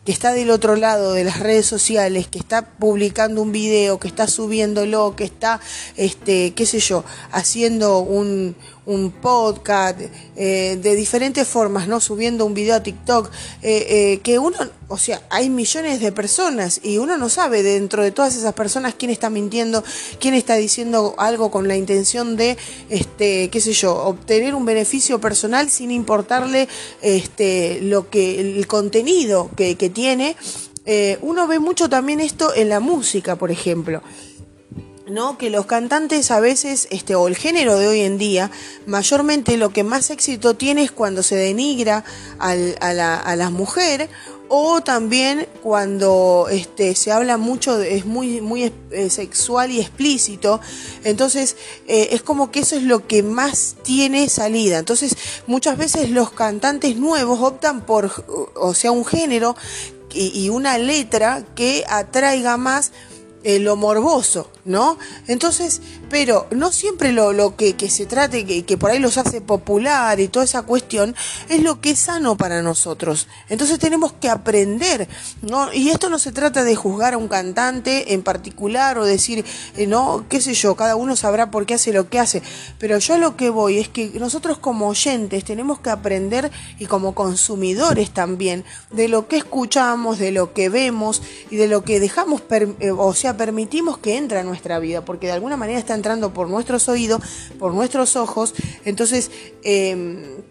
que 0.08 0.14
está 0.14 0.32
del 0.32 0.51
otro 0.51 0.78
lado 0.78 1.12
de 1.12 1.26
las 1.26 1.41
redes 1.41 1.66
sociales, 1.66 2.30
que 2.30 2.39
está 2.39 2.62
publicando 2.62 3.41
un 3.41 3.51
video, 3.51 3.99
que 3.99 4.08
está 4.08 4.26
subiéndolo, 4.26 5.18
que 5.18 5.26
está, 5.26 5.60
este, 5.97 6.53
qué 6.53 6.66
sé 6.66 6.80
yo, 6.80 7.03
haciendo 7.34 7.99
un, 7.99 8.55
un 8.88 9.11
podcast, 9.11 9.99
eh, 10.38 10.79
de 10.81 10.95
diferentes 10.95 11.45
formas, 11.45 11.88
¿no? 11.88 11.99
Subiendo 11.99 12.45
un 12.45 12.53
video 12.53 12.75
a 12.75 12.81
TikTok, 12.81 13.29
eh, 13.61 13.85
eh, 13.89 14.19
que 14.23 14.39
uno, 14.39 14.57
o 14.88 14.97
sea, 14.97 15.21
hay 15.29 15.49
millones 15.49 15.99
de 15.99 16.13
personas 16.13 16.79
y 16.81 16.97
uno 16.97 17.17
no 17.17 17.27
sabe 17.27 17.63
dentro 17.63 18.01
de 18.01 18.11
todas 18.11 18.35
esas 18.38 18.53
personas 18.53 18.95
quién 18.97 19.11
está 19.11 19.29
mintiendo, 19.29 19.83
quién 20.19 20.33
está 20.33 20.55
diciendo 20.55 21.15
algo 21.17 21.51
con 21.51 21.67
la 21.67 21.75
intención 21.75 22.38
de, 22.38 22.57
este, 22.89 23.49
qué 23.49 23.59
sé 23.59 23.73
yo, 23.73 23.93
obtener 23.93 24.55
un 24.55 24.65
beneficio 24.65 25.19
personal 25.19 25.69
sin 25.69 25.91
importarle, 25.91 26.69
este, 27.01 27.79
lo 27.81 28.09
que, 28.09 28.39
el 28.39 28.67
contenido 28.67 29.51
que, 29.57 29.75
que 29.75 29.89
tiene. 29.89 30.38
uno 31.21 31.47
ve 31.47 31.59
mucho 31.59 31.89
también 31.89 32.21
esto 32.21 32.55
en 32.55 32.69
la 32.69 32.79
música, 32.79 33.35
por 33.35 33.51
ejemplo. 33.51 34.01
¿No? 35.10 35.38
que 35.38 35.49
los 35.49 35.66
cantantes 35.66 36.32
a 36.32 36.39
veces, 36.39 36.88
este, 36.91 37.16
o 37.16 37.28
el 37.28 37.36
género 37.36 37.78
de 37.78 37.88
hoy 37.88 38.01
en 38.01 38.18
día, 38.18 38.51
mayormente 38.86 39.58
lo 39.58 39.70
que 39.70 39.84
más 39.84 40.10
éxito 40.10 40.55
tiene 40.55 40.84
es 40.84 40.91
cuando 40.91 41.24
se 41.24 41.36
denigra 41.36 42.03
a, 42.39 42.55
la, 42.55 43.20
a 43.20 43.49
mujer 43.49 44.10
o 44.49 44.82
también 44.82 45.47
cuando 45.62 46.47
este, 46.49 46.95
se 46.95 47.12
habla 47.12 47.38
mucho, 47.38 47.82
es 47.82 48.05
muy, 48.05 48.41
muy 48.41 48.72
eh, 48.91 49.10
sexual 49.10 49.72
y 49.72 49.82
explícito, 49.82 50.62
entonces 51.03 51.58
eh, 51.88 52.10
es 52.12 52.22
como 52.22 52.51
que 52.51 52.62
eso 52.62 52.78
es 52.78 52.84
lo 52.84 53.08
que 53.08 53.24
más 53.24 53.76
tiene 53.84 54.30
salida. 54.30 54.80
Entonces 54.80 55.18
muchas 55.47 55.78
veces 55.78 56.10
los 56.12 56.32
cantantes 56.32 56.95
nuevos 56.95 57.39
optan 57.41 57.86
por, 57.86 58.12
o 58.55 58.74
sea, 58.74 58.91
un 58.91 59.05
género 59.05 59.55
y, 60.14 60.45
y 60.45 60.49
una 60.49 60.78
letra 60.78 61.43
que 61.55 61.84
atraiga 61.89 62.55
más 62.55 62.91
eh, 63.47 63.59
lo 63.59 63.77
morboso, 63.77 64.51
¿no? 64.65 64.97
Entonces, 65.25 65.81
pero 66.09 66.47
no 66.51 66.73
siempre 66.73 67.13
lo, 67.13 67.55
que, 67.55 67.75
se 67.89 68.05
trate, 68.05 68.45
que, 68.45 68.65
que, 68.65 68.77
por 68.77 68.91
ahí 68.91 68.99
los 68.99 69.17
hace 69.17 69.39
popular 69.39 70.19
y 70.19 70.27
toda 70.27 70.43
esa 70.43 70.63
cuestión, 70.63 71.15
es 71.47 71.63
lo 71.63 71.79
que 71.79 71.91
es 71.91 71.99
sano 71.99 72.35
para 72.35 72.61
nosotros. 72.61 73.29
Entonces 73.47 73.79
tenemos 73.79 74.11
que 74.11 74.27
aprender, 74.27 75.07
¿no? 75.41 75.71
Y 75.71 75.91
esto 75.91 76.09
no 76.09 76.19
se 76.19 76.33
trata 76.33 76.65
de 76.65 76.75
juzgar 76.75 77.13
a 77.13 77.17
un 77.17 77.29
cantante 77.29 78.13
en 78.13 78.21
particular 78.21 78.97
o 78.97 79.05
decir, 79.05 79.45
eh, 79.77 79.87
no, 79.87 80.25
qué 80.27 80.41
sé 80.41 80.53
yo, 80.53 80.75
cada 80.75 80.97
uno 80.97 81.15
sabrá 81.15 81.49
por 81.49 81.65
qué 81.65 81.75
hace 81.75 81.93
lo 81.93 82.09
que 82.09 82.19
hace, 82.19 82.43
pero 82.79 82.97
yo 82.97 83.17
lo 83.17 83.37
que 83.37 83.49
voy 83.49 83.77
es 83.77 83.87
que 83.87 84.11
nosotros 84.19 84.57
como 84.57 84.89
oyentes 84.89 85.45
tenemos 85.45 85.79
que 85.79 85.89
aprender 85.89 86.51
y 86.79 86.85
como 86.87 87.15
consumidores 87.15 88.11
también 88.11 88.65
de 88.91 89.07
lo 89.07 89.29
que 89.29 89.37
escuchamos, 89.37 90.19
de 90.19 90.33
lo 90.33 90.51
que 90.51 90.67
vemos 90.67 91.21
y 91.49 91.55
de 91.55 91.69
lo 91.69 91.85
que 91.85 92.01
dejamos, 92.01 92.41
eh, 92.51 92.91
o 92.91 93.13
sea, 93.13 93.36
permitimos 93.38 93.97
que 93.97 94.17
entre 94.17 94.39
a 94.39 94.43
nuestra 94.43 94.79
vida, 94.79 95.05
porque 95.05 95.27
de 95.27 95.33
alguna 95.33 95.57
manera 95.57 95.79
está 95.79 95.93
entrando 95.93 96.33
por 96.33 96.49
nuestros 96.49 96.89
oídos, 96.89 97.21
por 97.59 97.73
nuestros 97.73 98.15
ojos. 98.15 98.53
Entonces, 98.83 99.31
em, 99.63 100.41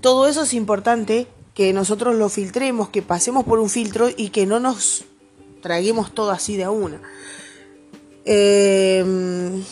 todo 0.00 0.28
eso 0.28 0.42
es 0.42 0.54
importante 0.54 1.26
que 1.54 1.72
nosotros 1.72 2.14
lo 2.14 2.28
filtremos, 2.28 2.90
que 2.90 3.02
pasemos 3.02 3.44
por 3.44 3.58
un 3.58 3.68
filtro 3.68 4.08
y 4.16 4.28
que 4.28 4.46
no 4.46 4.60
nos 4.60 5.04
traguemos 5.60 6.14
todo 6.14 6.30
así 6.30 6.56
de 6.56 6.68
una. 6.68 7.00
Em, 8.24 9.64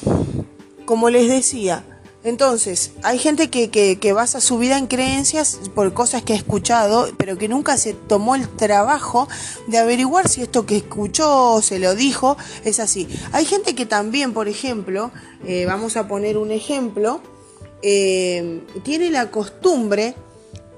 como 0.85 1.11
les 1.11 1.29
decía, 1.29 1.85
entonces, 2.27 2.91
hay 3.05 3.21
gente 3.21 3.51
que, 3.51 3.71
que, 3.71 4.13
basa 4.13 4.41
su 4.41 4.59
vida 4.59 4.79
en 4.79 4.89
creencias 4.89 5.61
por 5.77 5.95
cosas 5.95 6.25
que 6.25 6.33
ha 6.33 6.37
escuchado, 6.37 7.09
pero 7.17 7.39
que 7.39 7.47
nunca 7.47 7.77
se 7.77 7.93
tomó 7.95 8.35
el 8.35 8.49
trabajo 8.49 9.29
de 9.69 9.79
averiguar 9.79 10.29
si 10.29 10.43
esto 10.43 10.67
que 10.67 10.77
escuchó 10.77 11.63
se 11.63 11.79
lo 11.79 11.95
dijo 11.95 12.37
es 12.65 12.81
así. 12.81 13.07
Hay 13.31 13.45
gente 13.45 13.77
que 13.77 13.87
también, 13.87 14.33
por 14.33 14.49
ejemplo, 14.49 15.13
eh, 15.47 15.67
vamos 15.67 15.97
a 15.97 16.09
poner 16.09 16.37
un 16.37 16.51
ejemplo, 16.51 17.21
eh, 17.83 18.61
tiene 18.83 19.13
la 19.13 19.31
costumbre 19.31 20.17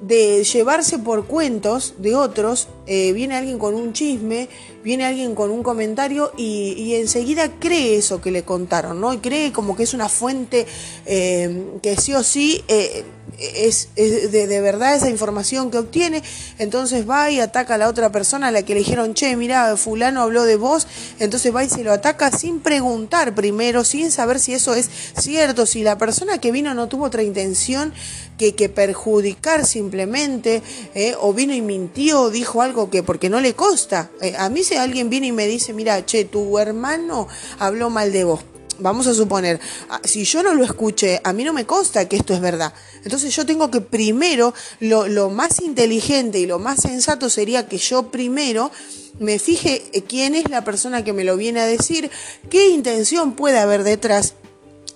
de 0.03 0.45
llevarse 0.45 0.99
por 0.99 1.25
cuentos 1.25 1.95
de 1.97 2.15
otros, 2.15 2.69
eh, 2.87 3.13
viene 3.13 3.37
alguien 3.37 3.59
con 3.59 3.75
un 3.75 3.95
chisme, 3.95 4.51
viene 4.89 5.05
alguien 5.05 5.34
con 5.34 5.51
un 5.51 5.62
comentario 5.62 6.32
y, 6.39 6.95
enseguida 6.95 7.51
cree 7.61 7.99
eso 7.99 8.22
que 8.22 8.30
le 8.30 8.43
contaron, 8.43 9.03
¿no? 9.03 9.12
Y 9.12 9.18
cree 9.18 9.53
como 9.53 9.76
que 9.76 9.82
es 9.82 9.93
una 9.93 10.09
fuente 10.09 10.66
eh, 11.05 11.74
que 11.82 11.95
sí 11.99 12.14
o 12.14 12.22
sí 12.22 12.64
eh, 12.68 13.05
es, 13.39 13.91
de, 13.95 14.61
verdad 14.62 14.97
esa 14.97 15.11
información 15.11 15.70
que 15.70 15.76
obtiene, 15.76 16.22
entonces 16.59 17.09
va 17.09 17.30
y 17.30 17.39
ataca 17.39 17.74
a 17.74 17.78
la 17.78 17.89
otra 17.89 18.11
persona 18.11 18.49
a 18.49 18.51
la 18.51 18.62
que 18.62 18.72
le 18.72 18.80
dijeron, 18.80 19.12
che, 19.12 19.36
mira, 19.36 19.76
fulano 19.76 20.22
habló 20.22 20.45
de 20.45 20.57
vos, 20.57 20.86
entonces 21.18 21.55
va 21.55 21.64
y 21.64 21.68
se 21.68 21.84
lo 21.84 21.93
ataca 21.93 22.30
sin 22.30 22.61
preguntar 22.61 23.34
primero, 23.34 23.84
sin 23.84 24.11
saber 24.11 24.41
si 24.41 24.55
eso 24.55 24.74
es 24.74 24.89
cierto, 25.20 25.66
si 25.66 25.82
la 25.82 25.99
persona 25.99 26.39
que 26.39 26.51
vino 26.51 26.72
no 26.72 26.89
tuvo 26.89 27.05
otra 27.05 27.22
intención 27.22 27.93
que, 28.39 28.68
perjudicar 28.68 29.66
simplemente, 29.66 30.62
eh, 30.95 31.14
o 31.20 31.32
vino 31.34 31.53
y 31.53 31.61
mintió, 31.61 32.30
dijo 32.30 32.62
algo 32.62 32.89
que 32.89 33.03
porque 33.03 33.28
no 33.28 33.41
le 33.41 33.55
consta. 33.55 34.11
A 34.39 34.49
mí 34.49 34.62
si 34.62 34.76
alguien 34.83 35.11
viene 35.11 35.29
y 35.29 35.33
me 35.33 35.47
dice, 35.47 35.72
mira, 35.72 36.05
che, 36.05 36.24
tu 36.24 36.59
hermano 36.59 37.29
habló 37.59 37.91
mal 37.91 38.12
de 38.12 38.24
vos, 38.24 38.41
vamos 38.79 39.07
a 39.07 39.14
suponer, 39.14 39.61
ah, 39.91 40.01
si 40.05 40.24
yo 40.24 40.43
no 40.43 40.55
lo 40.55 40.64
escuché, 40.64 41.20
a 41.24 41.33
mí 41.33 41.45
no 41.45 41.53
me 41.53 41.66
consta 41.66 42.09
que 42.09 42.16
esto 42.16 42.35
es 42.35 42.41
verdad. 42.41 42.72
Entonces 43.05 43.35
yo 43.35 43.45
tengo 43.45 43.70
que 43.70 43.81
primero, 43.81 44.55
lo, 44.81 45.09
lo 45.09 45.31
más 45.31 45.61
inteligente 45.61 46.39
y 46.39 46.47
lo 46.47 46.59
más 46.59 46.81
sensato 46.81 47.31
sería 47.31 47.66
que 47.66 47.79
yo 47.79 48.11
primero 48.11 48.70
me 49.18 49.39
fije 49.39 49.83
quién 50.09 50.35
es 50.35 50.49
la 50.49 50.64
persona 50.64 51.03
que 51.05 51.12
me 51.12 51.24
lo 51.24 51.37
viene 51.37 51.61
a 51.61 51.66
decir, 51.66 52.11
qué 52.51 52.68
intención 52.68 53.33
puede 53.33 53.59
haber 53.59 53.83
detrás 53.83 54.35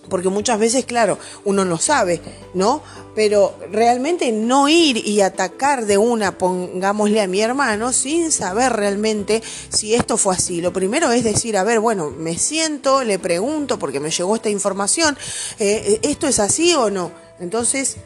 porque 0.09 0.29
muchas 0.29 0.59
veces, 0.59 0.85
claro, 0.85 1.19
uno 1.45 1.65
no 1.65 1.79
sabe, 1.79 2.21
¿no? 2.55 2.83
Pero 3.15 3.55
realmente 3.71 4.33
no 4.33 4.69
ir 4.69 4.97
y 4.97 5.21
atacar 5.21 5.87
de 5.87 5.99
una, 5.99 6.39
pongámosle 6.39 7.21
a 7.21 7.27
mi 7.27 7.41
hermano, 7.41 7.93
sin 7.93 8.33
saber 8.33 8.73
realmente 8.73 9.43
si 9.69 9.95
esto 9.95 10.17
fue 10.17 10.35
así. 10.35 10.61
Lo 10.61 10.73
primero 10.73 11.13
es 11.13 11.25
decir, 11.25 11.57
a 11.57 11.65
ver, 11.65 11.81
bueno, 11.81 12.11
me 12.11 12.37
siento, 12.37 13.05
le 13.05 13.19
pregunto, 13.19 13.79
porque 13.79 14.01
me 14.01 14.11
llegó 14.11 14.35
esta 14.35 14.51
información, 14.51 15.17
eh, 15.59 16.01
¿esto 16.03 16.27
es 16.27 16.41
así 16.41 16.75
o 16.75 16.91
no? 16.91 17.13
Entonces, 17.39 17.97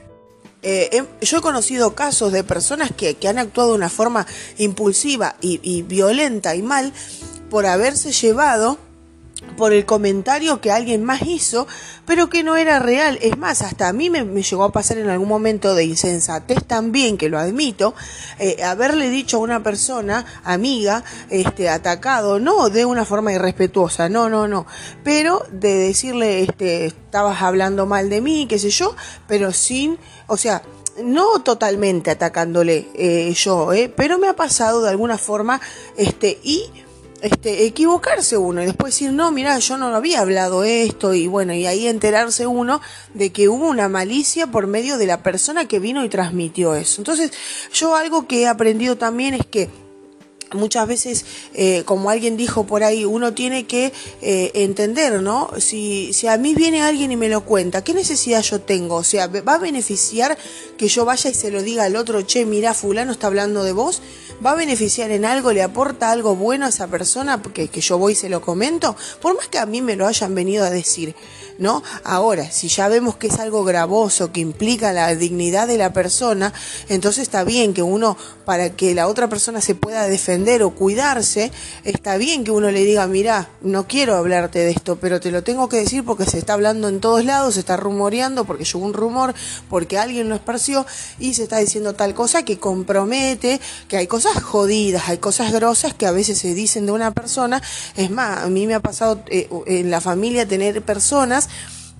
eh, 0.62 1.04
yo 1.20 1.38
he 1.38 1.40
conocido 1.40 1.94
casos 1.94 2.32
de 2.32 2.44
personas 2.44 2.90
que, 2.96 3.16
han 3.26 3.38
actuado 3.38 3.70
de 3.70 3.76
una 3.76 3.88
forma 3.90 4.26
impulsiva 4.58 5.36
y 5.40 5.82
violenta 5.82 6.54
y 6.54 6.62
mal 6.62 6.92
por 7.50 7.66
haberse 7.66 8.12
llevado 8.12 8.78
por 9.56 9.72
el 9.72 9.86
comentario 9.86 10.60
que 10.60 10.70
alguien 10.70 11.04
más 11.04 11.22
hizo, 11.22 11.66
pero 12.04 12.28
que 12.28 12.42
no 12.42 12.56
era 12.56 12.78
real. 12.78 13.18
Es 13.22 13.36
más, 13.38 13.62
hasta 13.62 13.88
a 13.88 13.92
mí 13.92 14.10
me, 14.10 14.24
llegó 14.24 14.64
a 14.64 14.72
pasar 14.72 14.98
en 14.98 15.08
algún 15.08 15.28
momento 15.28 15.74
de 15.74 15.84
insensatez 15.84 16.64
también, 16.64 17.16
que 17.16 17.28
lo 17.28 17.38
admito, 17.38 17.94
eh, 18.38 18.62
haberle 18.62 19.10
dicho 19.10 19.38
a 19.38 19.40
una 19.40 19.62
persona, 19.62 20.24
amiga, 20.44 21.04
este, 21.30 21.68
atacado, 21.68 22.38
no 22.38 22.70
de 22.70 22.84
una 22.84 23.04
forma 23.04 23.32
irrespetuosa, 23.32 24.08
no, 24.08 24.28
no, 24.28 24.48
no, 24.48 24.66
pero 25.02 25.44
de 25.50 25.74
decirle, 25.74 26.42
este, 26.42 26.86
estabas 26.86 27.42
hablando 27.42 27.86
mal 27.86 28.10
de 28.10 28.20
mí, 28.20 28.46
qué 28.48 28.58
sé 28.58 28.70
yo, 28.70 28.94
pero 29.26 29.52
sin, 29.52 29.98
o 30.26 30.36
sea, 30.36 30.62
no 31.02 31.42
totalmente 31.42 32.10
atacándole 32.10 32.88
eh, 32.94 33.32
yo, 33.34 33.72
eh, 33.72 33.92
pero 33.94 34.18
me 34.18 34.28
ha 34.28 34.36
pasado 34.36 34.82
de 34.82 34.90
alguna 34.90 35.18
forma, 35.18 35.60
este, 35.96 36.38
y 36.42 36.70
este, 37.22 37.64
equivocarse 37.66 38.36
uno 38.36 38.62
y 38.62 38.66
después 38.66 38.94
decir, 38.94 39.12
no, 39.12 39.30
mira, 39.30 39.58
yo 39.58 39.76
no 39.76 39.94
había 39.94 40.20
hablado 40.20 40.64
esto 40.64 41.14
y 41.14 41.26
bueno, 41.26 41.54
y 41.54 41.66
ahí 41.66 41.86
enterarse 41.86 42.46
uno 42.46 42.80
de 43.14 43.32
que 43.32 43.48
hubo 43.48 43.66
una 43.66 43.88
malicia 43.88 44.46
por 44.48 44.66
medio 44.66 44.98
de 44.98 45.06
la 45.06 45.22
persona 45.22 45.66
que 45.66 45.78
vino 45.78 46.04
y 46.04 46.08
transmitió 46.08 46.74
eso. 46.74 47.00
Entonces, 47.00 47.32
yo 47.72 47.96
algo 47.96 48.26
que 48.26 48.42
he 48.42 48.46
aprendido 48.46 48.96
también 48.96 49.34
es 49.34 49.46
que 49.46 49.70
muchas 50.52 50.86
veces, 50.86 51.24
eh, 51.54 51.82
como 51.84 52.10
alguien 52.10 52.36
dijo 52.36 52.64
por 52.64 52.84
ahí, 52.84 53.04
uno 53.04 53.34
tiene 53.34 53.66
que 53.66 53.92
eh, 54.22 54.50
entender, 54.54 55.20
¿no? 55.22 55.50
Si, 55.58 56.12
si 56.12 56.26
a 56.28 56.36
mí 56.36 56.54
viene 56.54 56.82
alguien 56.82 57.12
y 57.12 57.16
me 57.16 57.28
lo 57.28 57.44
cuenta, 57.44 57.82
¿qué 57.82 57.94
necesidad 57.94 58.42
yo 58.42 58.60
tengo? 58.60 58.96
O 58.96 59.04
sea, 59.04 59.26
¿va 59.26 59.54
a 59.54 59.58
beneficiar 59.58 60.36
que 60.76 60.88
yo 60.88 61.04
vaya 61.04 61.30
y 61.30 61.34
se 61.34 61.50
lo 61.50 61.62
diga 61.62 61.84
al 61.84 61.96
otro, 61.96 62.22
che, 62.22 62.44
mira, 62.44 62.74
fulano 62.74 63.12
está 63.12 63.26
hablando 63.26 63.64
de 63.64 63.72
vos? 63.72 64.02
¿Va 64.44 64.52
a 64.52 64.54
beneficiar 64.54 65.10
en 65.10 65.24
algo? 65.24 65.52
¿Le 65.52 65.62
aporta 65.62 66.10
algo 66.10 66.36
bueno 66.36 66.66
a 66.66 66.68
esa 66.68 66.88
persona 66.88 67.40
que, 67.42 67.68
que 67.68 67.80
yo 67.80 67.98
voy 67.98 68.12
y 68.12 68.16
se 68.16 68.28
lo 68.28 68.42
comento? 68.42 68.96
Por 69.22 69.34
más 69.34 69.48
que 69.48 69.58
a 69.58 69.66
mí 69.66 69.80
me 69.80 69.96
lo 69.96 70.06
hayan 70.06 70.34
venido 70.34 70.64
a 70.64 70.70
decir. 70.70 71.14
¿No? 71.58 71.82
Ahora, 72.04 72.50
si 72.50 72.68
ya 72.68 72.88
vemos 72.88 73.16
que 73.16 73.28
es 73.28 73.38
algo 73.38 73.64
gravoso, 73.64 74.32
que 74.32 74.40
implica 74.40 74.92
la 74.92 75.14
dignidad 75.14 75.66
de 75.66 75.78
la 75.78 75.92
persona, 75.92 76.52
entonces 76.88 77.22
está 77.22 77.44
bien 77.44 77.74
que 77.74 77.82
uno, 77.82 78.16
para 78.44 78.70
que 78.70 78.94
la 78.94 79.08
otra 79.08 79.28
persona 79.28 79.60
se 79.60 79.74
pueda 79.74 80.06
defender 80.06 80.62
o 80.62 80.70
cuidarse, 80.70 81.50
está 81.84 82.16
bien 82.16 82.44
que 82.44 82.50
uno 82.50 82.70
le 82.70 82.84
diga, 82.84 83.06
mira, 83.06 83.48
no 83.60 83.86
quiero 83.86 84.16
hablarte 84.16 84.60
de 84.60 84.70
esto, 84.70 84.96
pero 84.96 85.20
te 85.20 85.30
lo 85.30 85.42
tengo 85.42 85.68
que 85.68 85.78
decir 85.78 86.04
porque 86.04 86.24
se 86.24 86.38
está 86.38 86.54
hablando 86.54 86.88
en 86.88 87.00
todos 87.00 87.24
lados, 87.24 87.54
se 87.54 87.60
está 87.60 87.76
rumoreando, 87.76 88.44
porque 88.44 88.64
llegó 88.64 88.84
un 88.84 88.94
rumor, 88.94 89.34
porque 89.68 89.98
alguien 89.98 90.28
lo 90.28 90.34
esparció 90.34 90.86
y 91.18 91.34
se 91.34 91.44
está 91.44 91.58
diciendo 91.58 91.94
tal 91.94 92.14
cosa 92.14 92.44
que 92.44 92.58
compromete, 92.58 93.60
que 93.88 93.96
hay 93.96 94.06
cosas 94.06 94.42
jodidas, 94.42 95.08
hay 95.08 95.18
cosas 95.18 95.52
grosas 95.52 95.94
que 95.94 96.06
a 96.06 96.12
veces 96.12 96.38
se 96.38 96.54
dicen 96.54 96.86
de 96.86 96.92
una 96.92 97.12
persona. 97.12 97.62
Es 97.96 98.10
más, 98.10 98.44
a 98.44 98.48
mí 98.48 98.66
me 98.66 98.74
ha 98.74 98.80
pasado 98.80 99.22
eh, 99.28 99.48
en 99.66 99.90
la 99.90 100.00
familia 100.00 100.46
tener 100.46 100.82
personas 100.82 101.45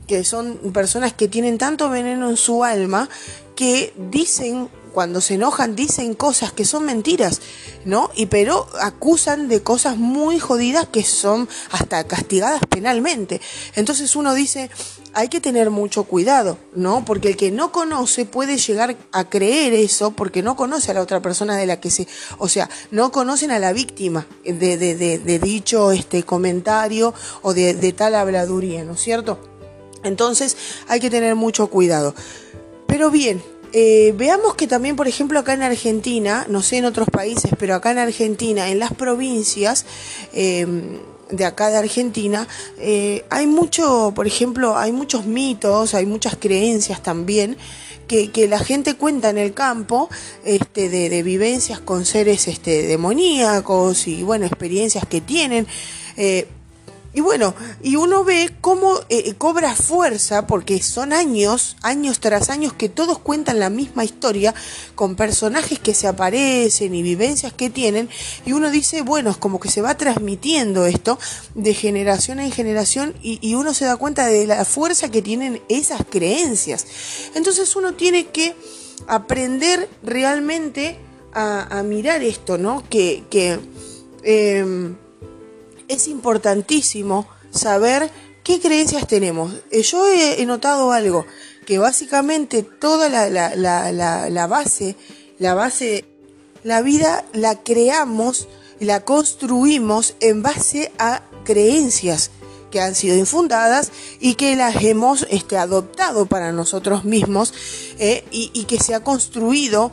que 0.07 0.25
son 0.25 0.57
personas 0.73 1.13
que 1.13 1.29
tienen 1.29 1.59
tanto 1.59 1.89
veneno 1.89 2.31
en 2.31 2.37
su 2.37 2.65
alma 2.65 3.09
que 3.57 3.93
dicen 4.11 4.69
cuando 4.97 5.21
se 5.21 5.35
enojan 5.35 5.77
dicen 5.77 6.15
cosas 6.15 6.53
que 6.53 6.65
son 6.65 6.87
mentiras, 6.87 7.43
¿no? 7.85 8.11
Y 8.15 8.27
pero 8.27 8.67
acusan 8.81 9.47
de 9.47 9.63
cosas 9.63 9.99
muy 9.99 10.39
jodidas 10.39 10.89
que 10.89 11.05
son 11.05 11.51
hasta 11.71 12.05
castigadas 12.05 12.63
penalmente. 12.67 13.43
Entonces 13.75 14.17
uno 14.17 14.33
dice, 14.33 14.71
hay 15.17 15.29
que 15.29 15.41
tener 15.41 15.71
mucho 15.71 16.05
cuidado, 16.05 16.59
¿no? 16.75 17.03
Porque 17.07 17.29
el 17.29 17.39
que 17.39 17.51
no 17.51 17.73
conoce 17.73 18.27
puede 18.27 18.59
llegar 18.59 18.99
a 19.13 19.31
creer 19.31 19.73
eso 19.73 20.11
porque 20.11 20.43
no 20.43 20.57
conoce 20.57 20.91
a 20.91 20.95
la 20.95 21.01
otra 21.01 21.23
persona 21.23 21.57
de 21.57 21.65
la 21.65 21.81
que 21.81 21.91
se, 21.91 22.07
o 22.37 22.49
sea, 22.49 22.69
no 22.91 23.11
conocen 23.11 23.51
a 23.51 23.59
la 23.59 23.73
víctima 23.73 24.27
de, 24.45 25.41
dicho 25.43 25.91
este 25.91 26.23
comentario 26.23 27.15
o 27.41 27.55
de, 27.55 27.95
tal 27.97 28.15
habladuría, 28.15 28.85
¿no 28.85 28.93
es 28.93 29.01
cierto? 29.01 29.39
Entonces 30.05 30.55
hay 30.87 31.01
que 31.01 31.09
tener 31.09 31.35
mucho 31.35 31.69
cuidado. 31.69 32.15
Pero 32.87 33.11
bien, 33.11 33.43
eh, 33.73 34.13
veamos 34.19 34.55
que 34.55 34.67
también, 34.67 34.97
por 34.97 35.09
ejemplo, 35.09 35.39
acá 35.39 35.55
en 35.55 35.63
Argentina, 35.63 36.45
no 36.51 36.61
sé 36.61 36.77
en 36.77 36.85
otros 36.85 37.09
países, 37.11 37.53
pero 37.59 37.75
acá 37.75 37.91
en 37.91 37.99
Argentina, 37.99 38.69
en 38.69 38.81
las 38.81 38.93
provincias 38.93 39.87
em, 40.35 40.99
de 41.31 41.45
acá 41.45 41.69
de 41.71 41.77
Argentina, 41.77 42.47
eh, 42.79 43.25
hay 43.31 43.47
mucho, 43.47 44.13
por 44.15 44.27
ejemplo, 44.27 44.77
hay 44.77 44.93
muchos 44.93 45.27
mitos, 45.27 45.95
hay 45.95 46.07
muchas 46.07 46.37
creencias 46.37 47.03
también. 47.03 47.57
Que, 48.07 48.31
la 48.49 48.61
gente 48.61 48.95
cuenta 48.95 49.31
en 49.31 49.39
el 49.39 49.53
campo 49.53 50.09
este, 50.45 50.89
de, 50.89 51.23
vivencias 51.25 51.81
con 51.81 52.05
seres 52.05 52.47
este, 52.47 52.87
demoníacos 52.87 54.07
y 54.07 54.23
bueno, 54.23 54.47
experiencias 54.47 55.05
que 55.07 55.21
tienen. 55.21 55.67
Eh, 56.17 56.47
y 57.17 57.23
bueno, 57.23 57.55
y 57.83 57.97
uno 57.97 58.25
ve 58.25 58.53
cómo 58.61 59.01
eh, 59.09 59.33
cobra 59.39 59.75
fuerza, 59.75 60.47
porque 60.47 60.83
son 60.83 61.15
años, 61.15 61.79
años 61.81 62.21
tras 62.21 62.51
años, 62.51 62.75
que 62.75 62.91
todos 62.91 63.19
cuentan 63.19 63.59
la 63.59 63.71
misma 63.71 64.05
historia, 64.05 64.55
con 64.95 65.17
personajes 65.17 65.79
que 65.79 65.95
se 65.95 66.09
aparecen 66.09 66.95
y 66.95 67.01
vivencias 67.01 67.55
que 67.55 67.71
tienen, 67.71 68.11
y 68.45 68.53
uno 68.53 68.71
dice, 68.71 69.01
bueno, 69.01 69.31
es 69.31 69.39
como 69.39 69.61
que 69.61 69.71
se 69.71 69.81
va 69.81 69.97
transmitiendo 69.97 70.85
esto 70.85 71.19
de 71.55 71.73
generación 71.73 72.39
en 72.39 72.53
generación, 72.53 73.15
y, 73.23 73.55
uno 73.55 73.73
se 73.73 73.87
da 73.87 73.97
cuenta 73.97 74.27
de 74.27 74.47
la 74.47 74.67
fuerza 74.67 75.11
que 75.11 75.23
tienen 75.23 75.63
esas 75.71 76.03
creencias. 76.05 76.87
Entonces 77.35 77.75
uno 77.77 77.95
tiene 77.95 78.27
que 78.27 78.55
aprender 79.07 79.89
realmente 80.03 80.99
a, 81.33 81.83
mirar 81.83 82.23
esto, 82.23 82.59
¿no? 82.59 82.85
Que, 82.91 83.25
que 83.31 83.59
em, 84.23 84.97
es 85.89 86.09
importantísimo 86.09 87.29
saber 87.51 88.11
qué 88.45 88.61
creencias 88.61 89.07
tenemos. 89.07 89.53
Eh, 89.71 89.83
yo 89.83 90.07
he, 90.07 90.45
notado 90.47 90.93
algo, 90.93 91.27
que 91.67 91.79
básicamente 91.79 92.63
toda 92.63 93.09
la, 93.09 93.29
la, 93.29 94.47
base, 94.47 94.97
la 95.39 95.55
base, 95.55 96.05
la 96.63 96.81
vida 96.83 97.25
la 97.33 97.63
creamos, 97.63 98.49
la 98.79 99.05
construimos 99.05 100.15
en 100.21 100.43
base 100.43 100.93
a 100.99 101.23
creencias 101.45 102.31
que 102.71 102.81
han 102.81 102.95
sido 102.95 103.17
infundadas 103.17 103.91
y 104.21 104.35
que 104.35 104.55
las 104.57 104.83
hemos 104.83 105.27
este, 105.31 105.57
adoptado 105.57 106.27
para 106.27 106.53
nosotros 106.53 107.05
mismos 107.05 107.55
eh, 107.99 108.25
y, 108.31 108.65
que 108.65 108.79
se 108.79 108.95
ha 108.95 109.03
construido 109.03 109.91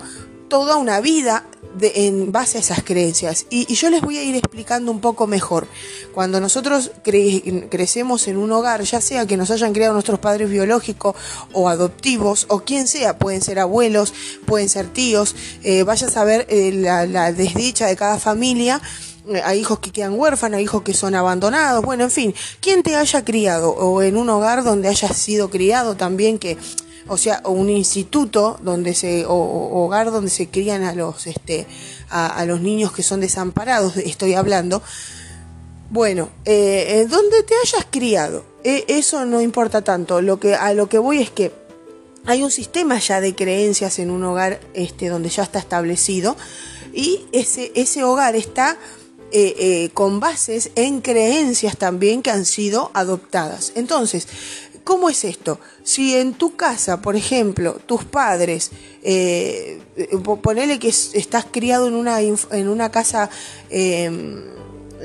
toda 0.50 0.76
una 0.76 1.00
vida 1.00 1.46
en 1.82 2.32
base 2.32 2.58
a 2.58 2.62
esas 2.62 2.84
creencias. 2.84 3.46
Y, 3.50 3.74
yo 3.74 3.90
les 3.90 4.02
voy 4.02 4.18
a 4.18 4.24
ir 4.24 4.36
explicando 4.36 4.92
un 4.92 5.00
poco 5.00 5.28
mejor. 5.28 5.68
Cuando 6.14 6.40
nosotros 6.40 6.92
crecemos 7.04 8.28
en 8.28 8.38
un 8.38 8.52
hogar, 8.52 8.82
ya 8.84 9.02
sea 9.02 9.26
que 9.26 9.38
nos 9.38 9.52
hayan 9.52 9.74
criado 9.74 9.94
nuestros 9.94 10.20
padres 10.20 10.50
biológicos 10.50 11.16
o 11.54 11.70
adoptivos, 11.70 12.46
o 12.50 12.60
quien 12.62 12.88
sea, 12.88 13.18
pueden 13.18 13.42
ser 13.42 13.60
abuelos, 13.60 14.14
pueden 14.46 14.70
ser 14.70 14.88
tíos, 14.88 15.36
eh, 15.64 15.84
vaya 15.84 16.08
a 16.08 16.12
saber 16.12 16.46
eh, 16.50 16.72
la, 16.74 17.32
desdicha 17.32 17.88
de 17.88 17.96
cada 17.96 18.20
familia. 18.20 18.82
Eh, 19.28 19.42
hay 19.44 19.60
hijos 19.60 19.80
que 19.80 19.92
quedan 19.92 20.20
huérfanos, 20.20 20.58
hay 20.58 20.64
hijos 20.66 20.84
que 20.84 20.94
son 20.94 21.16
abandonados, 21.16 21.84
bueno, 21.84 22.04
en 22.04 22.12
fin, 22.12 22.36
quien 22.60 22.84
te 22.84 22.96
haya 22.96 23.24
criado 23.24 23.72
o 23.72 24.02
en 24.02 24.18
un 24.18 24.30
hogar 24.30 24.64
donde 24.64 24.90
hayas 24.90 25.18
sido 25.18 25.50
criado 25.50 25.96
también 25.96 26.38
que 26.38 26.58
o 27.08 27.18
sea, 27.18 27.42
un 27.46 27.70
instituto 27.70 28.58
donde 28.62 28.94
se, 28.94 29.26
o, 29.26 29.34
hogar 29.34 30.12
donde 30.12 30.30
se 30.30 30.48
crían 30.48 30.84
a 30.84 30.94
los, 30.94 31.28
este, 31.28 31.68
a, 32.10 32.46
los 32.46 32.62
niños 32.62 32.92
que 32.92 33.04
son 33.04 33.20
desamparados, 33.20 33.98
estoy 33.98 34.34
hablando. 34.34 34.82
Bueno, 35.90 36.30
eh, 36.46 36.86
eh, 36.90 37.08
donde 37.08 37.44
te 37.44 37.54
hayas 37.56 37.86
criado, 37.90 38.46
eh, 38.64 38.86
eso 38.88 39.26
no 39.26 39.42
importa 39.42 39.82
tanto. 39.82 40.22
Lo 40.22 40.40
que, 40.40 40.56
a 40.56 40.74
lo 40.74 40.88
que 40.88 40.98
voy 40.98 41.22
es 41.22 41.30
que 41.30 41.52
hay 42.26 42.42
un 42.42 42.52
sistema 42.52 42.98
ya 43.00 43.20
de 43.20 43.36
creencias 43.36 44.00
en 44.00 44.10
un 44.10 44.24
hogar 44.24 44.62
este, 44.74 45.10
donde 45.10 45.30
ya 45.30 45.44
está 45.44 45.60
establecido 45.60 46.38
y 46.94 47.26
ese, 47.32 47.72
ese 47.76 48.04
hogar 48.04 48.36
está 48.36 48.78
con 49.96 50.20
bases 50.20 50.70
en 50.76 51.02
creencias 51.02 51.76
también 51.76 52.22
que 52.22 52.30
han 52.30 52.46
sido 52.46 52.92
adoptadas. 52.94 53.72
Entonces, 53.74 54.28
¿Cómo 54.84 55.10
es 55.10 55.24
esto? 55.24 55.60
Si 55.84 56.16
en 56.16 56.34
tu 56.34 56.56
casa, 56.56 57.02
por 57.02 57.16
ejemplo, 57.16 57.80
tus 57.86 58.04
padres, 58.04 58.72
eh, 59.02 59.82
ponele 60.42 60.78
que 60.78 60.90
estás 60.90 61.46
criado 61.50 61.88
en 61.88 61.94
una, 61.94 62.20
en 62.20 62.68
una 62.68 62.92
casa 62.92 63.30
em, 63.70 64.44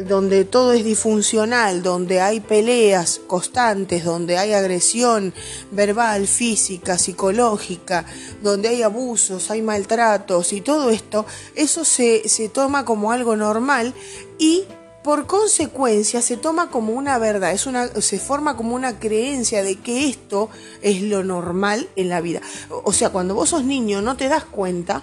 donde 0.06 0.44
todo 0.44 0.72
es 0.72 0.84
disfuncional, 0.84 1.82
donde 1.82 2.20
hay 2.20 2.40
peleas 2.40 3.20
constantes, 3.26 4.04
donde 4.04 4.36
hay 4.36 4.52
agresión 4.52 5.32
verbal, 5.70 6.26
física, 6.26 6.98
psicológica, 6.98 8.04
donde 8.42 8.68
hay 8.68 8.82
abusos, 8.82 9.50
hay 9.50 9.62
maltratos 9.62 10.52
y 10.52 10.60
todo 10.60 10.90
esto, 10.90 11.24
eso 11.54 11.84
se, 11.84 12.28
se 12.28 12.48
toma 12.48 12.84
como 12.84 13.12
algo 13.12 13.36
normal 13.36 13.94
y 14.38 14.64
por 15.02 15.26
consecuencia 15.26 16.22
se 16.22 16.36
toma 16.36 16.70
como 16.70 16.92
una 16.92 17.18
verdad, 17.18 17.52
es 17.52 17.66
una, 17.66 17.86
se 17.88 18.18
forma 18.18 18.56
como 18.56 18.74
una 18.74 18.98
creencia 18.98 19.62
de 19.62 19.76
que 19.76 20.08
esto 20.08 20.50
es 20.82 21.02
lo 21.02 21.24
normal 21.24 21.88
en 21.96 22.08
la 22.08 22.20
vida. 22.20 22.40
O 22.70 22.92
sea, 22.92 23.10
cuando 23.10 23.34
vos 23.34 23.50
sos 23.50 23.64
niño 23.64 24.02
no 24.02 24.16
te 24.16 24.28
das 24.28 24.44
cuenta 24.44 25.02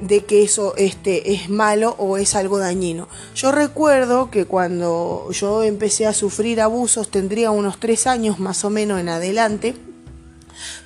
de 0.00 0.24
que 0.24 0.42
eso 0.42 0.74
este, 0.76 1.32
es 1.32 1.48
malo 1.48 1.94
o 1.98 2.18
es 2.18 2.34
algo 2.34 2.58
dañino. 2.58 3.08
Yo 3.34 3.52
recuerdo 3.52 4.30
que 4.30 4.46
cuando 4.46 5.28
yo 5.30 5.62
empecé 5.62 6.06
a 6.06 6.12
sufrir 6.12 6.60
abusos, 6.60 7.08
tendría 7.08 7.50
unos 7.52 7.78
tres 7.78 8.06
años 8.06 8.38
más 8.38 8.64
o 8.64 8.70
menos 8.70 9.00
en 9.00 9.08
adelante, 9.08 9.76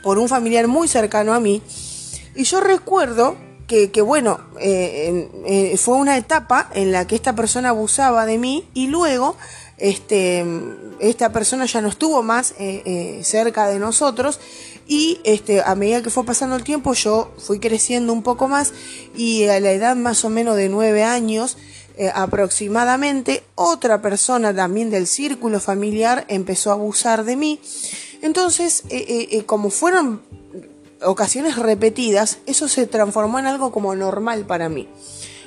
por 0.02 0.18
un 0.18 0.28
familiar 0.28 0.68
muy 0.68 0.86
cercano 0.86 1.32
a 1.32 1.40
mí, 1.40 1.62
y 2.34 2.44
yo 2.44 2.60
recuerdo 2.60 3.36
que, 3.66 4.00
bueno, 4.00 4.38
eh, 4.60 5.28
eh, 5.44 5.76
fue 5.76 5.96
una 5.96 6.16
etapa 6.16 6.70
en 6.74 6.92
la 6.92 7.06
que 7.06 7.16
esta 7.16 7.34
persona 7.34 7.70
abusaba 7.70 8.24
de 8.24 8.38
mí 8.38 8.64
y 8.74 8.86
luego 8.86 9.36
este, 9.76 10.44
esta 11.00 11.32
persona 11.32 11.66
ya 11.66 11.80
no 11.80 11.88
estuvo 11.88 12.22
más 12.22 12.54
eh, 12.58 13.20
cerca 13.24 13.66
de 13.66 13.80
nosotros 13.80 14.38
y 14.86 15.18
este, 15.24 15.62
a 15.62 15.74
medida 15.74 16.00
que 16.00 16.10
fue 16.10 16.24
pasando 16.24 16.54
el 16.54 16.62
tiempo 16.62 16.94
yo 16.94 17.32
fui 17.38 17.58
creciendo 17.58 18.12
un 18.12 18.22
poco 18.22 18.46
más 18.46 18.72
y 19.16 19.44
a 19.46 19.58
la 19.58 19.72
edad 19.72 19.96
más 19.96 20.24
o 20.24 20.30
menos 20.30 20.56
de 20.56 20.68
nueve 20.68 21.02
años 21.02 21.58
aproximadamente 22.14 23.42
otra 23.54 24.02
persona 24.02 24.54
también 24.54 24.90
del 24.90 25.06
círculo 25.06 25.60
familiar 25.60 26.26
empezó 26.28 26.70
a 26.70 26.74
abusar 26.74 27.24
de 27.24 27.36
mí. 27.36 27.58
Entonces, 28.20 28.84
como 29.46 29.70
fueron 29.70 30.20
ocasiones 31.02 31.56
repetidas, 31.56 32.38
eso 32.46 32.68
se 32.68 32.86
transformó 32.86 33.38
en 33.38 33.46
algo 33.46 33.72
como 33.72 33.94
normal 33.94 34.44
para 34.46 34.68
mí. 34.68 34.88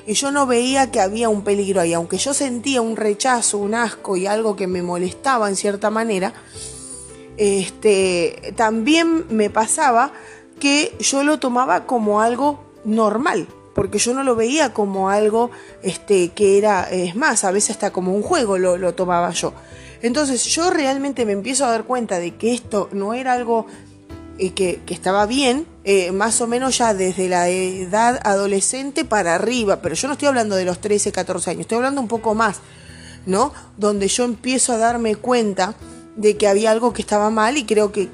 Y 0.05 0.13
yo 0.13 0.31
no 0.31 0.47
veía 0.47 0.91
que 0.91 1.01
había 1.01 1.29
un 1.29 1.43
peligro 1.43 1.81
ahí, 1.81 1.93
aunque 1.93 2.17
yo 2.17 2.33
sentía 2.33 2.81
un 2.81 2.95
rechazo, 2.95 3.57
un 3.57 3.75
asco 3.75 4.17
y 4.17 4.25
algo 4.25 4.55
que 4.55 4.67
me 4.67 4.81
molestaba 4.81 5.49
en 5.49 5.55
cierta 5.55 5.89
manera, 5.89 6.33
este, 7.37 8.53
también 8.55 9.25
me 9.29 9.49
pasaba 9.49 10.11
que 10.59 10.95
yo 10.99 11.23
lo 11.23 11.39
tomaba 11.39 11.85
como 11.85 12.21
algo 12.21 12.59
normal, 12.83 13.47
porque 13.75 13.97
yo 13.97 14.13
no 14.13 14.23
lo 14.23 14.35
veía 14.35 14.73
como 14.73 15.09
algo 15.09 15.51
este, 15.83 16.29
que 16.29 16.57
era, 16.57 16.89
es 16.89 17.15
más, 17.15 17.43
a 17.43 17.51
veces 17.51 17.71
hasta 17.71 17.91
como 17.91 18.13
un 18.13 18.23
juego 18.23 18.57
lo, 18.57 18.77
lo 18.77 18.93
tomaba 18.93 19.29
yo. 19.31 19.53
Entonces 20.01 20.43
yo 20.45 20.69
realmente 20.69 21.25
me 21.25 21.33
empiezo 21.33 21.65
a 21.65 21.71
dar 21.71 21.83
cuenta 21.83 22.19
de 22.19 22.35
que 22.35 22.53
esto 22.53 22.89
no 22.91 23.13
era 23.13 23.33
algo 23.33 23.67
y 24.39 24.51
que, 24.51 24.81
estaba 24.87 25.25
bien, 25.25 25.67
eh, 25.83 26.11
más 26.11 26.39
o 26.41 26.47
menos 26.47 26.77
ya 26.77 26.93
desde 26.93 27.27
la 27.27 27.49
edad 27.49 28.19
adolescente 28.23 29.03
para 29.03 29.35
arriba, 29.35 29.81
pero 29.81 29.95
yo 29.95 30.07
no 30.07 30.13
estoy 30.13 30.29
hablando 30.29 30.55
de 30.55 30.65
los 30.65 30.79
13, 30.79 31.11
14 31.11 31.51
años, 31.51 31.61
estoy 31.61 31.77
hablando 31.77 31.99
un 31.99 32.07
poco 32.07 32.33
más, 32.33 32.61
¿no? 33.25 33.53
Donde 33.77 34.07
yo 34.07 34.23
empiezo 34.23 34.73
a 34.73 34.77
darme 34.77 35.15
cuenta 35.15 35.75
de 36.15 36.37
que 36.37 36.47
había 36.47 36.71
algo 36.71 36.93
que 36.93 37.01
estaba 37.01 37.29
mal 37.29 37.57
y 37.57 37.65
creo 37.65 37.91
que, 37.91 38.09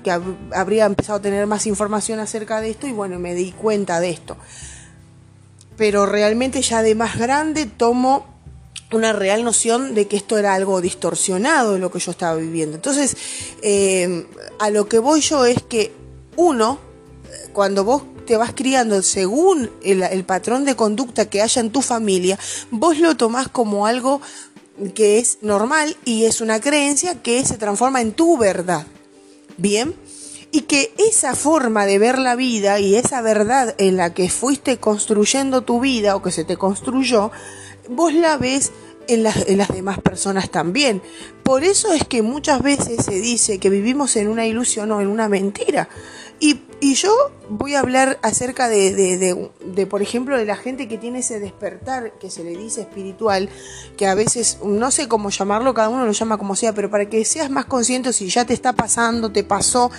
habría 0.54 0.86
empezado 0.86 1.20
a 1.20 1.22
tener 1.22 1.46
más 1.48 1.68
información 1.68 2.20
acerca 2.20 2.60
de 2.60 2.72
esto 2.72 2.88
y 2.88 2.92
bueno, 2.92 3.20
me 3.20 3.36
di 3.36 3.52
cuenta 3.52 4.00
de 4.00 4.10
esto. 4.10 4.36
Pero 5.78 6.06
realmente 6.06 6.62
ya 6.62 6.82
de 6.82 6.96
más 6.96 7.18
grande 7.18 7.66
tomo 7.66 8.26
una 8.92 9.14
real 9.14 9.44
noción 9.44 9.94
de 9.94 10.08
que 10.08 10.16
esto 10.18 10.38
era 10.38 10.54
algo 10.54 10.80
distorsionado 10.82 11.78
lo 11.78 11.92
que 11.92 12.00
yo 12.00 12.12
estaba 12.12 12.36
viviendo. 12.36 12.76
Entonces, 12.76 13.18
eh, 13.62 14.28
a 14.60 14.70
lo 14.70 14.88
que 14.88 15.00
voy 15.00 15.22
yo 15.22 15.46
es 15.46 15.62
que 15.64 16.05
uno, 16.36 16.80
cuando 17.54 17.84
vos 17.84 18.04
te 18.26 18.38
vas 18.38 18.54
criando 18.54 19.02
según 19.02 19.70
el, 19.84 20.24
patrón 20.26 20.66
de 20.66 20.76
conducta 20.76 21.30
que 21.30 21.42
haya 21.42 21.62
en 21.62 21.72
tu 21.72 21.82
familia, 21.82 22.40
vos 22.72 22.98
lo 22.98 23.16
tomás 23.16 23.48
como 23.48 23.86
algo 23.86 24.22
que 24.94 25.20
es 25.20 25.40
normal 25.42 25.96
y 26.06 26.26
es 26.26 26.42
una 26.42 26.60
creencia 26.60 27.22
que 27.22 27.46
se 27.46 27.58
transforma 27.58 28.02
en 28.02 28.14
tu 28.14 28.38
verdad. 28.38 28.86
Bien, 29.58 29.96
y 30.52 30.62
que 30.62 30.94
esa 30.98 31.36
forma 31.36 31.86
de 31.86 32.00
ver 32.00 32.20
la 32.20 32.36
vida 32.36 32.80
y 32.80 32.96
esa 32.96 33.22
verdad 33.22 33.76
en 33.78 33.98
la 33.98 34.14
que 34.14 34.30
fuiste 34.30 34.78
construyendo 34.78 35.62
tu 35.62 35.80
vida 35.80 36.16
o 36.16 36.22
que 36.22 36.32
se 36.32 36.44
te 36.44 36.58
construyó, 36.58 37.32
vos 37.90 38.14
la 38.14 38.38
ves 38.38 38.72
en 39.08 39.24
las, 39.24 39.48
en 39.48 39.58
las, 39.58 39.70
demás 39.70 40.00
personas 40.00 40.50
también. 40.50 41.02
Por 41.44 41.64
eso 41.64 41.94
es 41.94 42.06
que 42.06 42.22
muchas 42.22 42.62
veces 42.62 43.06
se 43.06 43.16
dice 43.16 43.60
que 43.60 43.70
vivimos 43.70 44.16
en 44.16 44.28
una 44.28 44.46
ilusión 44.46 44.92
o 44.92 45.02
en 45.02 45.08
una 45.08 45.30
mentira. 45.30 45.90
Y, 46.40 46.62
yo 46.82 47.32
voy 47.50 47.74
a 47.74 47.80
hablar 47.80 48.20
acerca 48.22 48.70
de, 48.70 49.50
por 49.90 50.02
ejemplo, 50.04 50.38
de 50.38 50.46
la 50.46 50.56
gente 50.56 50.88
que 50.88 51.00
tiene 51.00 51.20
ese 51.20 51.40
despertar 51.40 52.14
que 52.20 52.30
se 52.30 52.44
le 52.44 52.56
dice 52.56 52.82
espiritual, 52.82 53.50
que 53.98 54.06
a 54.06 54.14
veces, 54.14 54.60
no 54.64 54.92
sé 54.92 55.08
cómo 55.08 55.32
llamarlo, 55.32 55.74
cada 55.74 55.90
uno 55.90 56.06
lo 56.06 56.12
llama 56.12 56.38
como 56.38 56.56
sea, 56.56 56.74
pero 56.74 56.92
para 56.92 57.10
que 57.10 57.26
seas 57.26 57.50
más 57.50 57.66
consciente 57.66 58.14
si 58.14 58.30
ya 58.30 58.46
te 58.46 58.54
está 58.54 58.74
pasando, 58.74 59.32
te 59.32 59.44
pasó, 59.44 59.90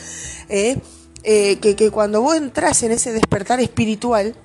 eh, 0.48 0.78
eh, 1.24 1.58
que, 1.60 1.74
que 1.74 1.90
cuando 1.90 2.22
vos 2.22 2.36
entras 2.36 2.82
en 2.84 2.92
ese 2.92 3.12
despertar 3.12 3.58
espiritual, 3.58 4.36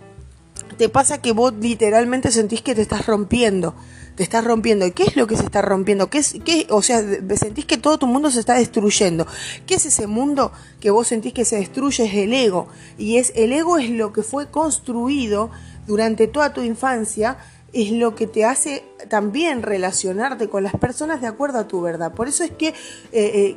te 0.78 0.89
pasa 0.89 1.22
que 1.22 1.34
vos 1.34 1.53
literalmente 1.59 2.32
sentís 2.32 2.62
que 2.62 2.74
te 2.74 2.82
estás 2.82 3.05
rompiendo 3.05 3.76
te 4.22 4.26
estás 4.26 4.43
rompiendo. 4.43 4.86
¿Y 4.86 4.91
qué 4.91 5.01
es 5.01 5.15
lo 5.15 5.26
que 5.26 5.36
se 5.36 5.41
está 5.41 5.63
rompiendo? 5.63 6.11
¿Qué 6.11 6.19
es, 6.19 6.36
qué, 6.45 6.67
o 6.69 6.84
sea, 6.84 7.03
sentís 7.36 7.65
que 7.65 7.80
todo 7.80 7.97
tu 7.97 8.05
mundo 8.05 8.30
se 8.30 8.39
está 8.39 8.53
destruyendo. 8.53 9.26
¿Qué 9.65 9.74
es 9.74 9.88
ese 9.88 10.05
mundo 10.05 10.51
que 10.80 10.91
vos 10.91 11.07
sentís 11.07 11.34
que 11.34 11.43
se 11.43 11.55
destruye? 11.55 12.05
Es 12.05 12.13
el 12.13 12.32
ego. 12.32 12.67
Y 12.99 13.17
es, 13.17 13.34
el 13.36 13.51
ego 13.51 13.80
es 13.80 13.89
lo 13.89 14.13
que 14.13 14.22
fue 14.22 14.51
construido 14.51 15.49
durante 15.88 16.28
toda 16.28 16.53
tu 16.53 16.61
infancia, 16.61 17.39
es 17.74 17.91
lo 17.93 18.13
que 18.13 18.28
te 18.28 18.45
hace 18.45 18.84
también 19.09 19.63
relacionarte 19.63 20.49
con 20.49 20.61
las 20.61 20.76
personas 20.76 21.19
de 21.19 21.26
acuerdo 21.26 21.57
a 21.57 21.67
tu 21.67 21.82
verdad. 21.82 22.13
Por 22.13 22.28
eso 22.28 22.43
es 22.43 22.51
que 22.51 22.67
eh, 22.67 22.76
eh, 23.13 23.55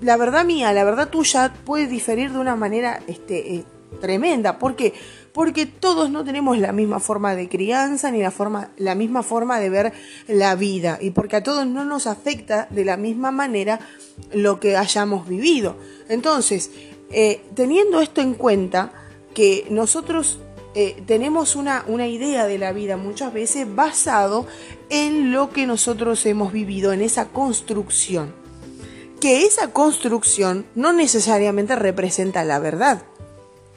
la 0.00 0.16
verdad 0.16 0.44
mía, 0.44 0.72
la 0.72 0.82
verdad 0.82 1.08
tuya 1.08 1.54
puede 1.64 1.86
diferir 1.86 2.32
de 2.32 2.40
una 2.40 2.56
manera 2.56 2.98
este, 3.06 3.54
eh, 3.54 3.64
tremenda. 4.00 4.58
¿Por 4.58 4.74
qué? 4.74 4.92
Porque 5.38 5.66
todos 5.66 6.10
no 6.10 6.24
tenemos 6.24 6.58
la 6.58 6.72
misma 6.72 6.98
forma 6.98 7.36
de 7.36 7.48
crianza 7.48 8.10
ni 8.10 8.20
la, 8.20 8.32
forma, 8.32 8.72
la 8.76 8.96
misma 8.96 9.22
forma 9.22 9.60
de 9.60 9.70
ver 9.70 9.92
la 10.26 10.56
vida 10.56 10.98
y 11.00 11.10
porque 11.12 11.36
a 11.36 11.44
todos 11.44 11.64
no 11.64 11.84
nos 11.84 12.08
afecta 12.08 12.66
de 12.70 12.84
la 12.84 12.96
misma 12.96 13.30
manera 13.30 13.78
lo 14.32 14.58
que 14.58 14.76
hayamos 14.76 15.28
vivido. 15.28 15.76
Entonces, 16.08 16.72
eh, 17.12 17.40
teniendo 17.54 18.00
esto 18.00 18.20
en 18.20 18.34
cuenta, 18.34 18.90
que 19.32 19.64
nosotros 19.70 20.40
eh, 20.74 21.00
tenemos 21.06 21.54
una, 21.54 21.84
una 21.86 22.08
idea 22.08 22.44
de 22.48 22.58
la 22.58 22.72
vida 22.72 22.96
muchas 22.96 23.32
veces 23.32 23.72
basado 23.72 24.44
en 24.90 25.30
lo 25.30 25.50
que 25.50 25.68
nosotros 25.68 26.26
hemos 26.26 26.52
vivido, 26.52 26.92
en 26.92 27.00
esa 27.00 27.28
construcción. 27.28 28.34
que 29.20 29.46
esa 29.46 29.72
construcción 29.72 30.66
no 30.74 30.92
necesariamente 30.92 31.76
representa 31.76 32.42
la 32.42 32.58
verdad. 32.58 33.04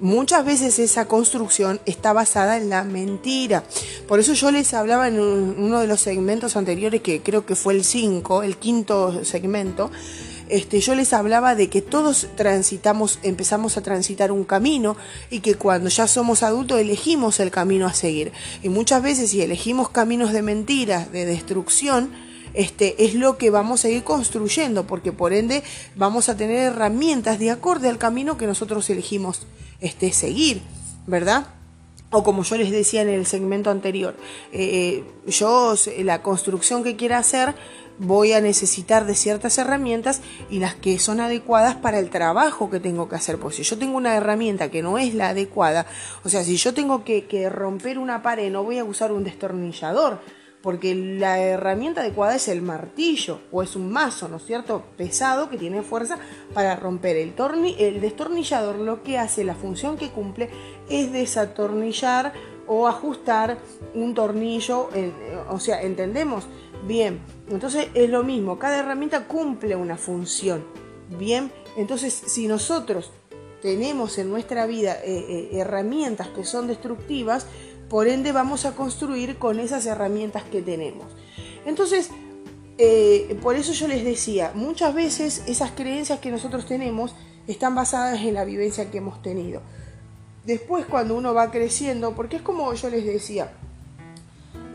Muchas 0.01 0.43
veces 0.43 0.79
esa 0.79 1.07
construcción 1.07 1.79
está 1.85 2.11
basada 2.11 2.57
en 2.57 2.69
la 2.69 2.83
mentira. 2.83 3.63
Por 4.07 4.19
eso 4.19 4.33
yo 4.33 4.49
les 4.49 4.73
hablaba 4.73 5.07
en 5.07 5.19
uno 5.19 5.79
de 5.79 5.85
los 5.85 6.01
segmentos 6.01 6.57
anteriores, 6.57 7.01
que 7.01 7.21
creo 7.21 7.45
que 7.45 7.55
fue 7.55 7.75
el 7.75 7.83
5, 7.83 8.41
el 8.41 8.57
quinto 8.57 9.23
segmento, 9.23 9.91
este, 10.49 10.81
yo 10.81 10.95
les 10.95 11.13
hablaba 11.13 11.53
de 11.55 11.69
que 11.69 11.81
todos 11.81 12.27
transitamos, 12.35 13.19
empezamos 13.23 13.77
a 13.77 13.83
transitar 13.83 14.33
un 14.33 14.43
camino 14.43 14.97
y 15.29 15.39
que 15.39 15.53
cuando 15.55 15.87
ya 15.87 16.07
somos 16.07 16.43
adultos 16.43 16.79
elegimos 16.79 17.39
el 17.39 17.51
camino 17.51 17.85
a 17.85 17.93
seguir. 17.93 18.33
Y 18.61 18.67
muchas 18.69 19.01
veces 19.01 19.29
si 19.29 19.41
elegimos 19.41 19.89
caminos 19.89 20.33
de 20.33 20.41
mentiras, 20.41 21.09
de 21.11 21.25
destrucción, 21.25 22.11
este, 22.53 23.05
es 23.05 23.15
lo 23.15 23.37
que 23.37 23.49
vamos 23.49 23.85
a 23.85 23.89
ir 23.89 24.03
construyendo, 24.03 24.87
porque 24.87 25.11
por 25.11 25.33
ende 25.33 25.63
vamos 25.95 26.29
a 26.29 26.37
tener 26.37 26.57
herramientas 26.57 27.39
de 27.39 27.51
acorde 27.51 27.89
al 27.89 27.97
camino 27.97 28.37
que 28.37 28.47
nosotros 28.47 28.89
elegimos 28.89 29.47
este, 29.79 30.11
seguir, 30.11 30.61
¿verdad? 31.07 31.47
o 32.11 32.23
como 32.23 32.43
yo 32.43 32.57
les 32.57 32.71
decía 32.71 33.01
en 33.01 33.09
el 33.09 33.25
segmento 33.25 33.69
anterior, 33.69 34.15
eh, 34.51 35.03
eh, 35.25 35.31
yo 35.31 35.75
la 35.99 36.21
construcción 36.21 36.83
que 36.83 36.97
quiera 36.97 37.17
hacer 37.17 37.55
voy 37.99 38.33
a 38.33 38.41
necesitar 38.41 39.05
de 39.05 39.15
ciertas 39.15 39.57
herramientas 39.57 40.21
y 40.49 40.59
las 40.59 40.75
que 40.75 40.99
son 40.99 41.21
adecuadas 41.21 41.75
para 41.75 41.99
el 41.99 42.09
trabajo 42.09 42.69
que 42.69 42.79
tengo 42.79 43.07
que 43.07 43.15
hacer. 43.15 43.37
Pues 43.37 43.55
si 43.55 43.63
yo 43.63 43.77
tengo 43.77 43.95
una 43.95 44.15
herramienta 44.15 44.69
que 44.69 44.81
no 44.81 44.97
es 44.97 45.13
la 45.13 45.29
adecuada, 45.29 45.85
o 46.23 46.29
sea, 46.29 46.43
si 46.43 46.57
yo 46.57 46.73
tengo 46.73 47.03
que 47.05 47.49
romper 47.49 47.97
una 47.97 48.21
pared, 48.21 48.51
no 48.51 48.63
voy 48.63 48.79
a 48.79 48.83
usar 48.83 49.11
un 49.11 49.23
destornillador, 49.23 50.19
porque 50.61 50.93
la 50.95 51.39
herramienta 51.39 52.01
adecuada 52.01 52.35
es 52.35 52.47
el 52.47 52.61
martillo 52.61 53.39
o 53.51 53.63
es 53.63 53.75
un 53.75 53.91
mazo, 53.91 54.27
¿no 54.27 54.37
es 54.37 54.45
cierto? 54.45 54.83
Pesado 54.97 55.49
que 55.49 55.57
tiene 55.57 55.81
fuerza 55.81 56.17
para 56.53 56.75
romper 56.75 57.15
el, 57.17 57.33
el 57.77 58.01
destornillador. 58.01 58.77
Lo 58.77 59.03
que 59.03 59.17
hace, 59.17 59.43
la 59.43 59.55
función 59.55 59.97
que 59.97 60.09
cumple 60.09 60.49
es 60.89 61.11
desatornillar 61.11 62.33
o 62.67 62.87
ajustar 62.87 63.57
un 63.95 64.13
tornillo, 64.13 64.89
o 65.49 65.59
sea, 65.59 65.81
¿entendemos? 65.81 66.45
Bien, 66.87 67.19
entonces 67.49 67.89
es 67.93 68.09
lo 68.09 68.23
mismo, 68.23 68.57
cada 68.57 68.79
herramienta 68.79 69.27
cumple 69.27 69.75
una 69.75 69.97
función. 69.97 70.63
Bien, 71.17 71.51
entonces 71.75 72.13
si 72.13 72.47
nosotros 72.47 73.11
tenemos 73.61 74.17
en 74.17 74.29
nuestra 74.29 74.65
vida 74.65 74.97
eh, 75.03 75.25
eh, 75.29 75.49
herramientas 75.53 76.29
que 76.29 76.43
son 76.43 76.67
destructivas, 76.67 77.45
por 77.91 78.07
ende 78.07 78.31
vamos 78.31 78.63
a 78.63 78.71
construir 78.71 79.37
con 79.37 79.59
esas 79.59 79.85
herramientas 79.85 80.43
que 80.43 80.61
tenemos. 80.61 81.07
Entonces, 81.65 82.09
eh, 82.77 83.37
por 83.41 83.57
eso 83.57 83.73
yo 83.73 83.85
les 83.89 84.05
decía, 84.05 84.53
muchas 84.55 84.95
veces 84.95 85.43
esas 85.45 85.71
creencias 85.71 86.21
que 86.21 86.31
nosotros 86.31 86.65
tenemos 86.65 87.13
están 87.47 87.75
basadas 87.75 88.21
en 88.21 88.35
la 88.35 88.45
vivencia 88.45 88.89
que 88.89 88.99
hemos 88.99 89.21
tenido. 89.21 89.61
Después 90.45 90.85
cuando 90.85 91.15
uno 91.15 91.33
va 91.33 91.51
creciendo, 91.51 92.15
porque 92.15 92.37
es 92.37 92.41
como 92.41 92.73
yo 92.73 92.89
les 92.89 93.05
decía, 93.05 93.51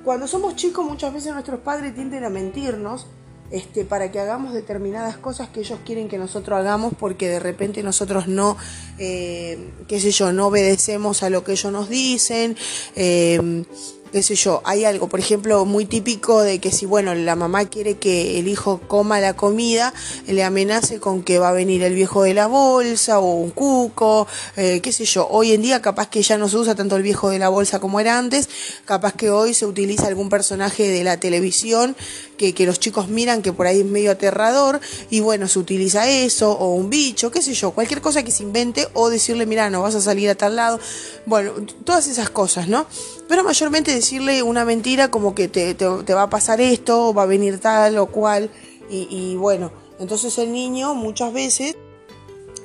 cuando 0.04 0.26
somos 0.26 0.54
chicos 0.54 0.84
muchas 0.84 1.14
veces 1.14 1.32
nuestros 1.32 1.60
padres 1.60 1.94
tienden 1.94 2.22
a 2.22 2.28
mentirnos 2.28 3.06
este, 3.50 3.84
para 3.84 4.10
que 4.10 4.20
hagamos 4.20 4.52
determinadas 4.52 5.16
cosas 5.16 5.48
que 5.48 5.60
ellos 5.60 5.78
quieren 5.84 6.08
que 6.08 6.18
nosotros 6.18 6.58
hagamos 6.58 6.92
porque 6.98 7.28
de 7.28 7.40
repente 7.40 7.82
nosotros 7.82 8.28
no, 8.28 8.56
eh, 8.98 9.70
qué 9.88 10.00
sé 10.00 10.10
yo, 10.10 10.32
no 10.32 10.48
obedecemos 10.48 11.22
a 11.22 11.30
lo 11.30 11.44
que 11.44 11.52
ellos 11.52 11.72
nos 11.72 11.88
dicen. 11.88 12.56
Eh, 12.94 13.64
qué 14.12 14.22
sé 14.22 14.34
yo, 14.34 14.62
hay 14.64 14.84
algo, 14.84 15.08
por 15.08 15.20
ejemplo, 15.20 15.64
muy 15.64 15.84
típico 15.84 16.42
de 16.42 16.58
que 16.58 16.70
si, 16.70 16.86
bueno, 16.86 17.14
la 17.14 17.36
mamá 17.36 17.66
quiere 17.66 17.98
que 17.98 18.38
el 18.38 18.48
hijo 18.48 18.80
coma 18.86 19.20
la 19.20 19.34
comida, 19.34 19.92
le 20.26 20.42
amenace 20.44 21.00
con 21.00 21.22
que 21.22 21.38
va 21.38 21.50
a 21.50 21.52
venir 21.52 21.82
el 21.82 21.94
viejo 21.94 22.22
de 22.22 22.34
la 22.34 22.46
bolsa 22.46 23.18
o 23.18 23.34
un 23.34 23.50
cuco, 23.50 24.26
eh, 24.56 24.80
qué 24.82 24.92
sé 24.92 25.04
yo. 25.04 25.26
Hoy 25.28 25.52
en 25.52 25.62
día 25.62 25.82
capaz 25.82 26.08
que 26.08 26.22
ya 26.22 26.38
no 26.38 26.48
se 26.48 26.56
usa 26.56 26.74
tanto 26.74 26.96
el 26.96 27.02
viejo 27.02 27.30
de 27.30 27.38
la 27.38 27.48
bolsa 27.48 27.80
como 27.80 28.00
era 28.00 28.18
antes, 28.18 28.48
capaz 28.84 29.14
que 29.14 29.30
hoy 29.30 29.54
se 29.54 29.66
utiliza 29.66 30.06
algún 30.06 30.28
personaje 30.28 30.88
de 30.88 31.04
la 31.04 31.18
televisión 31.18 31.96
que, 32.36 32.54
que 32.54 32.66
los 32.66 32.78
chicos 32.78 33.08
miran 33.08 33.42
que 33.42 33.52
por 33.52 33.66
ahí 33.66 33.80
es 33.80 33.86
medio 33.86 34.10
aterrador 34.10 34.80
y 35.10 35.20
bueno, 35.20 35.48
se 35.48 35.58
utiliza 35.58 36.08
eso 36.08 36.52
o 36.52 36.74
un 36.74 36.90
bicho, 36.90 37.30
qué 37.30 37.42
sé 37.42 37.54
yo, 37.54 37.72
cualquier 37.72 38.00
cosa 38.00 38.22
que 38.22 38.30
se 38.30 38.42
invente 38.42 38.86
o 38.94 39.10
decirle, 39.10 39.46
mira, 39.46 39.70
no 39.70 39.82
vas 39.82 39.94
a 39.94 40.00
salir 40.00 40.28
a 40.30 40.34
tal 40.34 40.56
lado. 40.56 40.78
Bueno, 41.24 41.52
todas 41.84 42.06
esas 42.06 42.30
cosas, 42.30 42.68
¿no? 42.68 42.86
Pero 43.28 43.42
mayormente 43.42 43.92
decirle 43.96 44.42
una 44.42 44.64
mentira 44.64 45.10
como 45.10 45.34
que 45.34 45.48
te, 45.48 45.74
te, 45.74 46.14
va 46.14 46.22
a 46.22 46.30
pasar 46.30 46.60
esto, 46.60 47.12
va 47.12 47.22
a 47.22 47.26
venir 47.26 47.58
tal 47.58 47.98
o 47.98 48.06
cual. 48.06 48.50
Y, 48.88 49.08
y 49.10 49.36
bueno, 49.36 49.72
entonces 49.98 50.38
el 50.38 50.52
niño 50.52 50.94
muchas 50.94 51.32
veces 51.32 51.76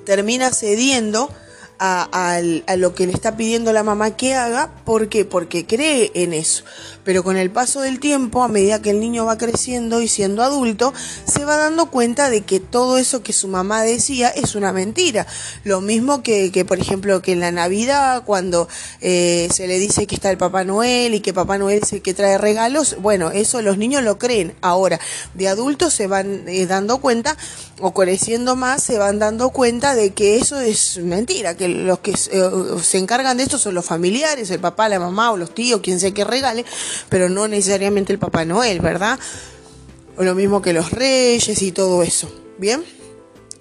termina 0.05 0.51
cediendo 0.51 1.29
a, 1.83 2.39
lo 2.77 2.93
que 2.93 3.07
le 3.07 3.13
está 3.13 3.35
pidiendo 3.35 3.73
la 3.73 3.83
mamá 3.83 4.15
que 4.15 4.35
haga. 4.35 4.71
¿Por 4.85 5.09
qué? 5.09 5.25
Porque 5.25 5.65
cree 5.65 6.11
en 6.13 6.33
eso. 6.33 6.63
Pero 7.03 7.23
con 7.23 7.37
el 7.37 7.49
paso 7.49 7.81
del 7.81 7.99
tiempo, 7.99 8.43
a 8.43 8.47
medida 8.47 8.81
que 8.81 8.91
el 8.91 8.99
niño 8.99 9.25
va 9.25 9.39
creciendo 9.39 10.01
y 10.01 10.07
siendo 10.07 10.43
adulto, 10.43 10.93
se 11.25 11.43
va 11.43 11.57
dando 11.57 11.87
cuenta 11.87 12.29
de 12.29 12.41
que 12.41 12.59
todo 12.59 12.99
eso 12.99 13.23
que 13.23 13.33
su 13.33 13.47
mamá 13.47 13.81
decía 13.81 14.29
es 14.29 14.53
una 14.53 14.71
mentira. 14.71 15.25
Lo 15.63 15.81
mismo 15.81 16.21
que, 16.21 16.51
que 16.51 16.65
por 16.65 16.79
ejemplo, 16.79 17.21
que 17.23 17.31
en 17.31 17.39
la 17.39 17.51
Navidad, 17.51 18.23
cuando 18.25 18.67
eh, 19.01 19.47
se 19.51 19.67
le 19.67 19.79
dice 19.79 20.05
que 20.05 20.13
está 20.13 20.29
el 20.29 20.37
Papá 20.37 20.63
Noel 20.63 21.15
y 21.15 21.21
que 21.21 21.33
Papá 21.33 21.57
Noel 21.57 21.81
es 21.81 21.93
el 21.93 22.03
que 22.03 22.13
trae 22.13 22.37
regalos, 22.37 22.97
bueno, 22.99 23.31
eso 23.31 23.61
los 23.63 23.79
niños 23.79 24.03
lo 24.03 24.19
creen. 24.19 24.53
Ahora, 24.61 24.99
de 25.33 25.47
adultos 25.47 25.93
se 25.93 26.05
van 26.05 26.47
eh, 26.47 26.67
dando 26.67 26.99
cuenta, 26.99 27.35
o 27.81 27.93
creciendo 27.93 28.55
más, 28.55 28.83
se 28.83 28.97
van 28.97 29.19
dando 29.19 29.49
cuenta 29.49 29.95
de 29.95 30.11
que 30.11 30.37
eso 30.37 30.59
es 30.59 30.97
mentira, 30.99 31.57
que 31.57 31.67
los 31.67 31.99
que 31.99 32.11
eh, 32.11 32.49
se 32.81 32.97
encargan 32.97 33.37
de 33.37 33.43
esto 33.43 33.57
son 33.57 33.73
los 33.73 33.85
familiares, 33.85 34.49
el 34.51 34.59
papá, 34.59 34.87
la 34.89 34.99
mamá 34.99 35.31
o 35.31 35.37
los 35.37 35.53
tíos, 35.53 35.81
quien 35.81 35.99
sea 35.99 36.11
que 36.11 36.23
regale, 36.23 36.65
pero 37.09 37.29
no 37.29 37.47
necesariamente 37.47 38.13
el 38.13 38.19
Papá 38.19 38.45
Noel, 38.45 38.79
¿verdad? 38.79 39.19
O 40.17 40.23
lo 40.23 40.35
mismo 40.35 40.61
que 40.61 40.73
los 40.73 40.91
reyes 40.91 41.61
y 41.61 41.71
todo 41.71 42.03
eso, 42.03 42.31
¿bien? 42.57 42.83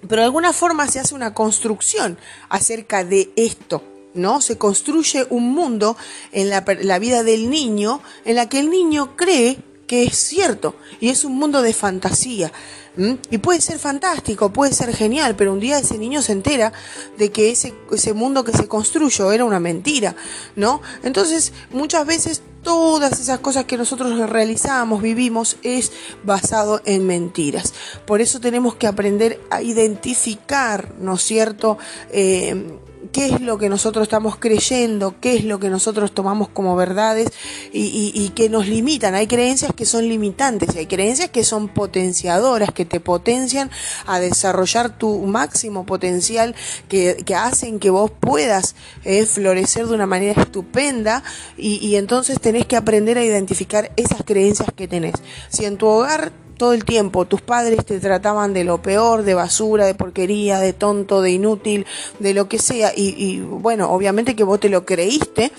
Pero 0.07 0.21
de 0.21 0.25
alguna 0.25 0.53
forma 0.53 0.87
se 0.87 0.99
hace 0.99 1.15
una 1.15 1.33
construcción 1.33 2.17
acerca 2.49 3.03
de 3.03 3.31
esto, 3.35 3.83
¿no? 4.13 4.41
Se 4.41 4.57
construye 4.57 5.25
un 5.29 5.51
mundo 5.51 5.97
en 6.31 6.49
la, 6.49 6.63
la 6.81 6.99
vida 6.99 7.23
del 7.23 7.49
niño 7.49 8.01
en 8.25 8.35
la 8.35 8.49
que 8.49 8.59
el 8.59 8.69
niño 8.69 9.15
cree 9.15 9.57
que 9.87 10.03
es 10.03 10.15
cierto 10.15 10.75
y 10.99 11.09
es 11.09 11.25
un 11.25 11.35
mundo 11.35 11.61
de 11.61 11.73
fantasía. 11.73 12.51
Y 12.97 13.37
puede 13.37 13.61
ser 13.61 13.79
fantástico, 13.79 14.51
puede 14.51 14.73
ser 14.73 14.93
genial, 14.93 15.35
pero 15.37 15.53
un 15.53 15.61
día 15.61 15.79
ese 15.79 15.97
niño 15.97 16.21
se 16.21 16.33
entera 16.33 16.73
de 17.17 17.31
que 17.31 17.49
ese, 17.49 17.73
ese 17.91 18.13
mundo 18.13 18.43
que 18.43 18.51
se 18.51 18.67
construyó 18.67 19.31
era 19.31 19.45
una 19.45 19.61
mentira, 19.61 20.15
¿no? 20.57 20.81
Entonces, 21.03 21.53
muchas 21.71 22.05
veces 22.05 22.41
todas 22.63 23.19
esas 23.19 23.39
cosas 23.39 23.65
que 23.65 23.77
nosotros 23.77 24.29
realizamos, 24.29 25.01
vivimos, 25.01 25.55
es 25.63 25.91
basado 26.23 26.81
en 26.85 27.07
mentiras. 27.07 27.73
Por 28.05 28.19
eso 28.19 28.41
tenemos 28.41 28.75
que 28.75 28.87
aprender 28.87 29.39
a 29.49 29.61
identificar, 29.61 30.93
¿no 30.99 31.15
es 31.15 31.21
cierto? 31.21 31.77
Eh, 32.11 32.77
qué 33.11 33.25
es 33.25 33.41
lo 33.41 33.57
que 33.57 33.69
nosotros 33.69 34.03
estamos 34.03 34.37
creyendo, 34.37 35.15
qué 35.19 35.35
es 35.35 35.43
lo 35.43 35.59
que 35.59 35.69
nosotros 35.69 36.13
tomamos 36.13 36.49
como 36.49 36.75
verdades 36.75 37.29
y, 37.73 38.11
y, 38.13 38.29
que 38.29 38.49
nos 38.49 38.67
limitan. 38.67 39.15
Hay 39.15 39.27
creencias 39.27 39.73
que 39.73 39.85
son 39.85 40.07
limitantes, 40.07 40.75
hay 40.75 40.85
creencias 40.85 41.29
que 41.29 41.43
son 41.43 41.67
potenciadoras, 41.67 42.71
que 42.71 42.85
te 42.85 42.99
potencian 42.99 43.71
a 44.05 44.19
desarrollar 44.19 44.97
tu 44.97 45.19
máximo 45.25 45.85
potencial, 45.85 46.55
que, 46.87 47.17
que 47.25 47.35
hacen 47.35 47.79
que 47.79 47.89
vos 47.89 48.11
puedas 48.11 48.75
eh, 49.03 49.25
florecer 49.25 49.87
de 49.87 49.95
una 49.95 50.05
manera 50.05 50.41
estupenda 50.41 51.23
y, 51.57 51.75
y 51.85 51.95
entonces 51.95 52.39
tenés 52.39 52.65
que 52.65 52.75
aprender 52.75 53.17
a 53.17 53.23
identificar 53.23 53.91
esas 53.95 54.23
creencias 54.23 54.69
que 54.75 54.87
tenés. 54.87 55.15
Si 55.49 55.65
en 55.65 55.77
tu 55.77 55.87
hogar 55.87 56.31
todo 56.61 56.73
el 56.73 56.85
tiempo 56.85 57.25
tus 57.25 57.41
padres 57.41 57.83
te 57.87 57.99
trataban 57.99 58.53
de 58.53 58.63
lo 58.63 58.83
peor, 58.83 59.23
de 59.23 59.33
basura, 59.33 59.87
de 59.87 59.95
porquería, 59.95 60.59
de 60.59 60.73
tonto, 60.73 61.23
de 61.23 61.31
inútil, 61.31 61.87
de 62.19 62.35
lo 62.35 62.47
que 62.47 62.59
sea, 62.59 62.91
y, 62.95 63.15
y 63.17 63.39
bueno, 63.39 63.89
obviamente 63.89 64.35
que 64.35 64.43
vos 64.43 64.59
te 64.59 64.69
lo 64.69 64.85
creíste, 64.85 65.51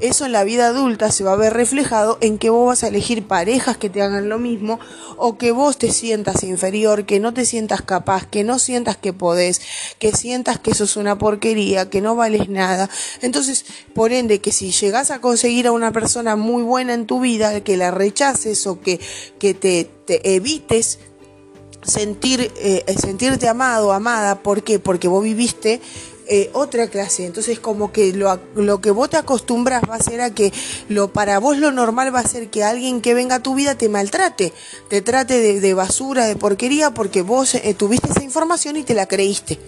eso 0.00 0.26
en 0.26 0.32
la 0.32 0.44
vida 0.44 0.68
adulta 0.68 1.10
se 1.10 1.24
va 1.24 1.32
a 1.32 1.36
ver 1.36 1.52
reflejado 1.52 2.18
en 2.20 2.38
que 2.38 2.50
vos 2.50 2.66
vas 2.66 2.84
a 2.84 2.88
elegir 2.88 3.26
parejas 3.26 3.76
que 3.76 3.90
te 3.90 4.02
hagan 4.02 4.28
lo 4.28 4.38
mismo 4.38 4.80
o 5.16 5.36
que 5.36 5.52
vos 5.52 5.76
te 5.76 5.92
sientas 5.92 6.42
inferior, 6.42 7.04
que 7.04 7.20
no 7.20 7.34
te 7.34 7.44
sientas 7.44 7.82
capaz, 7.82 8.26
que 8.26 8.42
no 8.44 8.58
sientas 8.58 8.96
que 8.96 9.12
podés, 9.12 9.60
que 9.98 10.12
sientas 10.12 10.58
que 10.58 10.70
eso 10.70 10.84
es 10.84 10.96
una 10.96 11.18
porquería, 11.18 11.90
que 11.90 12.00
no 12.00 12.16
vales 12.16 12.48
nada. 12.48 12.88
Entonces, 13.20 13.66
por 13.94 14.12
ende, 14.12 14.40
que 14.40 14.52
si 14.52 14.70
llegas 14.70 15.10
a 15.10 15.20
conseguir 15.20 15.66
a 15.66 15.72
una 15.72 15.92
persona 15.92 16.36
muy 16.36 16.62
buena 16.62 16.94
en 16.94 17.06
tu 17.06 17.20
vida, 17.20 17.60
que 17.60 17.76
la 17.76 17.90
rechaces 17.90 18.66
o 18.66 18.80
que, 18.80 19.00
que 19.38 19.54
te, 19.54 19.90
te 20.06 20.34
evites 20.34 20.98
sentir, 21.82 22.52
eh, 22.56 22.84
sentirte 22.98 23.48
amado, 23.48 23.92
amada, 23.92 24.42
¿por 24.42 24.62
qué? 24.62 24.78
Porque 24.78 25.08
vos 25.08 25.22
viviste 25.22 25.80
eh, 26.32 26.48
otra 26.52 26.86
clase. 26.86 27.26
Entonces 27.26 27.58
como 27.58 27.90
que 27.90 28.12
lo, 28.12 28.38
lo, 28.54 28.80
que 28.80 28.92
vos 28.92 29.10
te 29.10 29.16
acostumbras 29.16 29.82
va 29.90 29.96
a 29.96 30.02
ser 30.02 30.20
a 30.20 30.30
que 30.30 30.52
lo 30.88 31.12
para 31.12 31.40
vos 31.40 31.58
lo 31.58 31.72
normal 31.72 32.14
va 32.14 32.20
a 32.20 32.28
ser 32.28 32.50
que 32.50 32.62
alguien 32.62 33.00
que 33.00 33.14
venga 33.14 33.34
a 33.34 33.42
tu 33.42 33.56
vida 33.56 33.74
te 33.74 33.88
maltrate, 33.88 34.52
te 34.88 35.02
trate 35.02 35.60
de, 35.60 35.74
basura, 35.74 36.26
de 36.26 36.36
porquería, 36.36 36.92
porque 36.92 37.22
vos 37.22 37.56
eh, 37.56 37.74
tuviste 37.74 38.10
esa 38.10 38.22
información 38.22 38.76
y 38.76 38.84
te 38.84 38.94
la 38.94 39.06
creíste. 39.06 39.58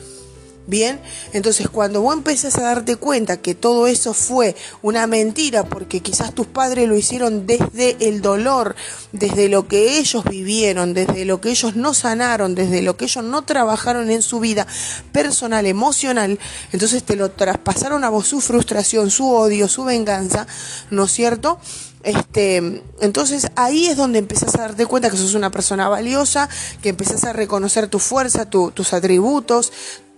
Bien, 0.65 1.01
entonces 1.33 1.69
cuando 1.69 2.03
vos 2.03 2.15
empezás 2.15 2.57
a 2.57 2.63
darte 2.63 2.95
cuenta 2.95 3.37
que 3.37 3.57
todo 3.57 3.89
eso 3.89 4.15
fue 4.15 4.55
una 4.81 5.09
mentira, 5.09 5.65
porque 5.65 6.01
quizás 6.01 6.33
tus 6.33 6.47
padres 6.47 6.89
lo 6.89 6.97
hicieron 6.97 7.49
desde 7.49 7.97
el 8.09 8.23
dolor, 8.23 8.77
desde 9.11 9.49
lo 9.49 9.67
que 9.67 9.99
ellos 9.99 10.23
vivieron, 10.23 10.95
desde 10.95 11.25
lo 11.25 11.41
que 11.41 11.51
ellos 11.51 11.75
no 11.75 11.95
sanaron, 11.95 12.55
desde 12.55 12.81
lo 12.81 12.97
que 12.97 13.07
ellos 13.07 13.25
no 13.25 13.43
trabajaron 13.43 14.09
en 14.09 14.23
su 14.23 14.39
vida 14.39 14.69
personal, 15.11 15.67
emocional, 15.67 16.39
entonces 16.71 17.03
te 17.03 17.17
lo 17.17 17.33
traspasaron 17.33 18.05
a 18.05 18.11
vos 18.11 18.29
su 18.29 18.41
frustración, 18.41 19.11
su 19.11 19.29
odio, 19.29 19.67
su 19.67 19.83
venganza, 19.83 20.47
¿no 20.91 21.07
es 21.07 21.13
cierto? 21.13 21.59
Este, 22.05 22.83
entonces 23.01 23.49
ahí 23.55 23.87
es 23.87 23.97
donde 23.97 24.19
empezás 24.19 24.55
a 24.57 24.63
darte 24.63 24.87
cuenta 24.87 25.11
que 25.11 25.17
sos 25.17 25.35
una 25.35 25.51
persona 25.51 25.89
valiosa, 25.89 26.49
que 26.83 26.91
empezás 26.91 27.25
a 27.25 27.33
reconocer 27.33 27.89
tu 27.89 27.99
fuerza, 27.99 28.49
tus 28.49 28.93
atributos, 28.93 29.73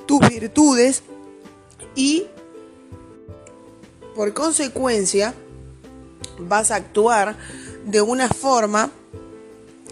tus 0.06 0.20
virtudes 0.28 1.02
y 1.94 2.26
por 4.14 4.32
consecuencia 4.32 5.34
vas 6.38 6.70
a 6.70 6.76
actuar 6.76 7.36
de 7.84 8.00
una 8.00 8.28
forma 8.28 8.90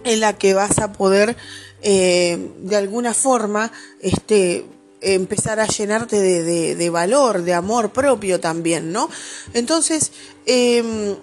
en 0.05 0.21
la 0.21 0.37
que 0.37 0.55
vas 0.55 0.79
a 0.79 0.93
poder 0.93 1.37
eh, 1.83 2.51
de 2.59 2.77
alguna 2.77 3.15
forma 3.15 3.73
este, 4.01 4.65
empezar 5.01 5.61
a 5.61 5.67
llenarte 5.67 6.21
de, 6.21 6.91
valor, 6.91 7.43
de 7.43 7.55
amor 7.55 7.91
propio 7.91 8.41
también, 8.41 8.93
¿no? 8.93 9.11
Entonces, 9.53 10.13
eh, 10.47 11.17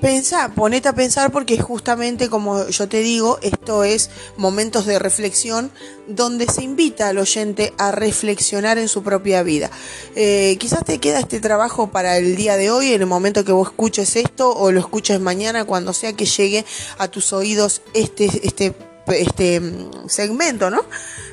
Pensa, 0.00 0.52
ponete 0.54 0.88
a 0.88 0.94
pensar 0.94 1.32
porque 1.32 1.58
justamente 1.58 2.28
como 2.28 2.68
yo 2.68 2.88
te 2.88 3.00
digo, 3.00 3.38
esto 3.42 3.84
es 3.84 4.10
momentos 4.36 4.86
de 4.86 4.98
reflexión 4.98 5.70
donde 6.06 6.46
se 6.46 6.62
invita 6.62 7.08
al 7.08 7.18
oyente 7.18 7.72
a 7.78 7.90
reflexionar 7.90 8.78
en 8.78 8.88
su 8.88 9.02
propia 9.02 9.42
vida. 9.42 9.70
Eh, 10.14 10.56
quizás 10.60 10.84
te 10.84 10.98
queda 10.98 11.18
este 11.18 11.40
trabajo 11.40 11.90
para 11.90 12.16
el 12.18 12.36
día 12.36 12.56
de 12.56 12.70
hoy, 12.70 12.92
en 12.92 13.00
el 13.00 13.06
momento 13.06 13.44
que 13.44 13.52
vos 13.52 13.68
escuches 13.68 14.16
esto 14.16 14.54
o 14.54 14.70
lo 14.70 14.80
escuches 14.80 15.20
mañana, 15.20 15.64
cuando 15.64 15.92
sea 15.92 16.12
que 16.12 16.26
llegue 16.26 16.64
a 16.98 17.08
tus 17.08 17.32
oídos 17.32 17.82
este, 17.94 18.26
este, 18.44 18.74
este 19.08 19.60
mm, 19.60 20.08
segmento, 20.08 20.70
¿no? 20.70 20.82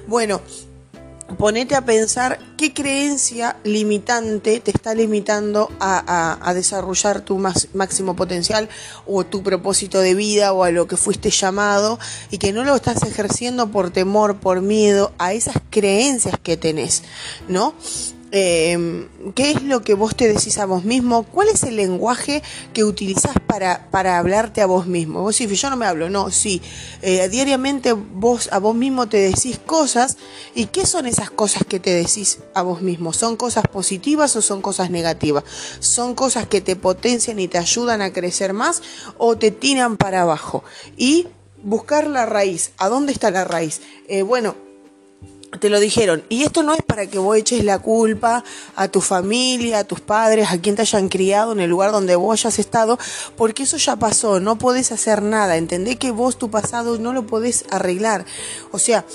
Bueno, 0.08 0.42
ponete 1.38 1.76
a 1.76 1.86
pensar 1.86 2.40
qué 2.58 2.74
creencia 2.74 3.58
limitante 3.64 4.60
te 4.60 4.72
está 4.72 4.94
limitando 4.94 5.72
a, 5.80 6.52
desarrollar 6.54 7.22
tu 7.22 7.38
máximo 7.38 8.16
potencial 8.16 8.68
o 9.06 9.26
tu 9.26 9.44
propósito 9.44 10.00
de 10.00 10.16
vida 10.16 10.52
o 10.54 10.64
a 10.64 10.72
lo 10.72 10.88
que 10.88 10.98
fuiste 10.98 11.30
llamado 11.30 12.00
y 12.32 12.38
que 12.38 12.52
no 12.52 12.64
lo 12.64 12.76
estás 12.76 13.04
ejerciendo 13.04 13.72
por 13.72 13.92
temor, 13.92 14.40
por 14.40 14.62
miedo 14.62 15.12
a 15.18 15.34
esas 15.34 15.56
creencias 15.70 16.36
que 16.42 16.58
tenés, 16.58 17.04
¿no? 17.48 17.74
Em, 18.32 19.08
qué 19.34 19.52
es 19.52 19.64
lo 19.64 19.82
que 19.82 19.96
vos 19.96 20.16
te 20.16 20.28
decís 20.28 20.60
a 20.60 20.66
vos 20.66 20.84
mismo, 20.84 21.24
cuál 21.24 21.48
es 21.48 21.64
el 21.64 21.76
lenguaje 21.76 22.44
que 22.74 22.84
utilizás 22.84 23.34
para, 23.48 23.90
para 23.90 24.20
hablarte 24.20 24.62
a 24.62 24.68
vos 24.68 24.86
mismo. 24.86 25.22
Vos 25.22 25.38
decís, 25.38 25.60
yo 25.60 25.70
no 25.72 25.78
me 25.78 25.88
hablo, 25.88 26.10
no, 26.10 26.30
sí. 26.30 26.62
Eh, 27.02 27.28
diariamente 27.30 27.94
vos 27.94 28.50
a 28.52 28.60
vos 28.60 28.76
mismo 28.76 29.10
te 29.10 29.18
decís 29.18 29.60
cosas 29.66 30.18
y 30.54 30.68
qué 30.68 30.86
son 30.86 31.08
esas 31.08 31.32
cosas 31.32 31.64
que 31.68 31.80
te 31.80 31.90
decís 31.90 32.40
a 32.54 32.62
vos 32.62 32.82
mismo. 32.82 33.14
¿Son 33.14 33.36
cosas 33.36 33.64
positivas 33.72 34.36
o 34.36 34.42
son 34.44 34.62
cosas 34.62 34.92
negativas? 34.92 35.44
¿Son 35.80 36.14
cosas 36.14 36.48
que 36.48 36.62
te 36.62 36.76
potencian 36.76 37.40
y 37.40 37.48
te 37.48 37.58
ayudan 37.58 38.02
a 38.02 38.14
crecer 38.14 38.54
más 38.54 38.84
o 39.18 39.38
te 39.38 39.50
tiran 39.50 39.98
para 39.98 40.22
abajo? 40.22 40.64
Y 40.98 41.28
buscar 41.64 42.06
la 42.06 42.28
raíz. 42.28 42.72
¿A 42.78 42.90
dónde 42.90 43.12
está 43.12 43.32
la 43.32 43.44
raíz? 43.44 43.82
Eh, 44.08 44.22
bueno, 44.22 44.56
te 45.60 45.70
lo 45.70 45.80
dijeron. 45.80 46.24
Y 46.30 46.44
esto 46.44 46.64
no 46.64 46.74
es 46.74 46.82
para 46.82 47.08
que 47.08 47.18
vos 47.18 47.36
eches 47.36 47.64
la 47.64 47.80
culpa 47.80 48.44
a 48.76 48.88
tu 48.88 49.02
familia, 49.02 49.80
a 49.80 49.84
tus 49.84 50.00
padres, 50.00 50.52
a 50.52 50.60
quien 50.60 50.76
te 50.76 50.84
hayan 50.84 51.10
criado 51.10 51.52
en 51.52 51.60
el 51.60 51.70
lugar 51.70 51.92
donde 51.92 52.16
vos 52.16 52.40
hayas 52.40 52.60
estado, 52.60 53.00
porque 53.36 53.64
eso 53.64 53.78
ya 53.78 53.96
pasó, 53.96 54.40
no 54.40 54.58
podés 54.58 54.92
hacer 54.92 55.22
nada. 55.22 55.58
Entendé 55.58 55.98
que 55.98 56.12
vos 56.12 56.38
tu 56.38 56.52
pasado 56.52 56.98
no 57.00 57.14
lo 57.14 57.26
podés 57.26 57.66
arreglar. 57.72 58.26
O 58.72 58.80
sea, 58.80 59.06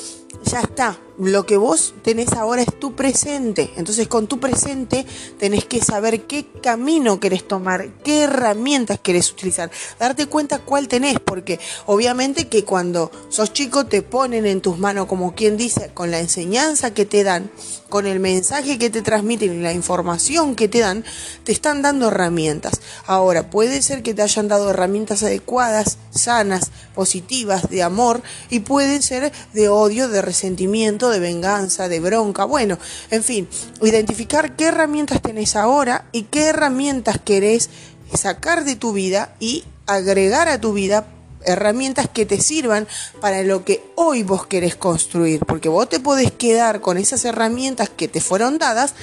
ya 0.44 0.60
está. 0.60 0.98
Lo 1.16 1.46
que 1.46 1.56
vos 1.56 1.94
tenés 2.02 2.32
ahora 2.32 2.62
es 2.62 2.80
tu 2.80 2.94
presente. 2.94 3.72
Entonces 3.76 4.08
con 4.08 4.26
tu 4.26 4.40
presente 4.40 5.06
tenés 5.38 5.64
que 5.64 5.80
saber 5.80 6.22
qué 6.22 6.46
camino 6.62 7.20
querés 7.20 7.46
tomar, 7.46 7.88
qué 8.02 8.22
herramientas 8.22 8.98
querés 8.98 9.30
utilizar, 9.30 9.70
darte 9.98 10.26
cuenta 10.26 10.58
cuál 10.58 10.88
tenés, 10.88 11.20
porque 11.20 11.60
obviamente 11.86 12.48
que 12.48 12.64
cuando 12.64 13.12
sos 13.28 13.52
chico 13.52 13.86
te 13.86 14.02
ponen 14.02 14.44
en 14.46 14.60
tus 14.60 14.78
manos, 14.78 15.06
como 15.06 15.34
quien 15.34 15.56
dice, 15.56 15.90
con 15.94 16.10
la 16.10 16.18
enseñanza 16.18 16.92
que 16.92 17.04
te 17.04 17.22
dan, 17.22 17.50
con 17.88 18.06
el 18.06 18.18
mensaje 18.18 18.76
que 18.76 18.90
te 18.90 19.02
transmiten 19.02 19.60
y 19.60 19.62
la 19.62 19.72
información 19.72 20.56
que 20.56 20.66
te 20.66 20.80
dan, 20.80 21.04
te 21.44 21.52
están 21.52 21.80
dando 21.80 22.08
herramientas. 22.08 22.80
Ahora, 23.06 23.50
puede 23.50 23.82
ser 23.82 24.02
que 24.02 24.14
te 24.14 24.22
hayan 24.22 24.48
dado 24.48 24.70
herramientas 24.70 25.22
adecuadas, 25.22 25.98
sanas, 26.10 26.72
positivas, 26.94 27.70
de 27.70 27.84
amor, 27.84 28.22
y 28.50 28.60
pueden 28.60 29.00
ser 29.00 29.32
de 29.52 29.68
odio, 29.68 30.08
de 30.08 30.22
resentimiento, 30.22 31.03
de 31.10 31.20
venganza, 31.20 31.88
de 31.88 32.00
bronca, 32.00 32.44
bueno, 32.44 32.78
en 33.10 33.22
fin, 33.22 33.48
identificar 33.82 34.56
qué 34.56 34.66
herramientas 34.66 35.22
tenés 35.22 35.56
ahora 35.56 36.06
y 36.12 36.24
qué 36.24 36.46
herramientas 36.46 37.18
querés 37.24 37.70
sacar 38.12 38.64
de 38.64 38.76
tu 38.76 38.92
vida 38.92 39.34
y 39.40 39.64
agregar 39.86 40.48
a 40.48 40.60
tu 40.60 40.72
vida 40.72 41.06
herramientas 41.44 42.08
que 42.08 42.26
te 42.26 42.40
sirvan 42.40 42.88
para 43.20 43.42
lo 43.42 43.64
que 43.64 43.82
hoy 43.96 44.22
vos 44.22 44.46
querés 44.46 44.76
construir, 44.76 45.40
porque 45.40 45.68
vos 45.68 45.88
te 45.88 46.00
podés 46.00 46.32
quedar 46.32 46.80
con 46.80 46.96
esas 46.96 47.24
herramientas 47.24 47.90
que 47.90 48.08
te 48.08 48.20
fueron 48.20 48.58
dadas 48.58 48.94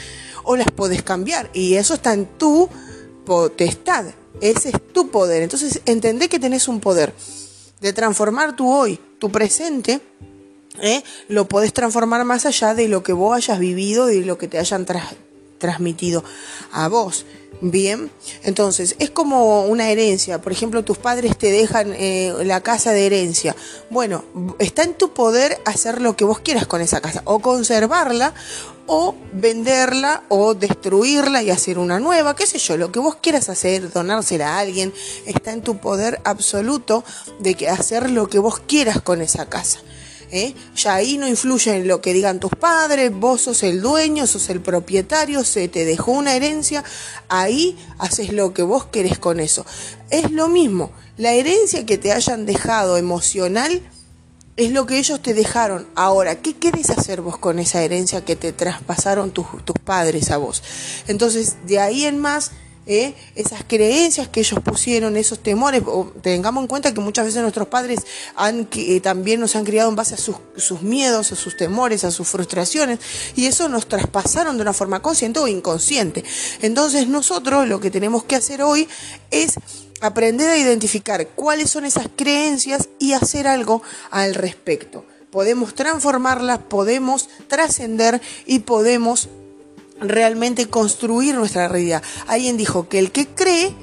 o 0.43 0.55
las 0.55 0.71
podés 0.71 1.03
cambiar 1.03 1.49
y 1.53 1.75
eso 1.75 1.93
está 1.93 2.13
en 2.13 2.25
tu 2.25 2.69
potestad, 3.25 4.05
ese 4.41 4.69
es 4.69 4.93
tu 4.93 5.09
poder. 5.09 5.43
Entonces, 5.43 5.81
entendé 5.85 6.29
que 6.29 6.39
tenés 6.39 6.67
un 6.67 6.79
poder 6.79 7.13
de 7.79 7.93
transformar 7.93 8.55
tu 8.55 8.71
hoy, 8.71 8.99
tu 9.19 9.31
presente, 9.31 10.01
¿eh? 10.79 11.03
lo 11.27 11.47
podés 11.47 11.73
transformar 11.73 12.23
más 12.25 12.45
allá 12.45 12.73
de 12.73 12.87
lo 12.87 13.03
que 13.03 13.13
vos 13.13 13.35
hayas 13.35 13.59
vivido 13.59 14.11
y 14.11 14.23
lo 14.23 14.37
que 14.37 14.47
te 14.47 14.59
hayan 14.59 14.85
transmitido 15.57 16.23
a 16.71 16.87
vos. 16.87 17.25
Bien, 17.63 18.09
entonces 18.43 18.95
es 18.97 19.11
como 19.11 19.65
una 19.65 19.89
herencia. 19.91 20.41
Por 20.41 20.51
ejemplo, 20.51 20.83
tus 20.83 20.97
padres 20.97 21.37
te 21.37 21.51
dejan 21.51 21.93
eh, 21.95 22.33
la 22.43 22.61
casa 22.61 22.91
de 22.91 23.05
herencia. 23.05 23.55
Bueno, 23.91 24.23
está 24.57 24.81
en 24.81 24.95
tu 24.95 25.13
poder 25.13 25.59
hacer 25.65 26.01
lo 26.01 26.15
que 26.15 26.25
vos 26.25 26.39
quieras 26.39 26.65
con 26.65 26.81
esa 26.81 27.01
casa, 27.01 27.21
o 27.25 27.39
conservarla, 27.39 28.33
o 28.87 29.15
venderla, 29.33 30.23
o 30.29 30.55
destruirla 30.55 31.43
y 31.43 31.51
hacer 31.51 31.77
una 31.77 31.99
nueva, 31.99 32.35
qué 32.35 32.47
sé 32.47 32.57
yo, 32.57 32.77
lo 32.77 32.91
que 32.91 32.99
vos 32.99 33.17
quieras 33.21 33.47
hacer, 33.47 33.91
donársela 33.91 34.55
a 34.55 34.59
alguien, 34.59 34.91
está 35.27 35.51
en 35.51 35.61
tu 35.61 35.77
poder 35.77 36.19
absoluto 36.23 37.03
de 37.39 37.53
que 37.53 37.69
hacer 37.69 38.09
lo 38.09 38.27
que 38.27 38.39
vos 38.39 38.59
quieras 38.59 39.01
con 39.01 39.21
esa 39.21 39.47
casa. 39.49 39.81
¿Eh? 40.31 40.55
Ya 40.75 40.95
ahí 40.95 41.17
no 41.17 41.27
influye 41.27 41.75
en 41.75 41.87
lo 41.87 42.01
que 42.01 42.13
digan 42.13 42.39
tus 42.39 42.51
padres, 42.51 43.11
vos 43.13 43.41
sos 43.41 43.63
el 43.63 43.81
dueño, 43.81 44.25
sos 44.25 44.49
el 44.49 44.61
propietario, 44.61 45.43
se 45.43 45.67
te 45.67 45.85
dejó 45.85 46.11
una 46.11 46.35
herencia, 46.35 46.83
ahí 47.29 47.77
haces 47.99 48.33
lo 48.33 48.53
que 48.53 48.63
vos 48.63 48.85
querés 48.85 49.19
con 49.19 49.39
eso. 49.39 49.65
Es 50.09 50.31
lo 50.31 50.47
mismo, 50.47 50.91
la 51.17 51.33
herencia 51.33 51.85
que 51.85 51.97
te 51.97 52.11
hayan 52.11 52.45
dejado 52.45 52.97
emocional 52.97 53.81
es 54.57 54.71
lo 54.71 54.85
que 54.85 54.97
ellos 54.99 55.21
te 55.21 55.33
dejaron. 55.33 55.87
Ahora, 55.95 56.41
¿qué 56.41 56.55
querés 56.55 56.89
hacer 56.89 57.21
vos 57.21 57.37
con 57.37 57.59
esa 57.59 57.83
herencia 57.83 58.23
que 58.23 58.35
te 58.35 58.53
traspasaron 58.53 59.31
tus, 59.31 59.45
tus 59.65 59.75
padres 59.83 60.31
a 60.31 60.37
vos? 60.37 60.61
Entonces, 61.07 61.55
de 61.65 61.79
ahí 61.79 62.05
en 62.05 62.19
más 62.19 62.51
¿eh? 62.85 63.13
esas 63.35 63.63
creencias 63.63 64.27
que 64.27 64.41
ellos 64.41 64.59
pusieron, 64.59 65.17
esos 65.17 65.39
temores. 65.39 65.83
tengamos 66.21 66.63
en 66.63 66.67
cuenta 66.67 66.93
que 66.93 67.01
muchas 67.01 67.25
veces 67.25 67.41
nuestros 67.41 67.67
padres 67.67 67.99
han, 68.35 68.67
eh, 68.75 68.99
también 69.01 69.39
nos 69.39 69.55
han 69.55 69.65
criado 69.65 69.89
en 69.89 69.95
base 69.95 70.15
a 70.15 70.17
sus, 70.17 70.35
sus, 70.57 70.81
miedos, 70.81 71.31
a 71.31 71.35
sus 71.35 71.57
temores, 71.57 72.03
a 72.03 72.11
sus 72.11 72.27
frustraciones, 72.27 72.99
y 73.35 73.45
eso 73.45 73.69
nos 73.69 73.87
traspasaron 73.87 74.57
de 74.57 74.63
una 74.63 74.73
forma 74.73 75.01
consciente 75.01 75.39
o 75.39 75.47
inconsciente. 75.47 76.23
Entonces 76.61 77.07
nosotros 77.07 77.67
lo 77.67 77.79
que 77.79 77.91
tenemos 77.91 78.23
que 78.23 78.35
hacer 78.35 78.61
hoy 78.61 78.87
es 79.29 79.53
aprender 80.01 80.49
a 80.49 80.57
identificar 80.57 81.27
cuáles 81.27 81.69
son 81.69 81.85
esas 81.85 82.07
creencias 82.15 82.89
y 82.99 83.13
hacer 83.13 83.47
algo 83.47 83.83
al 84.09 84.35
respecto. 84.35 85.05
Podemos 85.29 85.75
transformarlas, 85.75 86.59
podemos 86.59 87.29
trascender 87.47 88.21
y 88.45 88.59
podemos 88.59 89.29
realmente 90.01 90.67
construir 90.67 91.35
nuestra 91.35 91.67
realidad. 91.67 92.03
Alguien 92.27 92.57
dijo 92.57 92.89
que 92.89 92.99
el 92.99 93.11
que 93.11 93.27
cree, 93.27 93.73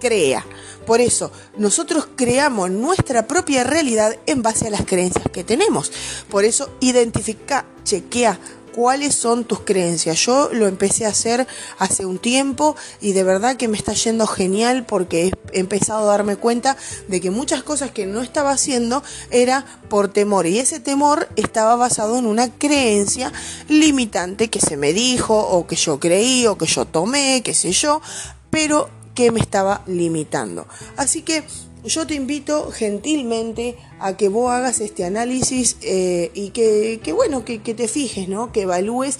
crea. 0.00 0.44
Por 0.86 1.00
eso, 1.00 1.32
nosotros 1.56 2.08
creamos 2.14 2.70
nuestra 2.70 3.26
propia 3.26 3.64
realidad 3.64 4.16
en 4.26 4.42
base 4.42 4.66
a 4.66 4.70
las 4.70 4.84
creencias 4.84 5.24
que 5.32 5.44
tenemos. 5.44 5.92
Por 6.28 6.44
eso, 6.44 6.70
identifica, 6.80 7.64
chequea, 7.84 8.38
cuáles 8.74 9.14
son 9.14 9.44
tus 9.44 9.60
creencias. 9.60 10.18
Yo 10.18 10.50
lo 10.52 10.66
empecé 10.66 11.06
a 11.06 11.10
hacer 11.10 11.46
hace 11.78 12.04
un 12.06 12.18
tiempo 12.18 12.74
y 13.00 13.12
de 13.12 13.22
verdad 13.22 13.56
que 13.56 13.68
me 13.68 13.76
está 13.76 13.92
yendo 13.92 14.26
genial 14.26 14.84
porque 14.84 15.32
he 15.52 15.58
empezado 15.60 16.02
a 16.02 16.12
darme 16.12 16.36
cuenta 16.36 16.76
de 17.06 17.20
que 17.20 17.30
muchas 17.30 17.62
cosas 17.62 17.92
que 17.92 18.06
no 18.06 18.20
estaba 18.20 18.50
haciendo 18.50 19.02
era 19.30 19.64
por 19.88 20.08
temor 20.08 20.46
y 20.46 20.58
ese 20.58 20.80
temor 20.80 21.28
estaba 21.36 21.76
basado 21.76 22.18
en 22.18 22.26
una 22.26 22.50
creencia 22.50 23.32
limitante 23.68 24.48
que 24.48 24.60
se 24.60 24.76
me 24.76 24.92
dijo 24.92 25.38
o 25.38 25.66
que 25.66 25.76
yo 25.76 26.00
creí 26.00 26.46
o 26.46 26.58
que 26.58 26.66
yo 26.66 26.84
tomé, 26.84 27.42
qué 27.44 27.54
sé 27.54 27.70
yo, 27.70 28.02
pero 28.50 28.90
que 29.14 29.30
me 29.30 29.38
estaba 29.38 29.82
limitando. 29.86 30.66
Así 30.96 31.22
que 31.22 31.44
yo 31.84 32.06
te 32.06 32.14
invito 32.14 32.70
gentilmente 32.70 33.76
a 34.00 34.16
que 34.16 34.28
vos 34.28 34.50
hagas 34.50 34.80
este 34.80 35.04
análisis 35.04 35.76
eh, 35.82 36.30
y 36.34 36.50
que, 36.50 37.12
bueno, 37.12 37.44
que, 37.44 37.62
que, 37.62 37.74
te 37.74 37.88
fijes, 37.88 38.28
¿no? 38.28 38.52
Que 38.52 38.62
evalúes 38.62 39.18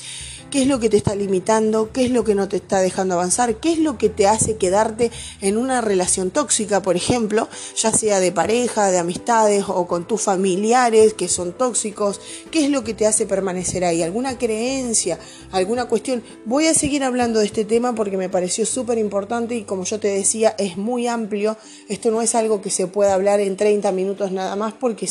qué 0.51 0.63
es 0.63 0.69
lo 0.69 0.81
que 0.81 0.89
te 0.89 0.97
está 0.97 1.15
limitando, 1.15 1.91
qué 1.93 2.05
es 2.05 2.11
lo 2.11 2.25
que 2.25 2.35
no 2.35 2.49
te 2.49 2.57
está 2.57 2.81
dejando 2.81 3.15
avanzar, 3.15 3.57
qué 3.57 3.73
es 3.73 3.79
lo 3.79 3.99
que 3.99 4.09
te 4.09 4.27
hace 4.27 4.57
quedarte 4.57 5.11
en 5.41 5.57
una 5.57 5.81
relación 5.81 6.31
tóxica, 6.31 6.83
por 6.83 6.97
ejemplo, 6.97 7.49
ya 7.77 7.93
sea 7.93 8.21
de 8.21 8.33
pareja, 8.33 8.91
de 8.91 8.99
amistades 8.99 9.65
o 9.69 9.87
con 9.87 10.07
tus 10.07 10.23
familiares 10.23 11.15
que 11.15 11.29
son 11.29 11.53
tóxicos, 11.53 12.21
qué 12.51 12.65
es 12.65 12.71
lo 12.71 12.85
que 12.85 12.95
te 12.95 13.07
hace 13.07 13.27
permanecer 13.27 13.85
ahí, 13.85 14.03
alguna 14.03 14.39
creencia, 14.39 15.19
alguna 15.53 15.87
cuestión. 15.87 16.23
Voy 16.45 16.67
a 16.67 16.75
seguir 16.75 17.05
hablando 17.05 17.41
de 17.41 17.47
este 17.47 17.65
tema 17.65 17.95
porque 17.95 18.17
me 18.17 18.29
pareció 18.29 18.67
súper 18.67 18.99
importante 18.99 19.55
y 19.55 19.63
como 19.65 19.85
yo 19.85 20.01
te 20.01 20.09
decía, 20.09 20.55
es 20.59 20.77
muy 20.77 21.07
amplio. 21.07 21.57
Esto 21.89 22.11
no 22.11 22.23
es 22.23 22.35
algo 22.35 22.61
que 22.61 22.71
se 22.71 22.87
pueda 22.87 23.15
hablar 23.15 23.41
en 23.41 23.57
30 23.57 23.93
minutos 23.93 24.33
nada 24.33 24.57
más 24.57 24.75
porque 24.75 25.09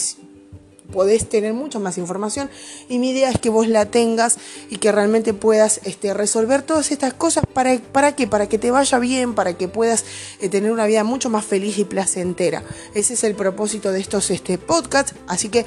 podés 0.91 1.27
tener 1.27 1.53
mucha 1.53 1.79
más 1.79 1.97
información. 1.97 2.49
Y 2.89 2.99
mi 2.99 3.11
idea 3.11 3.29
es 3.29 3.39
que 3.39 3.49
vos 3.49 3.67
la 3.67 3.85
tengas 3.85 4.37
y 4.69 4.77
que 4.77 4.91
realmente 4.91 5.33
puedas 5.33 5.79
este, 5.83 6.13
resolver 6.13 6.61
todas 6.61 6.91
estas 6.91 7.13
cosas. 7.13 7.43
Para, 7.53 7.77
para 7.79 8.15
qué, 8.15 8.27
para 8.27 8.47
que 8.47 8.57
te 8.57 8.71
vaya 8.71 8.99
bien, 8.99 9.35
para 9.35 9.57
que 9.57 9.67
puedas 9.67 10.05
eh, 10.41 10.49
tener 10.49 10.71
una 10.71 10.85
vida 10.85 11.03
mucho 11.03 11.29
más 11.29 11.45
feliz 11.45 11.77
y 11.77 11.85
placentera. 11.85 12.63
Ese 12.93 13.13
es 13.13 13.23
el 13.23 13.35
propósito 13.35 13.91
de 13.91 13.99
estos 13.99 14.31
este, 14.31 14.57
podcasts, 14.57 15.13
así 15.27 15.49
que 15.49 15.65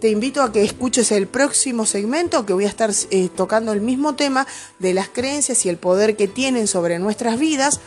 te 0.00 0.08
invito 0.08 0.42
a 0.42 0.50
que 0.50 0.64
escuches 0.64 1.12
el 1.12 1.26
próximo 1.26 1.86
segmento 1.86 2.46
que 2.46 2.52
voy 2.52 2.64
a 2.64 2.68
estar 2.68 2.90
eh, 3.10 3.28
tocando 3.34 3.72
el 3.72 3.80
mismo 3.80 4.14
tema 4.14 4.46
de 4.78 4.94
las 4.94 5.08
creencias 5.08 5.64
y 5.66 5.68
el 5.68 5.76
poder 5.76 6.16
que 6.16 6.26
tienen 6.26 6.66
sobre 6.66 6.98
nuestras 6.98 7.38
vidas 7.38 7.80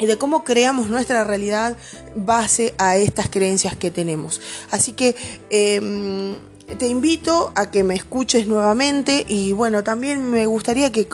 y 0.00 0.06
de 0.06 0.18
cómo 0.18 0.42
creamos 0.42 0.88
nuestra 0.88 1.22
realidad 1.24 1.76
base 2.16 2.74
a 2.78 2.96
estas 2.96 3.28
creencias 3.28 3.76
que 3.76 3.90
tenemos. 3.90 4.40
Así 4.70 4.92
que 4.92 5.14
em, 5.50 6.34
te 6.78 6.88
invito 6.88 7.52
a 7.54 7.70
que 7.70 7.84
me 7.84 7.94
escuches 7.94 8.46
nuevamente 8.46 9.24
y 9.28 9.52
bueno, 9.52 9.82
también 9.84 10.30
me 10.30 10.46
gustaría 10.46 10.92
que, 10.92 11.08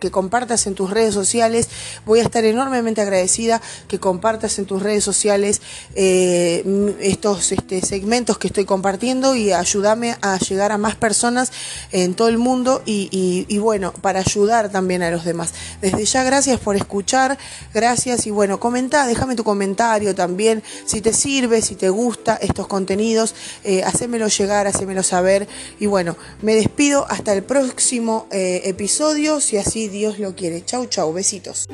que, 0.00 0.10
compartas 0.10 0.66
en 0.66 0.74
tus 0.74 0.90
redes 0.90 1.14
sociales. 1.14 1.68
Voy 2.06 2.20
a 2.20 2.22
estar 2.22 2.44
enormemente 2.44 3.00
agradecida 3.00 3.60
que 3.88 3.98
compartas 3.98 4.58
en 4.58 4.66
tus 4.66 4.82
redes 4.82 5.04
sociales 5.04 5.60
eh, 5.94 6.96
estos 7.00 7.52
este, 7.52 7.80
segmentos 7.82 8.38
que 8.38 8.48
estoy 8.48 8.64
compartiendo 8.64 9.34
y 9.34 9.52
ayúdame 9.52 10.16
a 10.22 10.38
llegar 10.38 10.72
a 10.72 10.78
más 10.78 10.96
personas 10.96 11.52
en 11.90 12.14
todo 12.14 12.28
el 12.28 12.38
mundo 12.38 12.82
y, 12.86 13.46
y 13.48 13.58
bueno, 13.58 13.92
para 13.92 14.20
ayudar 14.20 14.70
también 14.70 15.02
a 15.02 15.10
los 15.10 15.24
demás. 15.24 15.52
Desde 15.80 16.04
ya, 16.04 16.24
gracias 16.24 16.58
por 16.60 16.76
escuchar, 16.76 17.38
gracias 17.74 18.26
y 18.26 18.30
bueno, 18.30 18.58
comenta, 18.60 19.06
déjame 19.06 19.36
tu 19.36 19.44
comentario 19.44 20.14
también, 20.14 20.62
si 20.86 21.00
te 21.00 21.12
sirve, 21.12 21.62
si 21.62 21.74
te 21.74 21.90
gusta 21.90 22.36
estos 22.36 22.66
contenidos, 22.66 23.34
eh, 23.64 23.82
hacémelo 23.84 24.28
llegar, 24.28 24.66
saber. 25.02 25.48
Y 25.78 25.86
bueno, 25.86 26.16
me 26.42 26.54
despido 26.54 27.06
hasta 27.08 27.32
el 27.32 27.42
próximo 27.42 28.26
eh, 28.30 28.62
episodio, 28.64 29.40
si 29.40 29.56
así 29.56 29.88
Dios 29.88 30.18
lo 30.18 30.34
quiere. 30.34 30.64
Chau, 30.64 30.86
chau, 30.86 31.12
besitos. 31.12 31.66